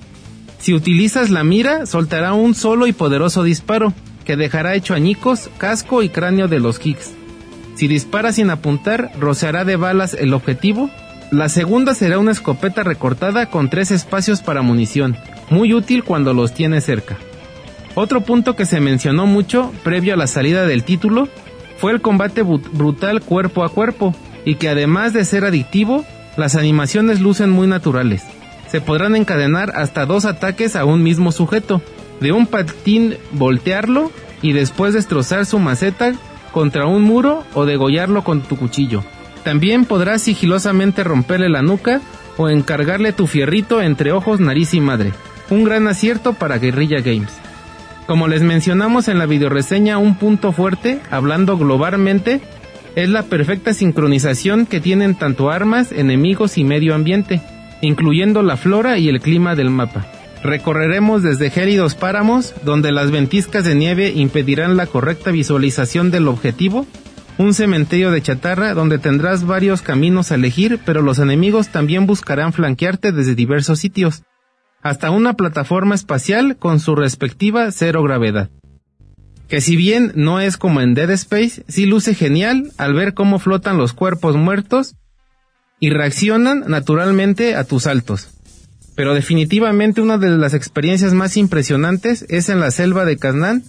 [0.59, 3.93] Si utilizas la mira, soltará un solo y poderoso disparo,
[4.23, 7.13] que dejará hecho añicos casco y cráneo de los Higgs.
[7.75, 10.89] Si dispara sin apuntar, rociará de balas el objetivo.
[11.31, 15.17] La segunda será una escopeta recortada con tres espacios para munición,
[15.49, 17.17] muy útil cuando los tiene cerca.
[17.93, 21.27] Otro punto que se mencionó mucho previo a la salida del título
[21.77, 24.15] fue el combate brutal cuerpo a cuerpo
[24.45, 26.05] y que además de ser adictivo,
[26.37, 28.23] las animaciones lucen muy naturales.
[28.69, 31.81] Se podrán encadenar hasta dos ataques a un mismo sujeto,
[32.19, 36.13] de un patín voltearlo y después destrozar su maceta
[36.51, 39.03] contra un muro o degollarlo con tu cuchillo.
[39.43, 42.01] También podrás sigilosamente romperle la nuca
[42.37, 45.13] o encargarle tu fierrito entre ojos, nariz y madre.
[45.49, 47.31] Un gran acierto para Guerrilla Games.
[48.07, 52.41] Como les mencionamos en la videoreseña, un punto fuerte, hablando globalmente,
[52.95, 57.41] es la perfecta sincronización que tienen tanto armas, enemigos y medio ambiente,
[57.81, 60.05] incluyendo la flora y el clima del mapa.
[60.43, 66.85] Recorreremos desde gélidos páramos, donde las ventiscas de nieve impedirán la correcta visualización del objetivo,
[67.37, 72.53] un cementerio de chatarra donde tendrás varios caminos a elegir, pero los enemigos también buscarán
[72.53, 74.23] flanquearte desde diversos sitios,
[74.81, 78.49] hasta una plataforma espacial con su respectiva cero gravedad.
[79.47, 83.39] Que si bien no es como en Dead Space, sí luce genial al ver cómo
[83.39, 84.95] flotan los cuerpos muertos
[85.79, 88.29] y reaccionan naturalmente a tus saltos.
[88.95, 93.63] Pero definitivamente una de las experiencias más impresionantes es en la selva de Kaznan,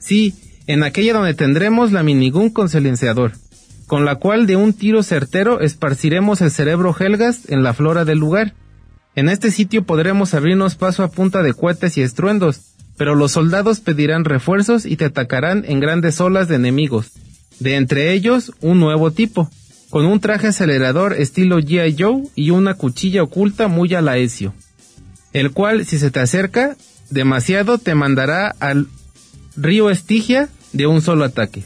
[0.00, 0.34] sí,
[0.66, 3.32] en aquella donde tendremos la minigun con silenciador,
[3.86, 8.18] con la cual de un tiro certero esparciremos el cerebro Helgas en la flora del
[8.18, 8.54] lugar.
[9.14, 13.80] En este sitio podremos abrirnos paso a punta de cohetes y estruendos, pero los soldados
[13.80, 17.12] pedirán refuerzos y te atacarán en grandes olas de enemigos,
[17.60, 19.50] de entre ellos un nuevo tipo,
[19.90, 21.96] con un traje acelerador estilo G.I.
[21.98, 24.54] Joe y una cuchilla oculta muy a la Ezio,
[25.32, 26.76] el cual si se te acerca
[27.10, 28.88] demasiado te mandará al
[29.56, 31.64] río Estigia de un solo ataque,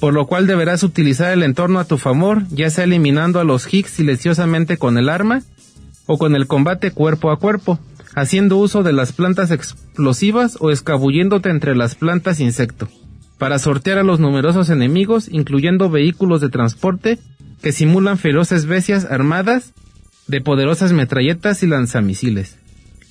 [0.00, 3.72] por lo cual deberás utilizar el entorno a tu favor, ya sea eliminando a los
[3.72, 5.42] Higgs silenciosamente con el arma,
[6.06, 7.78] o con el combate cuerpo a cuerpo,
[8.14, 9.50] haciendo uso de las plantas
[9.94, 12.88] explosivas o escabulléndote entre las plantas insecto,
[13.38, 17.20] para sortear a los numerosos enemigos, incluyendo vehículos de transporte
[17.62, 19.72] que simulan feroces bestias armadas
[20.26, 22.58] de poderosas metralletas y lanzamisiles.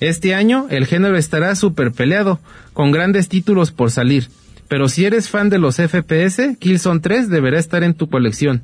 [0.00, 2.38] Este año el género estará super peleado,
[2.74, 4.28] con grandes títulos por salir,
[4.68, 8.60] pero si eres fan de los FPS, Killzone 3 deberá estar en tu colección.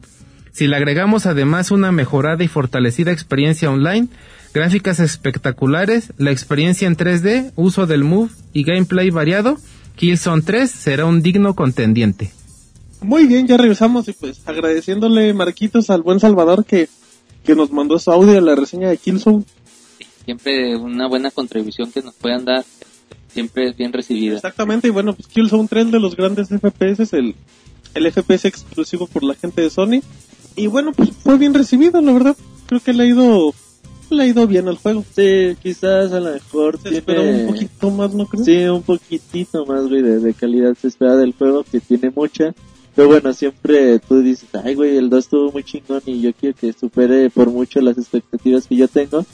[0.53, 4.09] Si le agregamos además una mejorada y fortalecida experiencia online,
[4.53, 9.59] gráficas espectaculares, la experiencia en 3D, uso del Move y gameplay variado,
[9.97, 12.33] Killzone 3 será un digno contendiente.
[13.03, 16.89] Muy bien, ya regresamos y pues agradeciéndole Marquitos al buen Salvador que,
[17.45, 19.45] que nos mandó su audio de la reseña de Killzone.
[20.25, 22.65] Siempre una buena contribución que nos puedan dar,
[23.33, 24.37] siempre es bien recibida.
[24.37, 27.35] Exactamente, y bueno, pues Killzone 3 de los grandes FPS, el,
[27.95, 30.03] el FPS exclusivo por la gente de Sony.
[30.57, 32.37] Y bueno, pues fue bien recibido, la verdad.
[32.67, 33.55] Creo que le ha ido,
[34.15, 35.05] le ha ido bien al juego.
[35.15, 37.43] Sí, quizás a lo mejor Se tiene...
[37.43, 38.47] un poquito más, ¿no crees?
[38.47, 42.55] Sí, un poquitito más, güey, de, de calidad se espera del juego, que tiene mucha.
[42.95, 46.57] Pero bueno, siempre tú dices, ay, güey, el 2 estuvo muy chingón y yo quiero
[46.57, 49.25] que supere por mucho las expectativas que yo tengo.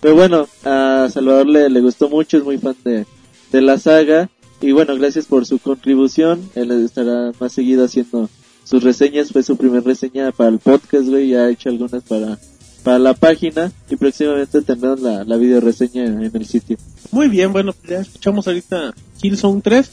[0.00, 3.06] Pero bueno, a Salvador le, le gustó mucho, es muy fan de,
[3.52, 4.30] de la saga.
[4.60, 6.40] Y bueno, gracias por su contribución.
[6.54, 8.28] Él estará más seguido haciendo
[8.64, 9.30] sus reseñas.
[9.30, 11.28] Fue su primer reseña para el podcast, güey.
[11.28, 12.38] Ya ha hecho algunas para,
[12.82, 13.72] para la página.
[13.90, 16.76] Y próximamente tendremos la, la video reseña en el sitio.
[17.10, 19.90] Muy bien, bueno, pues ya escuchamos ahorita Killzone 3.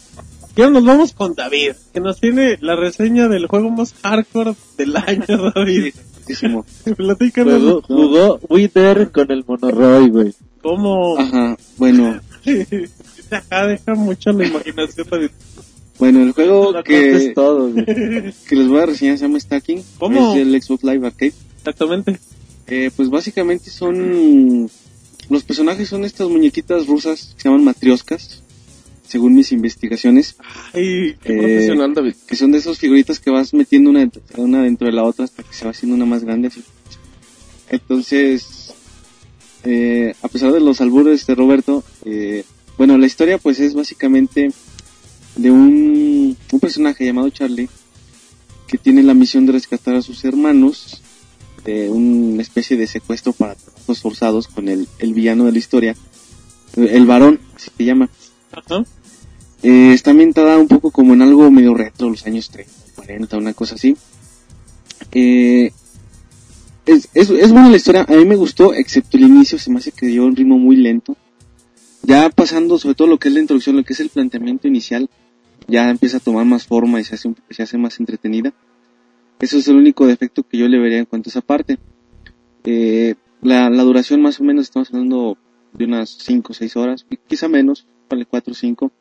[0.56, 4.56] Y ahora nos vamos con David, que nos tiene la reseña del juego más hardcore
[4.78, 5.94] del año, David.
[6.20, 6.66] Muchísimo.
[6.98, 7.62] Platícanos.
[7.62, 10.34] Jugó, jugó Wither con el Monoroy, güey.
[10.62, 11.18] ¿Cómo?
[11.18, 12.20] Ajá, bueno,
[13.32, 15.30] Acá deja mucho la imaginación, David.
[16.00, 17.86] bueno, el juego que, todo, güey.
[17.86, 19.84] que les voy a reseñar se llama Stacking.
[19.98, 20.34] ¿Cómo?
[20.34, 21.34] Es del Xbox Live Arcade.
[21.60, 22.20] Exactamente.
[22.70, 24.70] Eh, pues básicamente son...
[25.30, 28.42] Los personajes son estas muñequitas rusas que se llaman matrioscas,
[29.08, 30.36] según mis investigaciones,
[30.74, 32.16] Ay, qué Eh, profesional, David.
[32.28, 35.26] que son de esas figuritas que vas metiendo una, dentro- una dentro de la otra
[35.26, 36.48] hasta que se va haciendo una más grande.
[36.48, 36.64] Así.
[37.70, 38.74] Entonces,
[39.64, 42.44] eh, a pesar de los albures de Roberto, eh,
[42.78, 44.52] bueno, la historia pues es básicamente
[45.36, 47.70] de un, un personaje llamado Charlie
[48.68, 51.02] que tiene la misión de rescatar a sus hermanos
[51.70, 55.96] de una especie de secuestro para trabajos forzados con el, el villano de la historia,
[56.76, 58.10] el varón, así se llama.
[58.52, 58.84] Ajá.
[59.62, 63.54] Eh, está ambientada un poco como en algo medio retro, los años 30, 40, una
[63.54, 63.96] cosa así.
[65.12, 65.72] Eh,
[66.86, 69.78] es, es, es buena la historia, a mí me gustó, excepto el inicio, se me
[69.78, 71.16] hace que dio un ritmo muy lento.
[72.04, 75.10] Ya pasando sobre todo lo que es la introducción, lo que es el planteamiento inicial,
[75.68, 78.54] ya empieza a tomar más forma y se hace, se hace más entretenida.
[79.40, 81.78] Eso es el único defecto que yo le vería en cuanto a esa parte.
[82.66, 85.38] Eh, la, la duración más o menos estamos hablando
[85.74, 88.92] de unas 5 o 6 horas, quizá menos, vale 4 o 5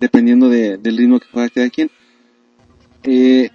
[0.00, 1.90] dependiendo de- del ritmo que juega cada quien.
[3.04, 3.50] Eh,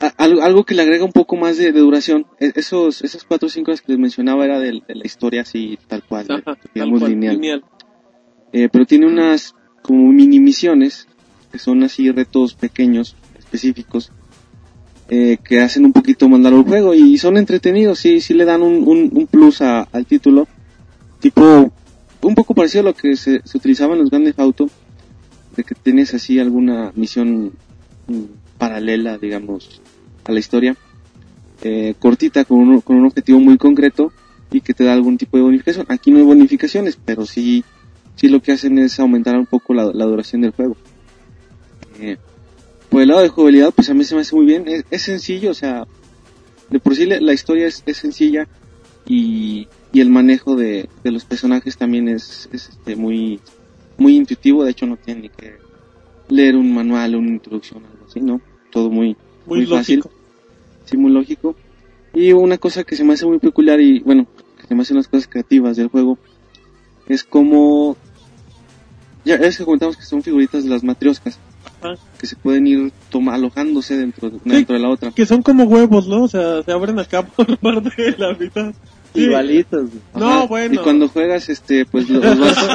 [0.00, 3.24] a- algo, algo que le agrega un poco más de, de duración, e- esos, esas
[3.24, 6.42] cuatro o cinco horas que les mencionaba era de, la historia así tal cual, Ajá,
[6.42, 7.34] tal digamos cual, lineal.
[7.36, 7.64] lineal.
[8.52, 11.06] Eh, pero tiene unas como mini misiones,
[11.52, 14.12] que son así retos pequeños, específicos,
[15.10, 18.62] eh, que hacen un poquito más el juego y son entretenidos, sí, sí le dan
[18.62, 20.46] un, un, plus a- al título,
[21.18, 21.70] tipo,
[22.22, 24.68] un poco parecido a lo que se, se utilizaba en los grandes auto,
[25.56, 27.52] de que tienes así alguna misión
[28.06, 28.22] mm,
[28.56, 29.80] paralela, digamos,
[30.24, 30.76] a la historia,
[31.62, 34.12] eh, cortita, con un, con un objetivo muy concreto
[34.52, 35.86] y que te da algún tipo de bonificación.
[35.88, 37.64] Aquí no hay bonificaciones, pero sí,
[38.16, 40.76] sí lo que hacen es aumentar un poco la, la duración del juego.
[42.00, 42.16] Eh,
[42.90, 44.66] por el lado de jugabilidad, pues a mí se me hace muy bien.
[44.68, 45.86] Es, es sencillo, o sea,
[46.68, 48.46] de por sí la, la historia es, es sencilla
[49.06, 53.40] y, y el manejo de, de los personajes también es, es este, muy,
[53.96, 54.64] muy intuitivo.
[54.64, 55.54] De hecho, no tiene ni que
[56.28, 58.40] leer un manual una introducción, algo así, ¿no?
[58.70, 60.02] Todo muy, Muy, muy fácil.
[60.84, 61.56] sí, muy lógico.
[62.12, 64.26] Y una cosa que se me hace muy peculiar y, bueno,
[64.60, 66.18] que se me hacen las cosas creativas del juego,
[67.06, 67.96] es como,
[69.24, 71.38] ya es que comentamos que son figuritas de las matrioscas,
[71.82, 71.94] Ajá.
[72.18, 75.10] que se pueden ir toma, alojándose dentro de, una dentro de la otra.
[75.12, 76.24] Que son como huevos, ¿no?
[76.24, 78.72] O sea, se abren acá por parte de la mitad.
[79.14, 79.22] Sí.
[79.22, 79.90] Igualitos.
[80.14, 80.74] No, bueno.
[80.74, 82.56] Y cuando juegas, este, pues los, vas,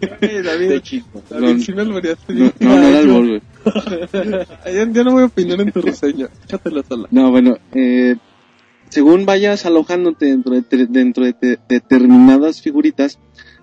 [0.00, 0.42] David, De.
[0.42, 0.82] David,
[1.30, 3.42] No, sí me alboreaste no, no, no bol, güey.
[4.64, 6.28] ya, ya no voy a opinar en tu reseña.
[6.44, 7.06] Échatela sola.
[7.10, 8.16] No, bueno, eh,
[8.88, 13.18] según vayas alojándote dentro de, te- dentro de te- determinadas figuritas,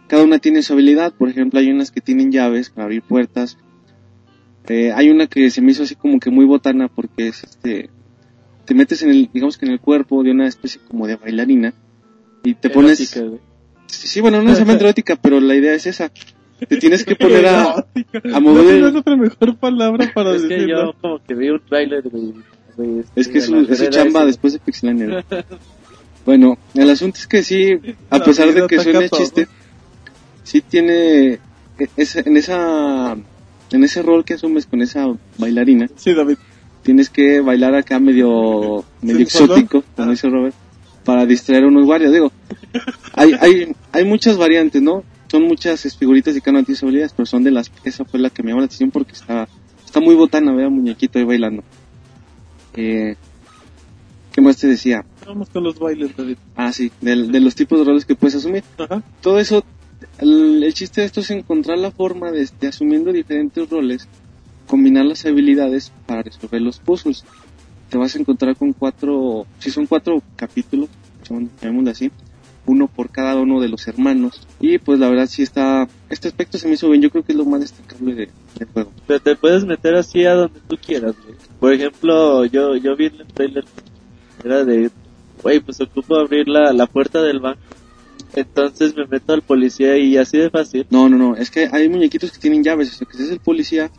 [0.07, 1.13] cada una tiene su habilidad.
[1.13, 3.57] Por ejemplo, hay unas que tienen llaves para abrir puertas.
[4.67, 7.89] Eh, hay una que se me hizo así como que muy botana porque es este,
[8.65, 11.73] te metes en el, digamos que en el cuerpo de una especie como de bailarina
[12.43, 13.41] y te pones, Erótica,
[13.87, 16.11] sí, sí, bueno, no necesariamente erótica, pero la idea es esa.
[16.67, 17.85] Te tienes que poner a, a
[18.25, 20.85] No mover el- tienes otra mejor palabra para Es que decirlo.
[20.93, 22.33] yo como que vi un trailer, güey,
[22.99, 25.23] este, Es que es de es carrera chamba después de Pixelania.
[26.25, 27.71] bueno, el asunto es que sí,
[28.09, 29.19] a pesar de que suene todo.
[29.21, 29.47] chiste,
[30.47, 31.33] sí tiene
[31.77, 33.15] e- esa- en esa
[33.71, 35.07] en ese rol que asumes con esa
[35.37, 36.37] bailarina, Sí, David.
[36.83, 40.55] tienes que bailar acá medio medio exótico, como dice Robert,
[41.03, 42.13] para distraer a unos guardias.
[42.13, 42.31] Digo,
[43.13, 45.03] hay hay hay muchas variantes, ¿no?
[45.29, 48.49] Son muchas figuritas y cada habilidades, pero son de las esa fue la que me
[48.51, 49.49] llamó la atención porque está
[49.85, 51.63] está muy botana, vea muñequito ahí bailando.
[52.75, 53.15] Eh,
[54.31, 55.03] ¿Qué más te decía?
[55.25, 56.37] Vamos con los bailes, David.
[56.55, 58.63] Ah, sí, del- de, los tipos de roles que puedes asumir.
[58.77, 59.01] Ajá.
[59.19, 59.63] Todo eso,
[60.19, 64.07] el, chiste de esto es encontrar la forma de, de asumiendo diferentes roles
[64.67, 67.23] combinar las habilidades para resolver los puzzles.
[67.89, 70.89] Te vas a encontrar con cuatro, si son cuatro capítulos,
[71.61, 72.11] llamémoslo así,
[72.65, 74.45] uno por cada uno de los hermanos.
[74.59, 77.31] Y pues la verdad sí está, este aspecto se me hizo bien, yo creo que
[77.31, 78.29] es lo más destacable de,
[78.59, 78.91] del juego.
[79.07, 81.37] Pero te puedes meter así a donde tú quieras, güey.
[81.59, 83.65] Por ejemplo, yo, yo vi el trailer,
[84.43, 84.91] era de,
[85.41, 87.61] güey, pues ocupo abrir la, la puerta del banco.
[88.33, 90.85] Entonces me meto al policía y así de fácil.
[90.89, 93.31] No, no, no, es que hay muñequitos que tienen llaves, o sea, que si es
[93.31, 93.91] el policía,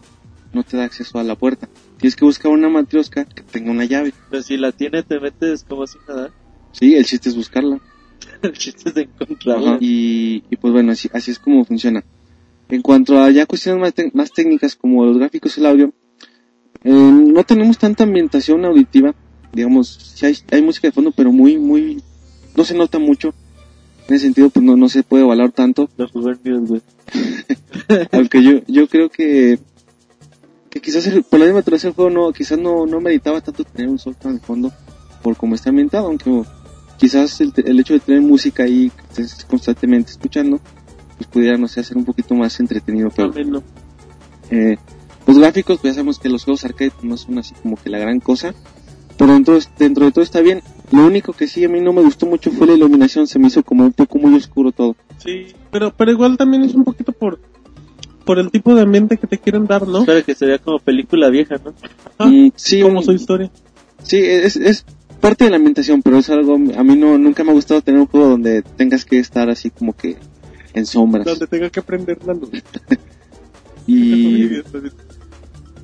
[0.52, 1.68] no te da acceso a la puerta.
[1.98, 4.12] Tienes que buscar una matriosca que tenga una llave.
[4.30, 6.30] Pero si la tiene, te metes como si nada.
[6.72, 7.80] Sí, el chiste es buscarla.
[8.42, 9.70] el chiste es encontrarla.
[9.70, 12.04] Ajá, Y, y pues bueno, así, así es como funciona.
[12.68, 15.92] En cuanto a ya cuestiones más, más técnicas como los gráficos y el audio,
[16.84, 19.14] eh, no tenemos tanta ambientación auditiva.
[19.52, 22.02] Digamos, sí hay, hay música de fondo, pero muy, muy,
[22.56, 23.34] no se nota mucho.
[24.08, 25.88] En ese sentido, pues no, no se puede valorar tanto.
[25.96, 26.82] Lo jugué en Mute, güey.
[28.12, 29.58] Aunque yo, yo creo que,
[30.70, 33.64] que quizás el- por la misma naturaleza del juego no, quizás no, no meditaba tanto
[33.64, 34.72] tener un solo de fondo
[35.22, 36.42] por cómo está ambientado, aunque
[36.96, 40.60] quizás el, el hecho de tener música ahí que estés constantemente escuchando,
[41.16, 43.62] pues pudiera, no sé, hacer un poquito más entretenido, pero no.
[44.50, 44.76] eh,
[45.26, 47.98] los gráficos, pues ya sabemos que los juegos arcade no son así como que la
[47.98, 48.54] gran cosa,
[49.18, 50.62] pero dentro, dentro de todo está bien.
[50.90, 53.48] Lo único que sí a mí no me gustó mucho fue la iluminación, se me
[53.48, 54.96] hizo como un poco muy oscuro todo.
[55.18, 57.38] Sí, pero, pero igual también es un poquito por,
[58.24, 60.04] por el tipo de ambiente que te quieren dar, ¿no?
[60.04, 61.74] Claro que se vea como película vieja, ¿no?
[62.18, 63.50] Ah, Mm, sí, como su historia.
[64.02, 64.84] Sí, es, es
[65.20, 68.00] parte de la ambientación, pero es algo, a mí no, nunca me ha gustado tener
[68.00, 70.16] un juego donde tengas que estar así como que
[70.72, 71.26] en sombras.
[71.26, 72.50] Donde tenga que prender la luz.
[73.86, 74.48] Y,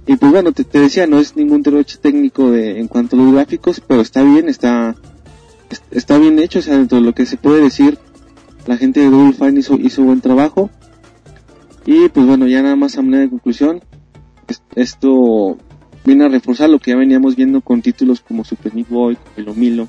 [0.06, 3.18] y pues bueno, te, te decía, no es ningún derroche técnico de, en cuanto a
[3.20, 4.94] los gráficos, pero está bien, está,
[5.70, 7.98] es- está bien hecho, o sea, dentro de lo que se puede decir,
[8.66, 10.70] la gente de Double Fine hizo, hizo buen trabajo.
[11.86, 13.82] Y pues bueno, ya nada más a manera de conclusión,
[14.48, 15.58] es- esto
[16.04, 19.54] viene a reforzar lo que ya veníamos viendo con títulos como Super Meat Boy, como
[19.54, 19.88] Milo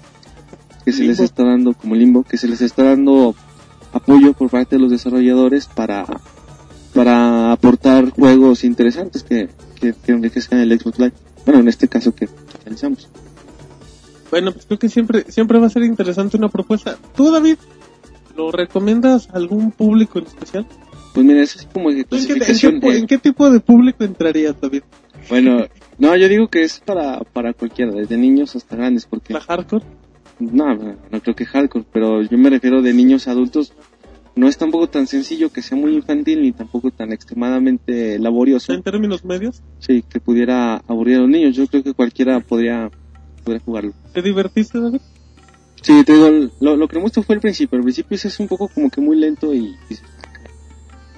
[0.85, 3.33] que se les está dando, como Limbo, que se les está dando
[3.91, 6.05] apoyo por parte de los desarrolladores para,
[6.93, 11.13] para aportar juegos interesantes que, que, que enriquezcan el Xbox Live.
[11.45, 12.27] Bueno, en este caso que
[12.63, 13.07] realizamos.
[14.31, 16.97] Bueno, pues creo que siempre, siempre va a ser interesante una propuesta.
[17.15, 17.57] ¿Tú, David,
[18.35, 20.65] lo recomiendas a algún público en especial?
[21.13, 22.81] Pues mira, eso es como de ¿Tú ¿En qué, en, clasificación.
[22.81, 24.81] qué, en qué tipo de público entrarías, David?
[25.29, 25.65] Bueno,
[25.97, 29.85] no, yo digo que es para, para cualquiera, desde niños hasta grandes, porque ¿La hardcore?
[30.39, 33.71] no, no, no creo que hardcore, pero yo me refiero de niños a adultos.
[34.35, 38.73] No es tampoco tan sencillo que sea muy infantil ni tampoco tan extremadamente laborioso.
[38.73, 39.61] ¿En términos medios?
[39.79, 41.55] Sí, que pudiera aburrir a los niños.
[41.55, 42.91] Yo creo que cualquiera podría,
[43.45, 43.93] podría jugarlo.
[44.13, 44.99] ¿Te divertiste, David?
[45.81, 47.77] Sí, te digo, lo, lo que me gustó fue el principio.
[47.77, 49.75] El principio es un poco como que muy lento y...
[49.89, 49.99] y-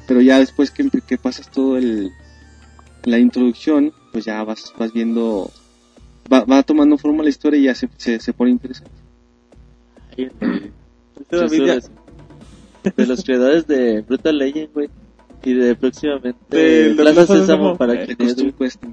[0.08, 2.12] pero ya después que, que pasas todo el...
[3.04, 5.50] La introducción, pues ya vas, vas viendo...
[6.32, 8.92] Va, va tomando forma la historia y ya se, se, se pone interesante.
[10.16, 11.80] Este David ya-
[12.96, 14.90] de los creadores de Brutal Legend, güey.
[15.44, 18.84] Y de próximamente Plaza Sésamo para Eh, quien Custom es Quest.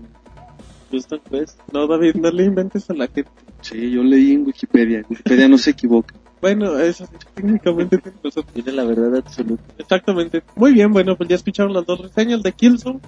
[0.90, 1.58] Custom Quest.
[1.72, 3.30] No, David, no le inventes a la gente.
[3.62, 5.04] Sí, yo leí en Wikipedia.
[5.08, 6.14] Wikipedia no se equivoca.
[6.40, 8.44] Bueno, eso sí, técnicamente tiene razón.
[8.52, 9.62] Tiene la verdad absoluta.
[9.78, 10.42] Exactamente.
[10.54, 13.00] Muy bien, bueno, pues ya escucharon las dos reseñas de Killzone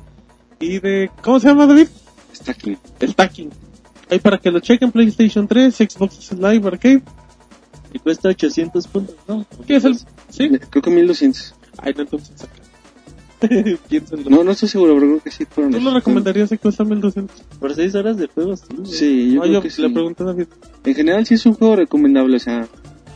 [0.59, 1.11] y de...
[1.23, 1.89] ¿Cómo se llama, David?
[2.33, 2.79] Está aquí.
[2.99, 3.51] El Tacking.
[4.11, 7.03] Ahí para que lo chequen, PlayStation 3, Xbox Live Arcade.
[7.97, 9.47] Y cuesta 800 puntos, ¿no?
[9.67, 9.97] ¿Qué es el...?
[10.29, 10.51] ¿Sí?
[10.71, 11.55] Creo que 1200.
[11.79, 12.47] Ay, no, entonces.
[14.29, 17.37] No, no estoy seguro, pero creo que sí ¿Tú lo recomendarías que cuesta 1200?
[17.61, 18.65] Por 6 horas de juego, sí.
[18.85, 19.83] Sí, yo No, creo yo que sí.
[19.83, 20.47] le pregunté a David.
[20.85, 22.67] En general sí es un juego recomendable, o sea,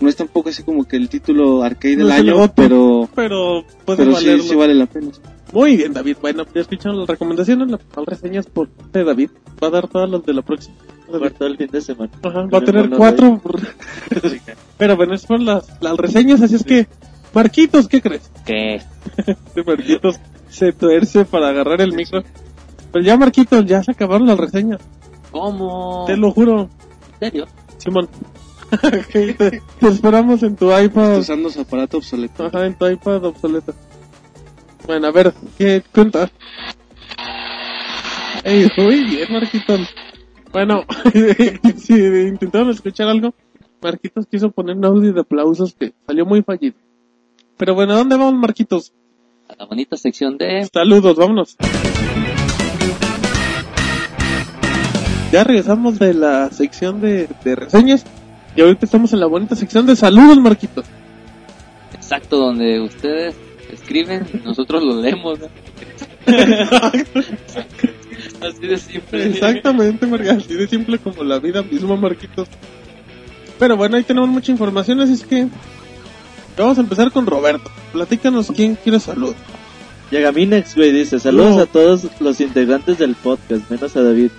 [0.01, 3.99] no es tampoco así como que el título arcade No del año, pero, Pero puede
[3.99, 5.11] pero sí, sí vale la pena.
[5.53, 6.17] Muy bien, David.
[6.21, 9.31] Bueno, ya escucharon las recomendaciones, las reseñas por de David.
[9.63, 10.77] Va a dar todas las de la próxima.
[11.07, 12.13] Jugar todo el fin de semana.
[12.23, 13.41] Ajá, va a tener cuatro.
[14.79, 16.87] Pero bueno, esas fueron las, las reseñas, así es que,
[17.35, 18.31] Marquitos, ¿qué crees?
[18.45, 18.77] ¿Qué?
[19.17, 22.23] Este Marquitos se tuerce para agarrar el micro.
[22.93, 24.81] Pues ya, Marquitos, ya se acabaron las reseñas.
[25.31, 26.05] ¿Cómo?
[26.07, 26.69] Te lo juro,
[27.15, 27.47] ¿En serio?
[27.79, 28.09] Simón.
[29.13, 31.11] Te, te esperamos en tu iPad.
[31.11, 32.47] Estás usando su aparato obsoleto.
[32.47, 33.75] Ajá, en tu iPad obsoleto.
[34.87, 36.31] Bueno, a ver, ¿qué cuenta?
[38.45, 39.81] Ey, muy bien, Marquitos.
[40.53, 40.85] Bueno,
[41.77, 43.35] si intentaron escuchar algo,
[43.83, 46.75] Marquitos quiso poner un audio de aplausos que salió muy fallido.
[47.57, 48.93] Pero bueno, ¿a dónde vamos, Marquitos?
[49.49, 50.69] A la bonita sección de...
[50.73, 51.57] Saludos, vámonos.
[55.33, 58.05] Ya regresamos de la sección de, de reseñas
[58.57, 60.87] y ahorita estamos en la bonita sección de saludos, Marquitos.
[61.95, 63.37] Exacto, donde ustedes
[63.73, 65.39] escriben, nosotros lo leemos.
[65.41, 65.47] ¿no?
[68.47, 69.27] Así de simple.
[69.27, 72.49] Exactamente, Marga, así de simple como la vida misma, Marquitos.
[73.59, 75.47] Pero bueno, ahí tenemos mucha información, así es que
[76.57, 77.71] vamos a empezar con Roberto.
[77.93, 79.35] Platícanos quién quiere salud.
[80.11, 81.63] Yagaminex, güey, dice, saludos No.
[81.63, 84.31] a todos los integrantes del podcast, menos a David.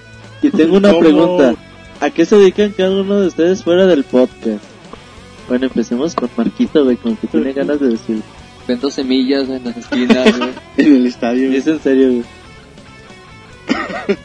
[0.42, 1.56] Y tengo una pregunta.
[2.00, 4.64] ¿A qué se dedican cada uno de ustedes fuera del podcast?
[5.48, 8.22] Bueno, empecemos con Marquito, güey, como que tiene ganas de decir.
[8.68, 10.50] Vendo semillas en las esquinas, güey.
[10.78, 11.52] En el estadio.
[11.52, 12.24] Y es en serio, güey.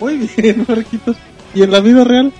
[0.00, 1.16] Muy bien, Marquitos.
[1.54, 2.32] ¿Y en la vida real?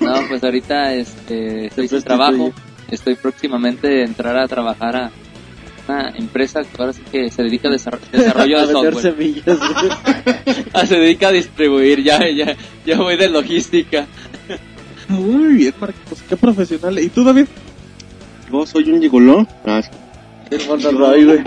[0.00, 2.02] No, pues ahorita este, estoy sin Sustituye.
[2.02, 2.52] trabajo.
[2.90, 5.10] Estoy próximamente a entrar a trabajar a
[5.88, 9.14] una empresa que ahora sí que se dedica a desarro- desarrollo a de vender software.
[9.14, 9.90] semillas, güey.
[10.72, 12.56] Ah, se dedica a distribuir, ya, ya,
[12.86, 14.06] ya voy de logística.
[15.08, 16.22] Muy bien, Marquitos.
[16.28, 16.98] Qué profesional.
[16.98, 17.46] ¿Y tú, David?
[18.50, 19.46] ¿Vos soy un gigoló?
[19.66, 19.90] Ah, sí.
[20.50, 21.44] El Monterrey, güey.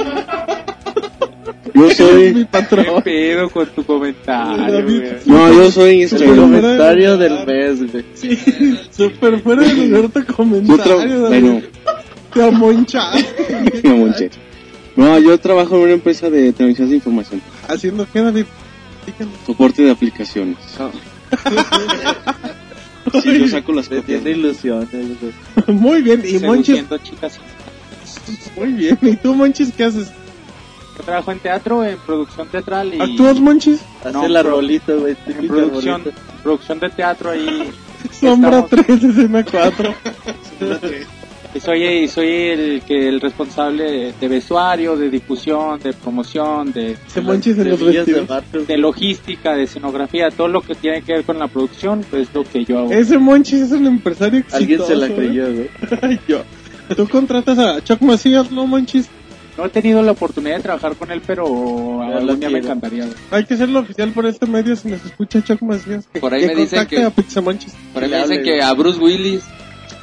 [1.74, 2.48] yo mi soy...
[2.52, 5.04] ¿Qué pedo con tu comentario, güey?
[5.26, 6.04] No, yo soy...
[6.04, 8.06] Este, comentario del mes, güey.
[8.14, 8.38] Sí,
[8.92, 11.62] súper fuera de lugar tu comentario, bueno,
[12.34, 13.82] Te amonchaste.
[13.84, 14.32] no manches.
[14.96, 17.42] No, yo trabajo en una empresa de tecnologías de información.
[17.68, 18.46] ¿Haciendo qué, David?
[19.46, 20.58] Soporte de aplicaciones.
[23.24, 24.22] Sí, yo saco las Me copias.
[24.22, 24.88] tiene ilusiones.
[25.68, 26.22] Muy bien.
[26.24, 26.38] ¿Y?
[26.38, 27.40] Seduciendo chicas.
[28.58, 28.98] Muy bien.
[29.02, 30.12] ¿Y tú, Monchis, qué haces?
[30.98, 33.80] Yo trabajo en teatro, en producción teatral y ¿Actúas, Monchis?
[34.02, 35.16] Hace No, el pero- arbolito, güey.
[35.28, 36.04] en producción,
[36.44, 37.70] producción de teatro ahí.
[38.20, 39.94] Sombra Estamos- 3, escena 4.
[41.54, 46.72] Y soy, y soy el que el responsable de, de vestuario, de difusión, de promoción,
[46.72, 48.26] de, Se Monchis en los de
[48.66, 52.34] de logística, de escenografía, todo lo que tiene que ver con la producción, pues es
[52.34, 52.92] lo que yo hago.
[52.94, 54.58] Ese Monchis es el empresario exitoso.
[54.62, 55.14] Alguien se la ¿eh?
[55.14, 55.70] creyó, güey.
[56.02, 56.42] Ay, yo.
[56.96, 59.08] Tú contratas a Chuck Macías, ¿no, Monchis?
[59.58, 62.60] No he tenido la oportunidad de trabajar con él, pero Ya algún lo día me
[62.60, 63.06] encantaría.
[63.06, 63.18] güey.
[63.32, 66.08] Hay que hacerlo oficial por este medio si nos escucha Chuck Macías.
[66.12, 67.74] Que, Por ahí que me dicen que- a Pixamonchis.
[67.94, 69.44] Por ahí me dicen que a Bruce Willis,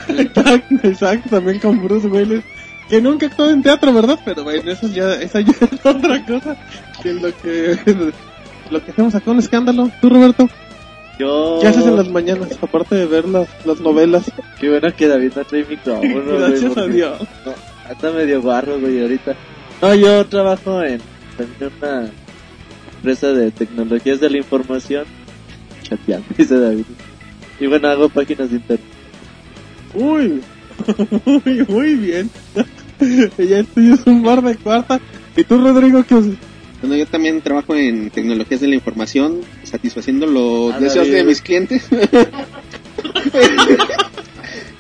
[0.09, 2.43] Exacto, exacto, también con Bruce Willis.
[2.89, 4.19] Que nunca actuó en teatro, ¿verdad?
[4.25, 6.57] Pero bueno, eso ya, esa ya es otra cosa
[7.03, 7.79] que lo que
[8.71, 9.91] lo que hacemos acá un escándalo.
[10.01, 10.49] ¿Tú, Roberto?
[11.19, 11.59] Yo...
[11.61, 12.57] ¿Qué haces en las mañanas?
[12.63, 14.31] Aparte de ver las, las novelas.
[14.61, 16.39] Qué bueno que David no trae micrófono, güey.
[16.39, 17.21] Gracias a Dios.
[17.45, 17.55] No,
[17.89, 19.35] anda medio guarro, güey, ahorita.
[19.83, 21.01] No, yo trabajo en
[21.37, 22.11] también una
[22.97, 25.05] empresa de tecnologías de la información.
[25.83, 26.85] Chateando, dice David.
[27.61, 28.87] Y bueno, hago páginas de internet.
[29.95, 30.41] Uy,
[31.25, 32.31] muy, muy bien.
[33.39, 35.01] ya estoy en un bar de cuarta.
[35.37, 36.35] ¿Y tú, Rodrigo, qué haces?
[36.81, 41.83] Bueno, yo también trabajo en tecnologías de la información, satisfaciendo los deseos de mis clientes.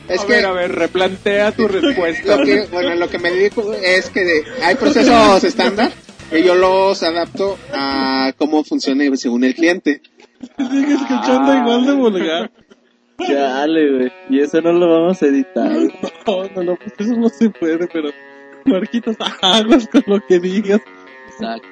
[0.08, 2.36] es a que ver, a ver, replantea tu respuesta.
[2.36, 5.90] lo que, bueno, lo que me dedico es que de- hay procesos estándar
[6.32, 10.00] y yo los adapto a cómo funciona según el cliente.
[10.56, 12.50] Sigue escuchando igual de vulgar.
[13.26, 14.12] Chale, güey.
[14.30, 15.68] Y eso no lo vamos a editar.
[16.26, 18.10] No, no, no, pues eso no se puede, pero...
[18.64, 20.80] Marquitos, aguas con lo que digas.
[21.32, 21.66] exacto.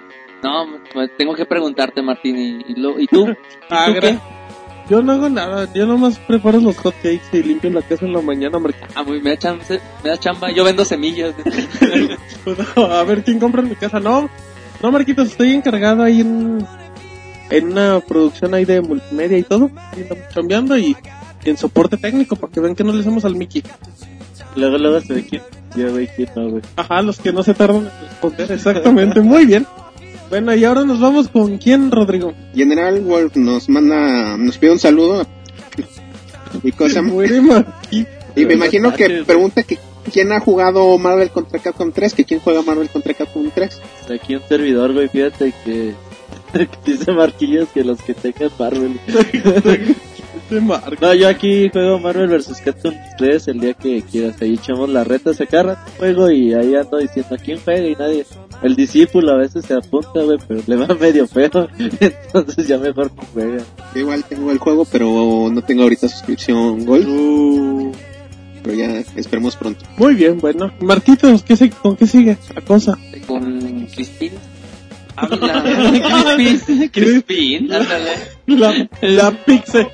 [0.47, 3.29] No, tengo que preguntarte, Martín, ¿y, y, lo- ¿y tú?
[3.29, 3.35] ¿Y
[3.71, 4.19] Ah, tú qué?
[4.89, 8.21] Yo no hago nada, yo nomás preparo los hotcakes y limpio la casa en la
[8.21, 8.89] mañana, Marquitos.
[8.95, 9.65] Ah, muy- me da chamba,
[10.05, 10.53] me da chamba.
[10.53, 11.35] Yo vendo semillas.
[12.45, 13.99] Pues, a ver quién compra en mi casa.
[13.99, 14.29] No,
[14.81, 16.65] no, Marquitos, estoy encargado ahí en,
[17.51, 19.71] en una producción ahí de multimedia y todo.
[19.93, 20.97] Ahí andamos chambeando y,
[21.45, 23.65] y en soporte técnico, porque ven que no le hacemos al Mickey.
[24.55, 25.43] Luego, luego se ve quién.
[25.75, 26.63] Yo, güey, quién no, güey.
[26.77, 29.67] Ajá, los que no se tardan en responder, exactamente, muy bien.
[30.29, 32.35] Bueno, y ahora nos vamos con quién, Rodrigo.
[32.55, 35.27] General Wolf nos manda, nos pide un saludo
[36.63, 37.01] y cosa
[37.91, 39.79] y me imagino que pregunta que
[40.13, 43.81] quién ha jugado Marvel contra Capcom 3, que quién juega Marvel contra Capcom 3.
[44.15, 45.95] Aquí un servidor, güey, fíjate que...
[46.53, 48.99] que dice Marquillos que los que tengan Marvel.
[51.01, 52.61] No, yo aquí juego Marvel vs.
[52.65, 54.41] Capcom 3 el día que quieras.
[54.41, 58.27] Ahí echamos la reta, se agarra juego y ahí ando diciendo quién juega y nadie.
[58.63, 61.69] El discípulo a veces se apunta, güey, pero le va medio feo.
[61.79, 63.63] Entonces ya mejor no juega.
[63.95, 67.93] Igual tengo el juego, pero no tengo ahorita suscripción Gold, Uh,
[68.63, 69.85] pero ya esperemos pronto.
[69.97, 70.73] muy bien, bueno.
[70.81, 72.99] Marquitos, ¿qué se, ¿con qué sigue la cosa?
[73.27, 74.33] Con Crispin.
[75.17, 75.65] Habla.
[76.37, 76.89] Crispin.
[76.91, 78.11] Crispin, ándale.
[78.47, 79.89] La, la Pixe.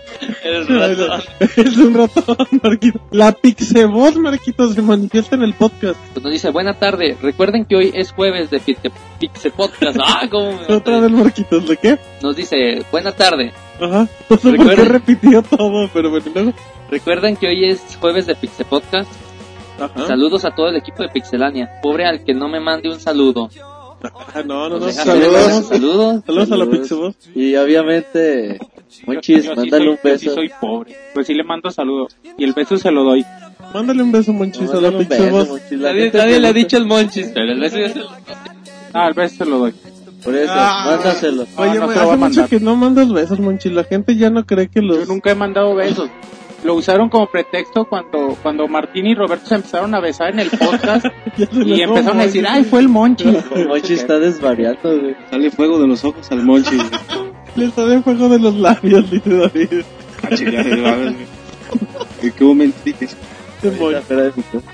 [0.44, 1.22] El ratón.
[1.56, 3.00] Es un ratón, Marquito.
[3.10, 5.98] La Pixebot, Marquito, se manifiesta en el podcast.
[6.12, 7.16] Pues nos dice, buena tarde.
[7.22, 9.96] Recuerden que hoy es jueves de Pixe, Podcast.
[10.04, 11.98] Ah, cómo me- Otra vez, Marquitos, ¿de qué?
[12.22, 13.52] Nos dice, buena tarde.
[13.80, 14.06] Ajá.
[14.28, 16.52] No sé por qué Recuerda- repitió todo, pero bueno, luego.
[16.90, 19.10] Recuerden que hoy es jueves de Pixe Podcast.
[19.80, 20.06] Ajá.
[20.06, 21.80] Saludos a todo el equipo de Pixelania.
[21.82, 23.48] Pobre al que no me mande un saludo.
[24.02, 24.78] Ah, no, no, no.
[24.80, 25.66] Pues Saludos.
[25.68, 26.50] Saludos, Saludos.
[26.52, 26.66] a la.
[26.66, 27.16] Pixabot.
[27.34, 28.58] Y obviamente,
[29.06, 30.34] Monchis, Yo sí mándale soy- un yo sí beso.
[30.34, 30.96] soy pobre.
[31.14, 32.16] Pues sí le mando saludos.
[32.36, 33.24] Y el beso se lo doy.
[33.74, 35.58] Mándale un beso, Monchis, a la Mándale beso.
[35.70, 38.08] La Nadie, le ha dicho el Monchis, pero el beso ya se lo...
[38.92, 39.74] Ah, el beso se lo doy.
[40.22, 40.84] Por eso, Ah.
[40.96, 41.46] mándaselo.
[41.56, 43.72] Oye, No, no me- hace mucho que no mandas besos, Monchis.
[43.72, 45.08] La gente ya no cree que Yo los...
[45.08, 46.10] nunca he mandado besos.
[46.64, 50.50] Lo usaron como pretexto cuando, cuando Martín y Roberto se empezaron a besar en el
[50.50, 51.06] podcast
[51.36, 53.24] y empezaron a decir, ay, fue el Monchi.
[53.68, 55.16] Monchis está desvariando, güey.
[55.28, 56.78] Sale fuego de los ojos al Monchi.
[57.56, 59.82] Le de fuego de los labios, dice David.
[60.34, 61.26] Chingada, a ver, güey.
[62.22, 63.16] ¿En qué momento dices?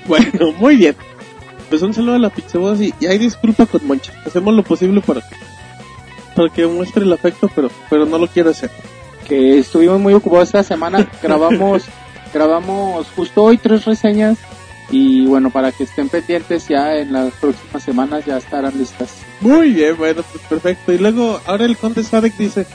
[0.07, 0.95] Bueno, muy bien.
[1.69, 4.13] Pues un saludo a la Pixabot y, y hay disculpa con Monchis.
[4.25, 5.35] Hacemos lo posible para que,
[6.35, 8.71] para que muestre el afecto, pero, pero no lo quiere hacer.
[9.29, 11.07] Que estuvimos muy ocupados esta semana.
[11.23, 11.83] Grabamos,
[12.33, 14.39] grabamos justo hoy tres reseñas
[14.91, 19.21] y bueno, para que estén pendientes ya en las próximas semanas ya estarán listas.
[19.39, 20.91] Muy bien, bueno, pues perfecto.
[20.91, 22.65] Y luego, ahora el Conde Sadek dice,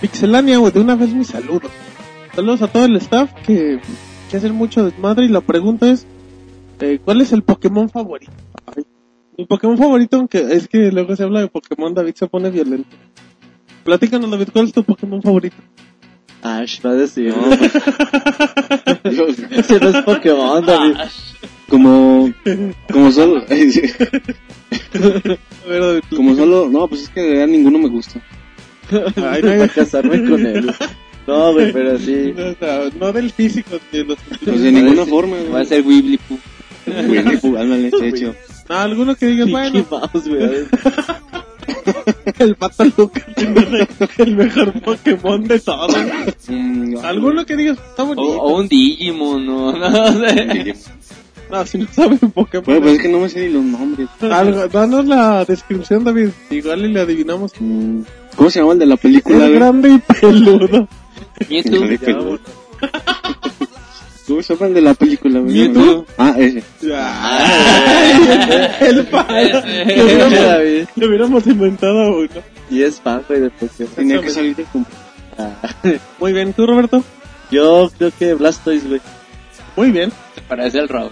[0.00, 1.70] Pixelania, güey, de una vez mis saludos.
[2.34, 3.80] Saludos a todo el staff que,
[4.30, 6.06] que hacen mucho desmadre y la pregunta es,
[6.80, 8.32] eh, ¿cuál es el Pokémon favorito?
[8.76, 8.84] Ay,
[9.36, 12.96] mi Pokémon favorito, aunque es que luego se habla de Pokémon, David se pone violento.
[13.90, 15.56] Platícanos, David, ¿cuál es tu Pokémon favorito?
[16.42, 17.34] Ash va a decir.
[17.34, 17.42] No,
[19.02, 19.18] pues,
[19.50, 20.94] Ese no es Pokémon, David.
[21.68, 22.32] como,
[22.92, 23.48] como solo, A
[25.68, 28.22] ver, David, como solo, no, pues es que de verdad ninguno me gusta.
[29.16, 30.72] Ay, no, Para casarme con él.
[31.26, 32.32] No, güey, pero sí.
[32.36, 36.38] no, no, no del físico, de los Pues de ninguna forma, Va a ser Wibbly-Poo.
[37.08, 38.36] Winnie Pooh, ándale, de hecho.
[38.68, 40.64] No, alguno que diga, bueno, Mouse, güey.
[42.38, 43.24] el Pato Lucas
[44.18, 45.94] el mejor Pokémon de todos.
[47.02, 48.22] Alguno que digas, está O, bonito.
[48.40, 49.72] o un Digimon, ¿no?
[49.72, 50.74] No sé.
[51.50, 52.64] No, si no saben Pokémon.
[52.64, 54.08] Bueno, pues es que no me sé ni los nombres.
[54.20, 56.28] Algo, danos la descripción, David.
[56.50, 57.52] Igual y le adivinamos.
[57.58, 58.02] Mm,
[58.36, 59.38] ¿Cómo se llama el de la película?
[59.38, 59.54] Güey?
[59.54, 60.88] grande y peludo.
[61.48, 62.38] Híjole, peludo.
[64.30, 65.40] ¿Cómo se llama el de la película?
[65.40, 65.68] güey?
[65.68, 66.06] Mewtwo.
[66.16, 66.62] Ah, ese.
[68.80, 69.26] el pan.
[69.36, 69.62] Ese.
[69.94, 72.28] Le hubiéramos, hubiéramos inventado uno.
[72.70, 73.92] Y es fan, güey, de Pokémon.
[73.94, 74.92] Tenía que salir de compra.
[75.38, 75.56] Ah.
[76.18, 77.02] Muy bien, ¿tú, Roberto?
[77.50, 79.00] Yo creo que Blastoise, güey.
[79.76, 80.12] Muy bien.
[80.34, 81.10] Se parece al Raúl.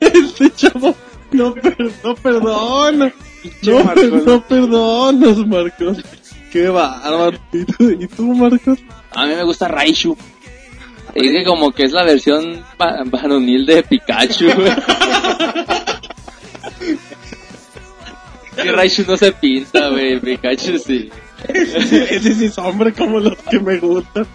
[0.00, 0.94] Este chavo.
[1.32, 3.12] No, per- no perdona.
[3.62, 5.98] No, per- no perdonas, Marcos.
[6.52, 7.38] Qué bárbaro.
[7.52, 8.78] ¿Y tú, ¿Y tú, Marcos?
[9.14, 10.16] A mí me gusta Raichu.
[11.14, 14.46] Es que como que es la versión va- varonil de Pikachu.
[18.56, 20.20] Que Raichu no se pinta, güey.
[20.20, 21.10] Pikachu sí.
[21.48, 24.26] Ese sí es hombre como los que me gustan.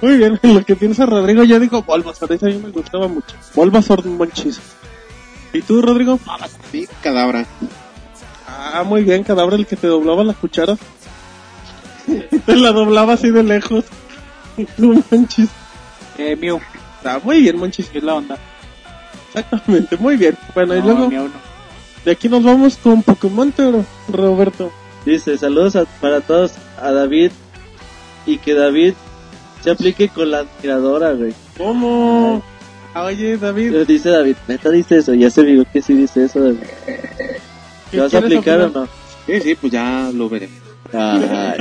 [0.00, 3.34] Muy bien, lo que piensa Rodrigo, ya dijo Bulbasaur, ese a mí me gustaba mucho.
[3.54, 4.60] Bulbasaur Monchis.
[5.52, 6.18] ¿Y tú, Rodrigo?
[6.72, 7.46] Sí, cadabra.
[8.56, 10.76] Ah, muy bien, cadáver el que te doblaba la cuchara.
[12.46, 13.84] te la doblaba así de lejos.
[14.78, 15.48] No manches.
[16.16, 16.60] Eh, Mew,
[17.04, 17.88] Ah, muy bien, Monchis.
[17.88, 18.38] ¿qué es la onda?
[19.34, 20.38] Exactamente, muy bien.
[20.54, 21.30] Bueno, y luego Mew no.
[22.04, 23.52] de aquí nos vamos con Pokémon,
[24.08, 24.70] Roberto.
[25.04, 27.32] Dice, saludos a- para todos a David
[28.26, 28.94] y que David
[29.62, 31.34] se aplique con la admiradora, güey.
[31.58, 32.40] ¿Cómo?
[32.94, 36.24] Ah, Oye, David, Pero Dice David, neta dice eso, ya se vio que sí dice
[36.26, 36.58] eso, David.
[37.94, 38.88] ¿Qué ¿Te vas a aplicar o no?
[39.26, 40.48] Sí, sí, pues ya lo veré.
[40.92, 41.58] Ay,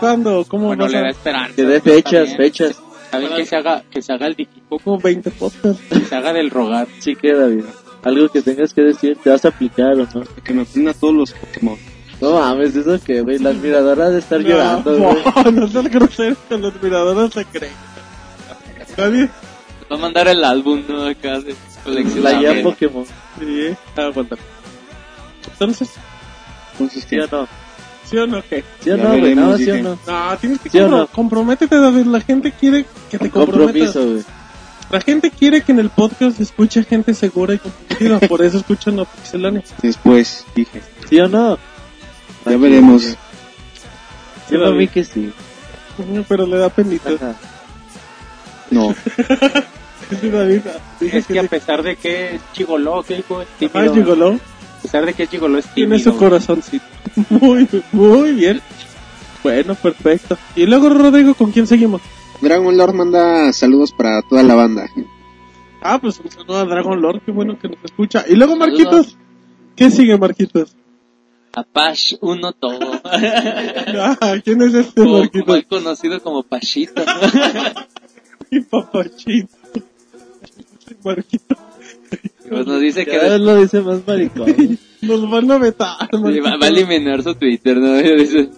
[0.00, 0.44] ¿Cuándo?
[0.48, 1.10] ¿Cómo Bueno, vas le da a...?
[1.10, 1.54] esperanza.
[1.56, 2.80] que dé fechas, fechas.
[3.04, 5.82] Está bien que se haga, que se haga el digipoco, Como 20 podcasts.
[5.88, 6.88] que se haga del rogar.
[6.98, 7.64] Sí que David.
[8.02, 10.22] Algo que tengas que decir, ¿te vas a aplicar o no?
[10.42, 11.78] Que me aprenda todos los Pokémon.
[12.20, 15.16] No mames, eso que, güey, la admiradora de estar llorando, güey.
[15.44, 17.72] No, no seas grosero, que los miradores se creen.
[18.98, 19.28] Nadie.
[19.90, 21.06] Va a mandar el álbum, ¿no?
[21.06, 21.54] Acá de
[21.84, 22.24] colección.
[22.24, 23.04] La guía Pokémon,
[23.38, 23.76] Sí, eh.
[23.96, 24.36] aguanta.
[25.52, 25.90] Entonces,
[26.72, 27.22] Entonces, ¿sí ¿qué?
[27.22, 27.48] o no?
[28.08, 28.64] ¿sí o no qué?
[28.80, 29.34] ¿Sí o no, güey?
[29.34, 29.98] No, ¿sí o no?
[30.06, 31.06] No, tienes que ¿Sí o compro- no?
[31.08, 32.06] comprométete, David.
[32.06, 33.92] La gente quiere que te comprometas.
[33.94, 34.28] Compromiso.
[34.90, 38.20] La gente quiere que en el podcast escuche gente segura y comprometida.
[38.28, 39.62] Por eso escuchan a Pixelania.
[39.82, 40.82] Después, dije.
[41.08, 41.58] ¿Sí o no?
[42.46, 43.16] Ya veremos.
[44.50, 45.32] Yo lo vi que sí.
[46.28, 47.10] Pero le da penita.
[47.10, 47.34] Ajá.
[48.70, 48.94] No.
[50.20, 50.60] Sí, David,
[51.00, 53.24] Es que a pesar de que es chigoló, que es
[53.58, 53.78] tímido.
[53.78, 53.90] A
[54.84, 56.12] pesar de que es chigoló, es Tiene tímido.
[56.12, 56.84] su corazoncito.
[57.30, 58.60] Muy, muy bien.
[59.42, 60.36] Bueno, perfecto.
[60.56, 62.00] Y luego, Rodrigo, ¿con quién seguimos?
[62.40, 64.88] Dragon Lord manda saludos para toda la banda.
[65.80, 68.24] Ah, pues un saludo a Dragon Lord, qué bueno que nos escucha.
[68.28, 68.78] Y luego, Saludos.
[68.86, 69.18] Marquitos.
[69.76, 70.76] ¿Qué sigue, Marquitos?
[71.52, 72.78] Apache uno todo.
[73.10, 75.46] Ah, ¿quién es este o Marquitos?
[75.48, 77.02] mal conocido como Pachito.
[78.50, 79.54] Mi papachito.
[81.04, 81.56] Marquito.
[82.48, 84.78] Pues nos dice que Cada lo dice más maricón.
[85.02, 87.94] Nos van a vetar, Sí, va, va a eliminar su Twitter, ¿no?
[88.16, 88.48] Dice,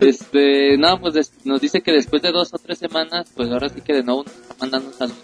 [0.00, 3.68] Este, no, pues des- nos dice que después de dos o tres semanas, pues ahora
[3.68, 5.18] sí que de nuevo nos está mandando saludos.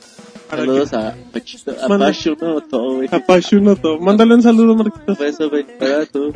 [0.48, 3.08] Saludos a Pachito, a todo, güey.
[3.10, 3.98] Apashunoto.
[3.98, 5.14] Mándale un saludo, Marquito.
[5.16, 6.32] Beso, güey, para tú.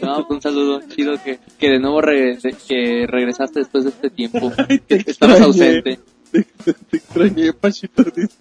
[0.00, 4.08] No, pues un saludo chido que, que de nuevo de- que regresaste después de este
[4.10, 4.52] tiempo.
[4.86, 5.44] te Estabas extrañé.
[5.44, 5.98] ausente.
[6.32, 8.36] Te, te extrañé, Pachito, dice.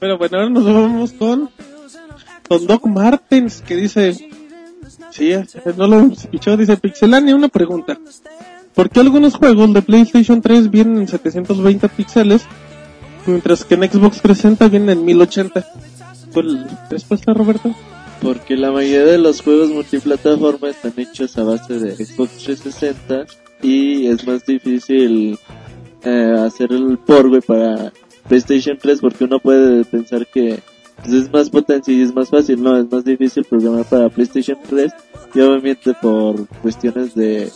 [0.00, 1.50] Pero bueno, ahora nos vamos con,
[2.48, 4.12] con Doc Martens, que dice,
[5.10, 5.32] sí,
[5.76, 7.98] no lo escuchado, dice Pixelania, una pregunta.
[8.74, 12.42] ¿Por qué algunos juegos de PlayStation 3 vienen en 720 píxeles,
[13.26, 15.64] mientras que en Xbox 360 vienen en 1080?
[16.32, 17.74] ¿Cuál respuesta, Roberto?
[18.20, 23.26] Porque la mayoría de los juegos multiplataforma están hechos a base de Xbox 360
[23.62, 25.38] y es más difícil
[26.04, 27.92] eh, hacer el port, güey, para
[28.28, 30.60] PlayStation 3 porque uno puede pensar que
[30.96, 34.58] pues, es más potencia y es más fácil, no, es más difícil programar para PlayStation
[34.68, 34.92] 3
[35.34, 37.50] y obviamente por cuestiones de,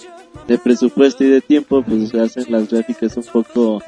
[0.47, 3.83] de presupuesto y de tiempo pues se hacen las gráficas un poco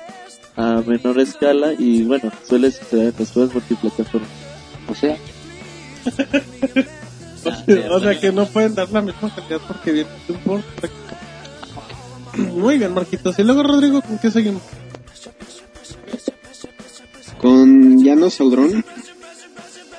[0.57, 4.27] a menor escala y bueno, suele suceder en los juegos multiplataforma.
[4.89, 5.17] O sea,
[7.91, 10.65] O sea que no pueden dar la misma calidad porque viene de un port.
[12.55, 13.39] Muy bien, Marquitos.
[13.39, 14.63] Y luego, Rodrigo, ¿con qué seguimos?
[17.41, 18.85] Con Llano Saudrón.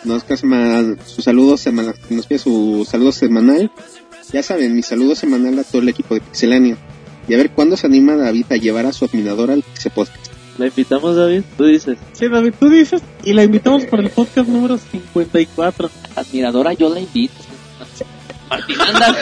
[0.04, 3.70] Nos pide su saludo semanal, nos pide su saludo semanal.
[4.32, 6.78] Ya saben, mi saludo semanal a todo el equipo de Pixelania.
[7.28, 10.28] Y a ver cuándo se anima David a llevar a su admirador al Pixel Podcast.
[10.58, 11.44] ¿La invitamos, David?
[11.58, 11.98] Tú dices.
[12.14, 15.90] Sí, David, tú dices, y la invitamos para el podcast número 54.
[16.16, 17.34] admiradora, yo la invito.
[18.50, 19.16] Martín, anda.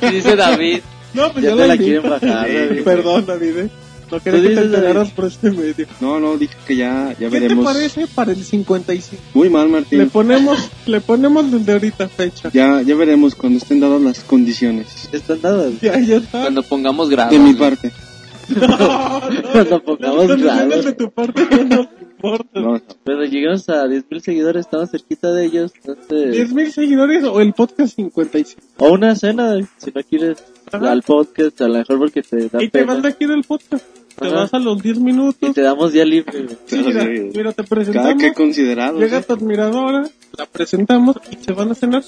[0.10, 0.80] Dice David.
[1.14, 2.82] No, pues Ya yo te la quieren bajar, David.
[2.84, 3.56] Perdón, David.
[3.58, 3.70] eh.
[4.10, 5.86] No quería que te enteraras por este medio.
[6.00, 7.64] No, no, dije que ya, ya ¿Qué te veremos.
[7.64, 9.22] parece para el 55?
[9.32, 9.98] Muy mal, Martín.
[9.98, 12.50] Le ponemos, le ponemos desde ahorita fecha.
[12.52, 15.08] Ya, ya veremos cuando estén dadas las condiciones.
[15.10, 15.72] Están dadas.
[15.80, 16.42] Ya, ya está.
[16.42, 17.30] Cuando pongamos grado.
[17.30, 17.90] De mi parte.
[18.46, 19.42] No, no.
[19.52, 20.84] Cuando pongamos grados.
[20.84, 21.88] de tu parte no
[22.32, 22.60] importa.
[22.60, 25.72] No, Bueno, llegamos a 10.000 seguidores, estamos cerquita de ellos.
[25.84, 28.62] Entonces, 10 mil seguidores o el podcast 55.
[28.78, 30.42] o una cena, si no quieres
[30.72, 30.92] Ajá.
[30.92, 32.94] al podcast, a lo mejor porque te da Y te pena.
[32.94, 33.84] vas de aquí del podcast.
[34.18, 34.34] Te Ajá.
[34.36, 35.54] vas a los 10 Y minutos.
[35.54, 36.46] te damos día libre.
[36.66, 37.08] Sí, mira, Sí.
[37.34, 38.22] mira, te cada presentamos.
[38.22, 38.98] que considerado.
[39.00, 42.02] Llega tu admiradora, la presentamos y se van a cenar.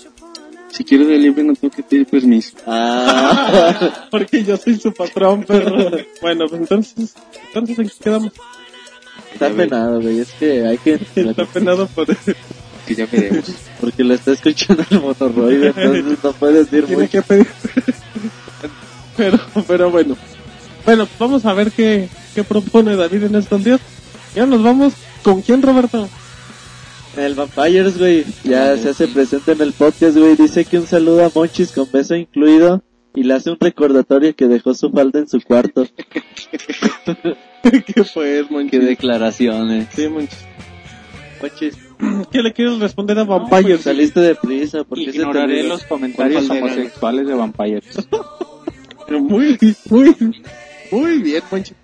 [0.68, 2.56] Si quieres de libre no tengo que pedir permiso.
[2.66, 5.90] Ah, Porque yo soy su patrón, perro.
[6.20, 7.14] bueno, pues entonces,
[7.48, 8.32] entonces en qué quedamos.
[9.44, 10.20] Está penado, güey.
[10.20, 11.00] Es que hay que.
[11.14, 12.06] Está penado por
[12.86, 13.44] Que ya veremos.
[13.80, 17.10] Porque lo está escuchando el motorroide, entonces no puede decir tiene mucho.
[17.10, 17.46] que pedir.
[19.16, 20.16] pero, pero bueno.
[20.84, 23.80] Bueno, vamos a ver qué, qué propone David en estos días.
[24.34, 24.92] Ya nos vamos.
[25.22, 26.08] ¿Con quién, Roberto?
[27.16, 30.36] El Vampires, güey, ya se hace presente en el podcast, güey.
[30.36, 32.82] Dice que un saludo a Monchis con beso incluido
[33.16, 35.84] y le hace un recordatorio que dejó su falda en su cuarto.
[37.62, 38.84] ¿Qué fue, Qué Monchis?
[38.84, 39.88] declaraciones.
[39.92, 40.38] Sí, Monchis.
[41.42, 41.76] Monchis,
[42.30, 43.80] ¿Qué le quieres responder a Vampires?
[43.80, 48.08] saliste de prisa, ¿por qué se te Ignoraré los comentarios homosexuales de Vampires.
[49.08, 49.56] Muy,
[49.88, 50.16] muy,
[50.90, 51.76] muy bien, Monchis.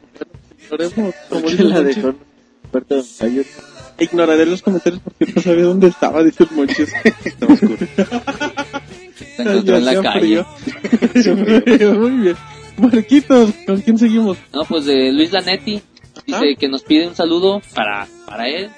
[0.64, 2.14] Ignoremos, como ¿Por qué dice la dejó?
[4.00, 6.92] Ignoraré los comentarios porque no sabía dónde estaba, dice el Monchis.
[7.24, 7.76] Está oscuro.
[9.14, 10.20] Se encontró en la calle.
[10.20, 10.46] frío.
[12.00, 12.36] Muy bien.
[12.78, 14.38] Marquitos, ¿con quién seguimos?
[14.52, 15.82] No, pues de Luis Lanetti.
[16.26, 18.68] Dice que nos pide un saludo para, para él,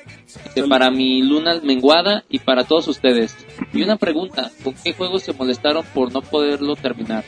[0.55, 3.37] dice, para mi luna menguada y para todos ustedes.
[3.73, 7.25] Y una pregunta, ¿con qué juegos se molestaron por no poderlo terminar?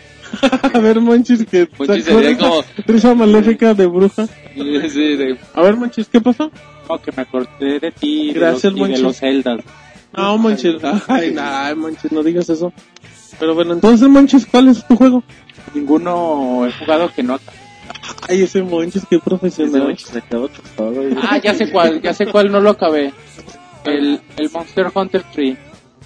[0.73, 4.27] A ver, Monchis, que Monchis sería como- risa maléfica de bruja.
[4.55, 6.51] Sí, de- A ver, Monchis, ¿qué pasó?
[6.89, 9.61] No, que me acordé de ti y de Gracias, los, y de los Zeldas.
[10.17, 10.75] No, Monchis.
[11.09, 12.73] Ay, no, Monchis, no digas eso.
[13.39, 15.23] Pero bueno, entonces, Monchis, ¿cuál es tu juego?
[15.75, 17.39] Ninguno he jugado que no.
[18.29, 19.83] Ay, ese Monchis, qué Ese profesional.
[19.83, 21.15] Monchis se con todo, güey.
[21.23, 23.13] Ah, ya sé cuál, ya sé cuál no lo acabé.
[23.85, 25.59] El, el Monster Hunter 3.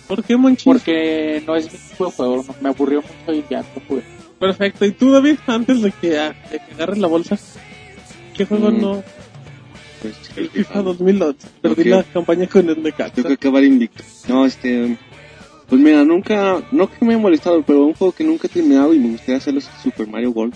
[0.09, 0.65] ¿Por qué, Monchis?
[0.65, 4.03] Porque no es mi tipo de juego, me aburrió mucho y ya no pude.
[4.41, 4.85] Perfecto.
[4.87, 7.39] ¿Y tú, David, antes de que, de que agarres la bolsa?
[8.35, 8.81] ¿Qué juego Mm.
[8.81, 9.03] no?
[10.03, 11.49] Pues, El FIFA 2008.
[11.63, 11.87] Perdí Ok.
[11.89, 13.15] la campaña con el Necaxa.
[13.15, 14.03] Tengo que acabar invicto.
[14.29, 14.97] No, este...
[15.69, 16.61] Pues mira, nunca...
[16.73, 19.37] No que me haya molestado, pero un juego que nunca he terminado y me gustaría
[19.37, 20.55] hacerlo es Super Mario World.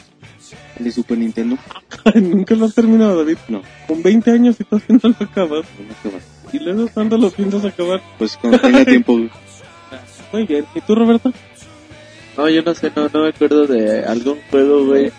[0.76, 1.56] El de Super Nintendo.
[2.16, 3.38] Nunca lo has terminado, David.
[3.48, 5.64] No, Con 20 años y todavía no lo acabas.
[5.78, 6.20] no me acabar.
[6.52, 8.02] Y luego, ¿cuándo lo piensas acabar?
[8.18, 9.16] Pues cuando tenga tiempo...
[10.32, 10.64] Muy bien.
[10.74, 11.32] ¿Y tú, Roberto?
[12.36, 15.12] No, yo no sé, no, no me acuerdo de algún juego, güey.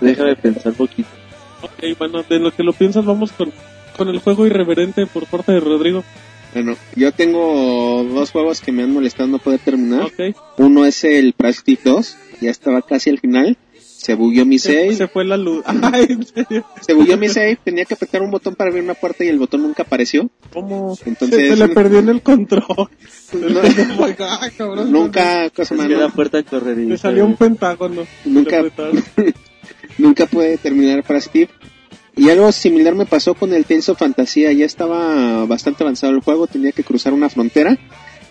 [0.00, 1.08] Déjame pensar un poquito.
[1.62, 3.52] Ok, bueno, de lo que lo piensas, vamos con
[3.96, 6.02] con el juego irreverente por parte de Rodrigo.
[6.54, 10.02] Bueno, yo tengo dos juegos que me han molestado no poder terminar.
[10.04, 10.34] Ok.
[10.58, 13.56] Uno es el Plastic 2, ya estaba casi al final.
[13.78, 15.62] Se bugueó mi save, se fue la luz.
[15.66, 16.64] Ay, en serio.
[16.80, 19.38] se bugueó mi save, tenía que apretar un botón para abrir una puerta y el
[19.38, 20.28] botón nunca apareció.
[20.52, 20.98] ¿Cómo?
[21.04, 22.64] Entonces- se, se le perdió en el control.
[23.32, 23.60] No,
[24.40, 24.90] Ay, cabrón.
[24.92, 26.86] nunca, cosa más, la puerta correría.
[26.88, 28.06] Le salió un pentágono.
[28.24, 28.62] Nunca-.
[29.98, 31.48] Nunca pude terminar para Steve.
[32.14, 34.52] Y algo similar me pasó con el Tales Fantasía.
[34.52, 37.78] Ya estaba bastante avanzado el juego, tenía que cruzar una frontera.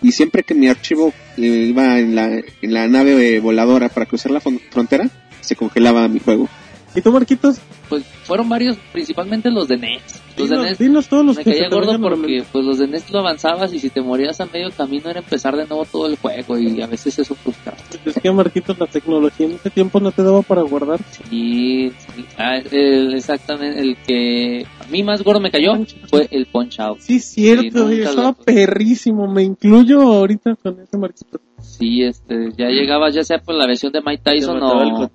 [0.00, 4.32] Y siempre que mi archivo eh, iba en la, en la nave voladora para cruzar
[4.32, 5.08] la fron- frontera,
[5.40, 6.48] se congelaba mi juego.
[6.94, 7.58] ¿Y tú, Marquitos?
[7.88, 10.02] Pues fueron varios, principalmente los de NES.
[10.36, 12.86] Los de Dinos, NES dinos todos los me que caía gordo porque pues los de
[12.86, 16.06] NES lo avanzabas y si te morías a medio camino era empezar de nuevo todo
[16.06, 17.78] el juego y a veces eso frustraba.
[18.04, 21.00] Es que, Marquitos, la tecnología en ese tiempo no te daba para guardar.
[21.30, 22.24] Sí, sí.
[22.38, 25.72] Ah, el- exactamente, el que a mí más gordo me cayó
[26.08, 27.00] fue el Punch Out.
[27.00, 29.26] Sí, cierto, Sí, estaba perrísimo.
[29.30, 31.40] Me incluyo ahorita con ese Marquitos.
[31.60, 35.10] Sí, este, ya llegabas ya sea por la versión de Mike Tyson o...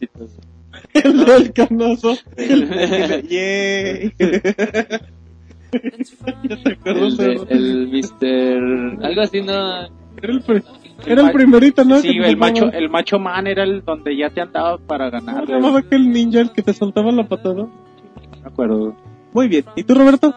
[1.03, 2.15] El del canoso.
[2.35, 4.13] El, el-
[5.71, 7.45] El, de- ¿no?
[7.49, 9.05] el Mr...
[9.05, 9.53] Algo así, ¿no?
[10.19, 10.63] Era el,
[11.05, 11.99] era el primerito, ¿no?
[11.99, 15.31] Sí, el macho, el macho man era el donde ya te andaba para ¿Cómo se
[15.33, 15.47] ganar.
[15.47, 17.55] llamaba aquel ninja el que te soltaba la patada?
[17.63, 17.71] No
[18.41, 18.95] me acuerdo.
[19.33, 19.65] Muy bien.
[19.75, 20.33] ¿Y tú, Roberto?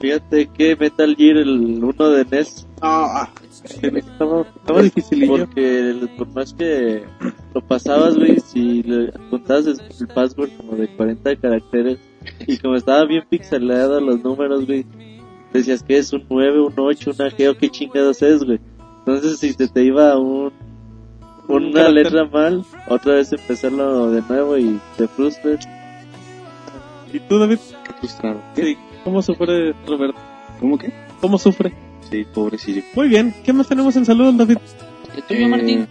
[0.00, 3.28] Fíjate que Metal Gear, el 1 de NES, Ah,
[3.82, 5.46] estaba, estaba dificilillo.
[5.46, 7.04] porque el- por más que
[7.54, 11.98] lo pasabas, güey, si le contabas el, el password como de 40 caracteres
[12.46, 14.86] y como estaba bien pixelado los números, güey,
[15.52, 18.60] decías que es un 9, un 8, una G o qué chingados es, güey.
[19.00, 20.52] Entonces si se te iba un
[21.48, 25.66] Un una letra mal, otra vez empezarlo de nuevo y te frustras.
[27.12, 27.58] ¿Y tú, David?
[27.86, 28.40] Qué frustrado.
[28.54, 28.76] Sí.
[29.02, 30.18] ¿Cómo sufre Roberto?
[30.60, 30.92] ¿Cómo que?
[31.22, 31.72] ¿Cómo sufre?
[32.10, 32.82] Sí, pobrecillo.
[32.94, 33.34] Muy bien.
[33.44, 34.58] ¿Qué más tenemos en saludos, David?
[35.16, 35.86] ¿El tuyo, Martín?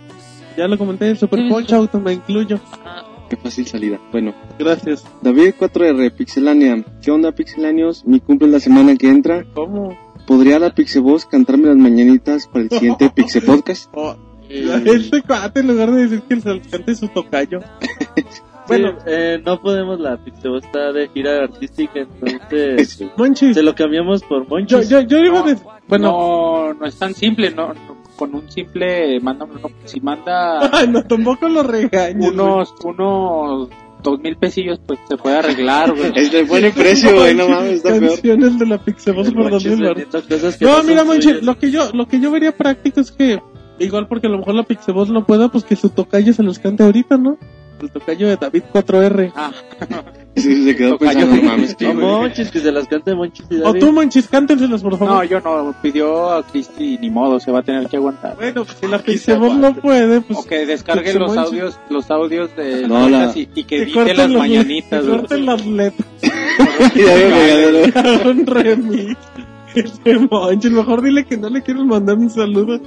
[0.57, 1.71] Ya lo comenté, el Super Punch.
[1.73, 2.59] Out me incluyo.
[2.83, 3.99] Ah, Qué fácil salida.
[4.11, 5.03] Bueno, Gracias.
[5.21, 6.83] David 4R, Pixelania.
[7.01, 8.05] ¿Qué onda, Pixelanios?
[8.05, 9.45] Mi cumple la semana que entra.
[9.53, 9.97] ¿Cómo?
[10.25, 13.89] ¿Podría la Pixeboss cantarme las mañanitas para el siguiente Pixe Podcast?
[13.93, 14.15] Oh,
[14.49, 17.59] este cuate, en lugar de decir que el cante su tocayo.
[18.67, 18.99] Bueno, Bueno.
[19.07, 24.43] eh, no podemos, la Pixebo está de gira artística, entonces Monchis, se lo cambiamos por
[24.43, 24.89] yo, Monchis.
[24.89, 25.63] yo, yo iba a decir...
[25.87, 30.69] Bueno, no, no es tan simple, no, no, con un simple manda, no, si manda
[30.73, 32.29] ay, no, tampoco lo regañes.
[32.31, 33.69] unos, unos
[34.03, 36.11] dos mil pesillos, pues se puede arreglar, güey.
[36.15, 38.01] Es de buen precio, güey, no mames, está peor.
[38.11, 39.97] Canciones de la Pixeboss El por Monchis 2000 baros.
[40.03, 41.43] vendiendo cosas que No, mira, Monchi, suyas.
[41.43, 43.39] lo que yo, lo que yo vería práctico es que,
[43.79, 46.59] igual porque a lo mejor la Pixeboss no pueda, pues que su tocayo se los
[46.59, 47.37] cante ahorita, ¿no?
[47.81, 49.31] El tocayo de David 4R.
[49.35, 49.51] Ah,
[50.37, 51.19] Sí, se quedó Tocayo.
[51.21, 52.05] pensando, no mames, No, tío, güey.
[52.05, 53.79] Monchis, que se las cante Monchis y O David.
[53.79, 55.15] tú, Monchis, cántenselas, por favor.
[55.15, 58.35] no, yo no, pidió a Cristi, ni modo, se va a tener que aguantar.
[58.35, 60.37] Bueno, pues si la Pixeboss no puede, pues...
[60.37, 61.49] O que descargue que se los manche.
[61.49, 65.45] audios, los audios de No, la- y, y que edite las los- mañanitas, que corten
[65.47, 66.07] las letras.
[68.25, 69.17] Un remix.
[69.75, 72.79] Este Monchis, mejor dile que no le quieres mandar un saludo.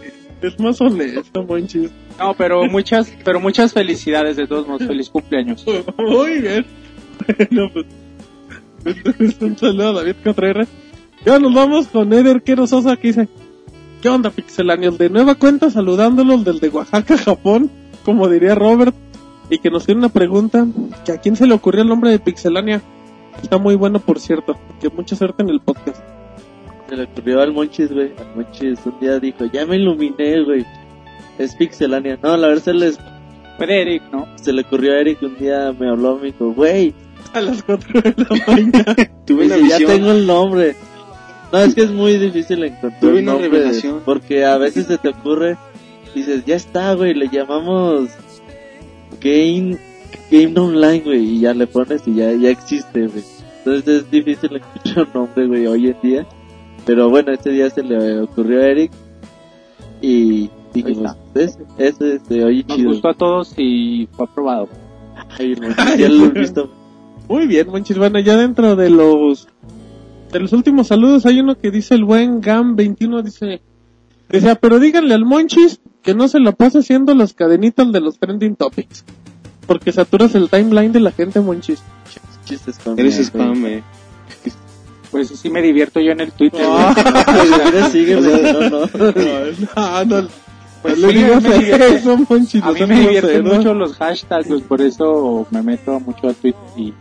[0.42, 1.90] Es más honesto, Monchis.
[2.18, 5.64] No, pero muchas, pero muchas felicidades de todos modos, feliz cumpleaños.
[5.98, 6.66] Muy bien.
[7.26, 7.86] Bueno, pues.
[8.84, 10.68] entonces, un saludo a David Contreras.
[11.26, 13.28] Ya nos vamos con Eder Quero Sosa que dice:
[14.00, 14.96] ¿Qué onda, pixelanios?
[14.96, 17.70] De nueva cuenta, saludándolos del de Oaxaca, Japón,
[18.04, 18.94] como diría Robert.
[19.50, 20.66] Y que nos tiene una pregunta:
[21.04, 22.80] que ¿A quién se le ocurrió el nombre de Pixelania?
[23.42, 24.56] Está muy bueno, por cierto.
[24.80, 26.00] Que mucha suerte en el podcast.
[26.90, 28.10] Se le ocurrió al Monchis, güey.
[28.18, 30.66] Al Monchis un día dijo, ya me iluminé, güey.
[31.38, 32.18] Es Pixelania.
[32.22, 32.98] No, la verdad se, les,
[33.56, 34.26] Fue de Eric, ¿no?
[34.36, 36.92] se le ocurrió a Eric un día, me habló, me dijo, güey,
[37.32, 38.94] A las 4 de la mañana.
[39.24, 40.74] Tuve una dice, ya tengo el nombre.
[41.52, 44.02] No, es que es muy difícil encontrar Tuve un una revelación.
[44.04, 45.56] porque a veces se te ocurre,
[46.14, 48.10] dices, ya está, güey, le llamamos
[49.20, 49.78] Game,
[50.30, 53.24] Game Online, güey, y ya le pones y ya, ya existe, güey.
[53.58, 56.26] Entonces es difícil encontrar un nombre, güey, hoy en día.
[56.86, 58.90] Pero bueno, este día se le ocurrió a Eric
[60.00, 62.90] y dijimos, ese, ese, oye, Nos chido.
[62.90, 64.68] gustó a todos y fue aprobado.
[65.38, 65.54] Ay,
[65.98, 66.70] ya lo he visto.
[67.28, 67.98] Muy bien, Monchis.
[67.98, 69.46] Bueno, ya dentro de los
[70.32, 73.60] de los últimos saludos hay uno que dice el buen Gam21 dice
[74.30, 78.00] dice, "Ah, pero díganle al Monchis que no se la pase haciendo las cadenitas de
[78.00, 79.04] los trending topics.
[79.66, 81.82] Porque saturas el timeline de la gente, Monchis.
[82.44, 83.82] Chistes con Eres spam, eh.
[85.10, 86.62] Pues sí me divierto yo en el Twitter.
[86.64, 86.94] Ah.
[87.26, 87.46] güey.
[87.46, 88.80] Si quieres, sígueme, no, no.
[89.76, 90.28] No, no,
[90.82, 91.18] Pues no le sí,
[91.48, 91.94] me divierte.
[91.96, 92.12] eso.
[92.12, 96.32] A no mí me divierten mucho los hashtags, pues por eso me meto mucho a
[96.34, 96.92] Twitter y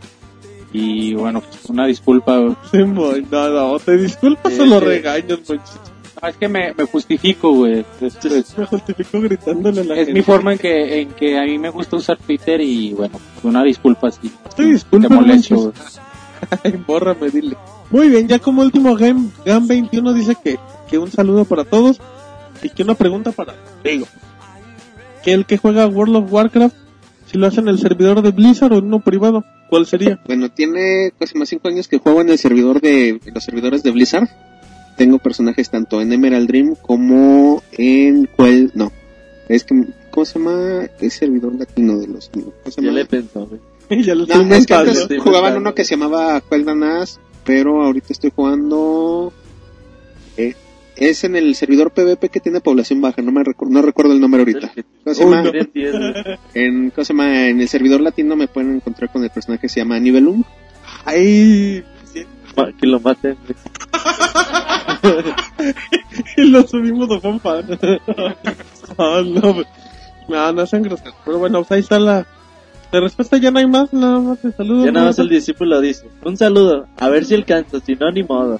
[0.74, 2.40] Y bueno, pues una disculpa.
[2.72, 3.14] Sí, no,
[3.50, 4.86] no, te disculpas Sí, o lo sí.
[4.86, 5.80] regañas, Monchis.
[6.22, 7.86] No, es que me, me justifico, güey.
[8.02, 10.14] Es, es- Me justifico gritándole a la es gente.
[10.14, 13.46] mi forma en que, en que a mí me gusta usar Twitter y bueno, pues
[13.46, 15.72] una disculpa si Te molesto.
[16.64, 17.56] Ay, bórrame, dile.
[17.92, 20.60] Muy bien, ya como último Game, Game 21 dice que,
[20.90, 22.00] que un saludo para todos
[22.62, 24.08] y que una pregunta para Digo.
[25.24, 26.76] Que el que juega World of Warcraft,
[27.26, 30.20] si lo hace en el servidor de Blizzard o en uno privado, ¿cuál sería?
[30.28, 33.84] Bueno, tiene casi más 5 años que juego en el servidor de en los servidores
[33.84, 34.30] de Blizzard.
[34.98, 38.92] Tengo personajes tanto en Emerald Dream como en cuál no.
[39.48, 40.86] Es que ¿cómo se llama?
[41.00, 42.94] Es servidor latino de los ¿cómo se llama?
[42.94, 43.62] le he pensado, güey.
[44.04, 47.20] ya lo No, es que antes jugaban uno que se llamaba Quel'Danas,
[47.50, 49.34] pero ahorita estoy jugando
[50.38, 50.54] eh,
[50.96, 54.20] es en el servidor PvP que tiene población baja, no me recu- no recuerdo el
[54.22, 54.72] nombre ahorita.
[55.04, 55.44] ¿Cómo se llama?
[55.44, 55.52] no.
[55.52, 56.14] Tienen 10, güey.
[56.54, 57.48] En, ¿cómo se llama?
[57.48, 60.44] En el servidor latino me pueden encontrar con el personaje que se llama Nibelung.
[61.06, 62.26] Ay, sí.
[62.80, 63.38] Que lo maten,
[66.38, 67.80] y lo subimos a fanfan.
[68.98, 69.64] Ah, no,
[70.28, 71.14] no, no sean groseros.
[71.24, 72.26] Pero bueno, pues ahí está la,
[72.92, 73.38] la respuesta.
[73.38, 74.86] Ya no hay más, nada más te saludo.
[74.86, 78.24] Ya nada más el discípulo dice, un saludo, a ver si alcanza, si no, ni
[78.24, 78.60] modo.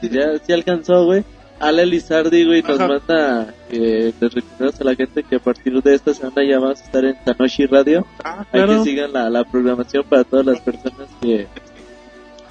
[0.00, 1.24] Si ya si alcanzó, güey.
[1.60, 2.86] Ale Lizardi, güey, nos Ajá.
[2.86, 6.80] manda que les recordamos a la gente que a partir de esta semana ya vamos
[6.80, 8.06] a estar en Tanoshi Radio.
[8.22, 8.84] Ah, Hay claro.
[8.84, 11.48] que sigan la, la programación para todas las personas que,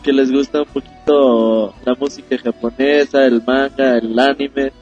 [0.03, 4.73] que les gusta un poquito la música japonesa, el manga, el anime.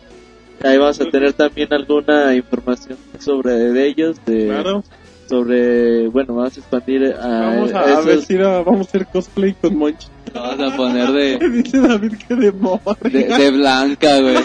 [0.64, 4.84] Ahí vamos a tener también alguna información sobre de ellos, de, Claro.
[5.28, 9.06] Sobre, bueno, vamos a expandir a, Vamos a, a esos- vestir a, vamos a hacer
[9.08, 10.08] cosplay con Monchi.
[10.34, 12.52] Vamos a poner de, Dice David que de
[13.10, 14.36] de, de blanca, güey.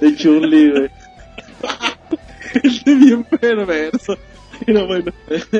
[0.00, 0.90] de Chun-Li, güey.
[2.62, 4.16] Este bien perverso.
[4.66, 5.12] Pero bueno,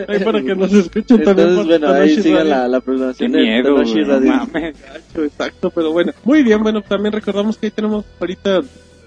[0.08, 1.48] ahí para que nos escuchen también.
[1.48, 2.44] Entonces, bueno, ahí Radio.
[2.44, 3.74] la, la Qué programación de miedo,
[4.04, 4.26] Radio.
[4.32, 4.76] mames.
[4.80, 6.12] Gacho, Exacto, pero bueno.
[6.22, 8.60] Muy bien, bueno, también recordamos que ahí tenemos ahorita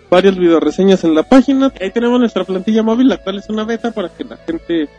[0.09, 1.71] varias videoreseñas en la página.
[1.79, 4.89] Ahí tenemos nuestra plantilla móvil, la cual es una beta para que la gente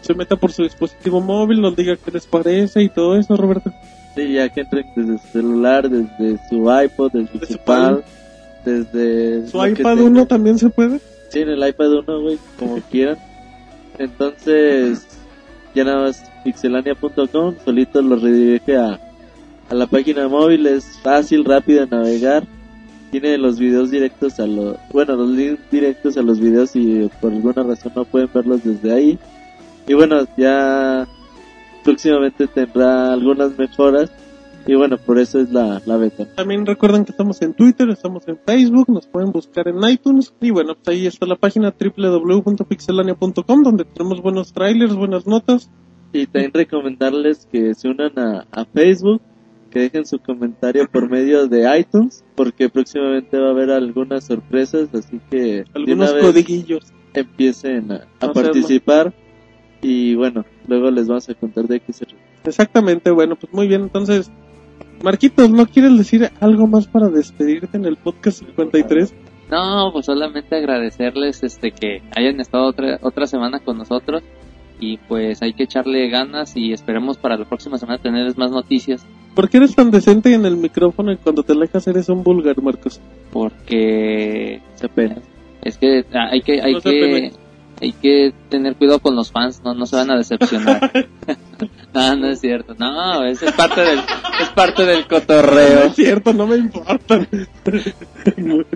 [0.00, 3.72] se meta por su dispositivo móvil, nos diga qué les parece y todo eso, Roberto.
[4.14, 7.98] Sí, ya que entren desde su celular, desde su iPod, desde Desde su pad,
[8.64, 9.48] desde...
[9.48, 10.00] ¿Su iPad tengan.
[10.00, 11.00] 1 también se puede?
[11.30, 13.16] Sí, en el iPad 1, güey, como quieran.
[13.98, 15.06] Entonces,
[15.74, 19.00] ya nada más pixelania.com, solito lo redirige a,
[19.70, 22.44] a la página móvil, es fácil, rápido de navegar.
[23.14, 27.32] Tiene los videos directos a los, bueno, los links directos a los videos y por
[27.32, 29.20] alguna razón no pueden verlos desde ahí.
[29.86, 31.06] Y bueno, ya
[31.84, 34.10] próximamente tendrá algunas mejoras.
[34.66, 36.26] Y bueno, por eso es la, la beta.
[36.34, 40.50] También recuerden que estamos en Twitter, estamos en Facebook, nos pueden buscar en iTunes y
[40.50, 45.70] bueno, pues ahí está la página www.pixelania.com donde tenemos buenos trailers, buenas notas.
[46.12, 49.22] Y también recomendarles que se unan a, a Facebook,
[49.74, 54.88] que dejen su comentario por medio de iTunes, porque próximamente va a haber algunas sorpresas,
[54.94, 56.92] así que de Algunos codiguillos.
[57.12, 59.12] empiecen a, participar
[59.82, 62.06] y bueno, luego les vamos a contar de qué se.
[62.44, 64.30] Exactamente, bueno, pues muy bien, entonces,
[65.02, 69.12] Marquitos, ¿no quieres decir algo más para despedirte en el podcast 53?
[69.50, 74.22] No, pues solamente agradecerles este que hayan estado otra, otra semana con nosotros
[74.80, 79.06] y pues hay que echarle ganas y esperemos para la próxima semana tenerles más noticias
[79.34, 82.60] ¿Por qué eres tan decente en el micrófono y cuando te alejas eres un vulgar,
[82.62, 83.00] Marcos?
[83.32, 85.16] porque Se pena.
[85.62, 87.32] es que ah, hay que hay No que
[87.82, 90.90] hay que tener cuidado con los fans, no no se van a decepcionar.
[91.94, 92.74] no, no es cierto.
[92.78, 93.98] No, es parte del
[94.40, 95.84] es parte del No cotorreo.
[95.84, 97.18] es cierto, no me importa.
[98.36, 98.66] Muy-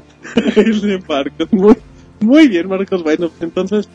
[0.56, 1.76] Ese Marcos, muy,
[2.20, 3.02] muy bien, Marcos.
[3.04, 3.88] Bueno, entonces,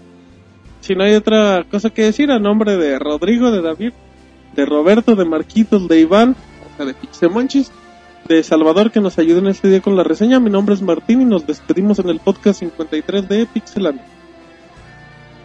[0.83, 3.93] si no hay otra cosa que decir, a nombre de Rodrigo, de David,
[4.53, 7.71] de Roberto, de Marquitos, de Iván, o sea, de Pixemonchis,
[8.27, 10.41] de Salvador que nos ayudó en este día con la reseña.
[10.41, 14.01] Mi nombre es Martín y nos despedimos en el podcast 53 de Pixelano.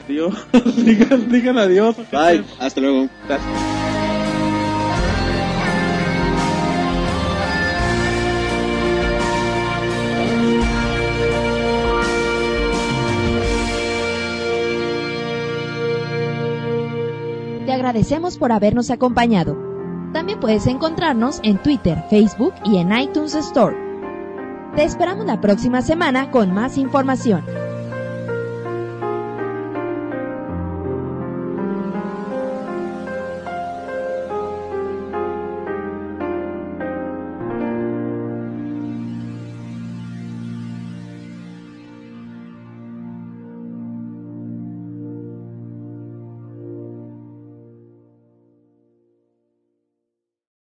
[0.07, 0.35] Adiós.
[0.77, 1.95] digan, digan adiós.
[2.11, 2.45] Bye.
[2.59, 3.09] Hasta luego.
[3.29, 3.98] Te
[17.89, 19.57] agradecemos por habernos acompañado.
[20.13, 23.75] También puedes encontrarnos en Twitter, Facebook y en iTunes Store.
[24.77, 27.47] Te esperamos la próxima semana con más información.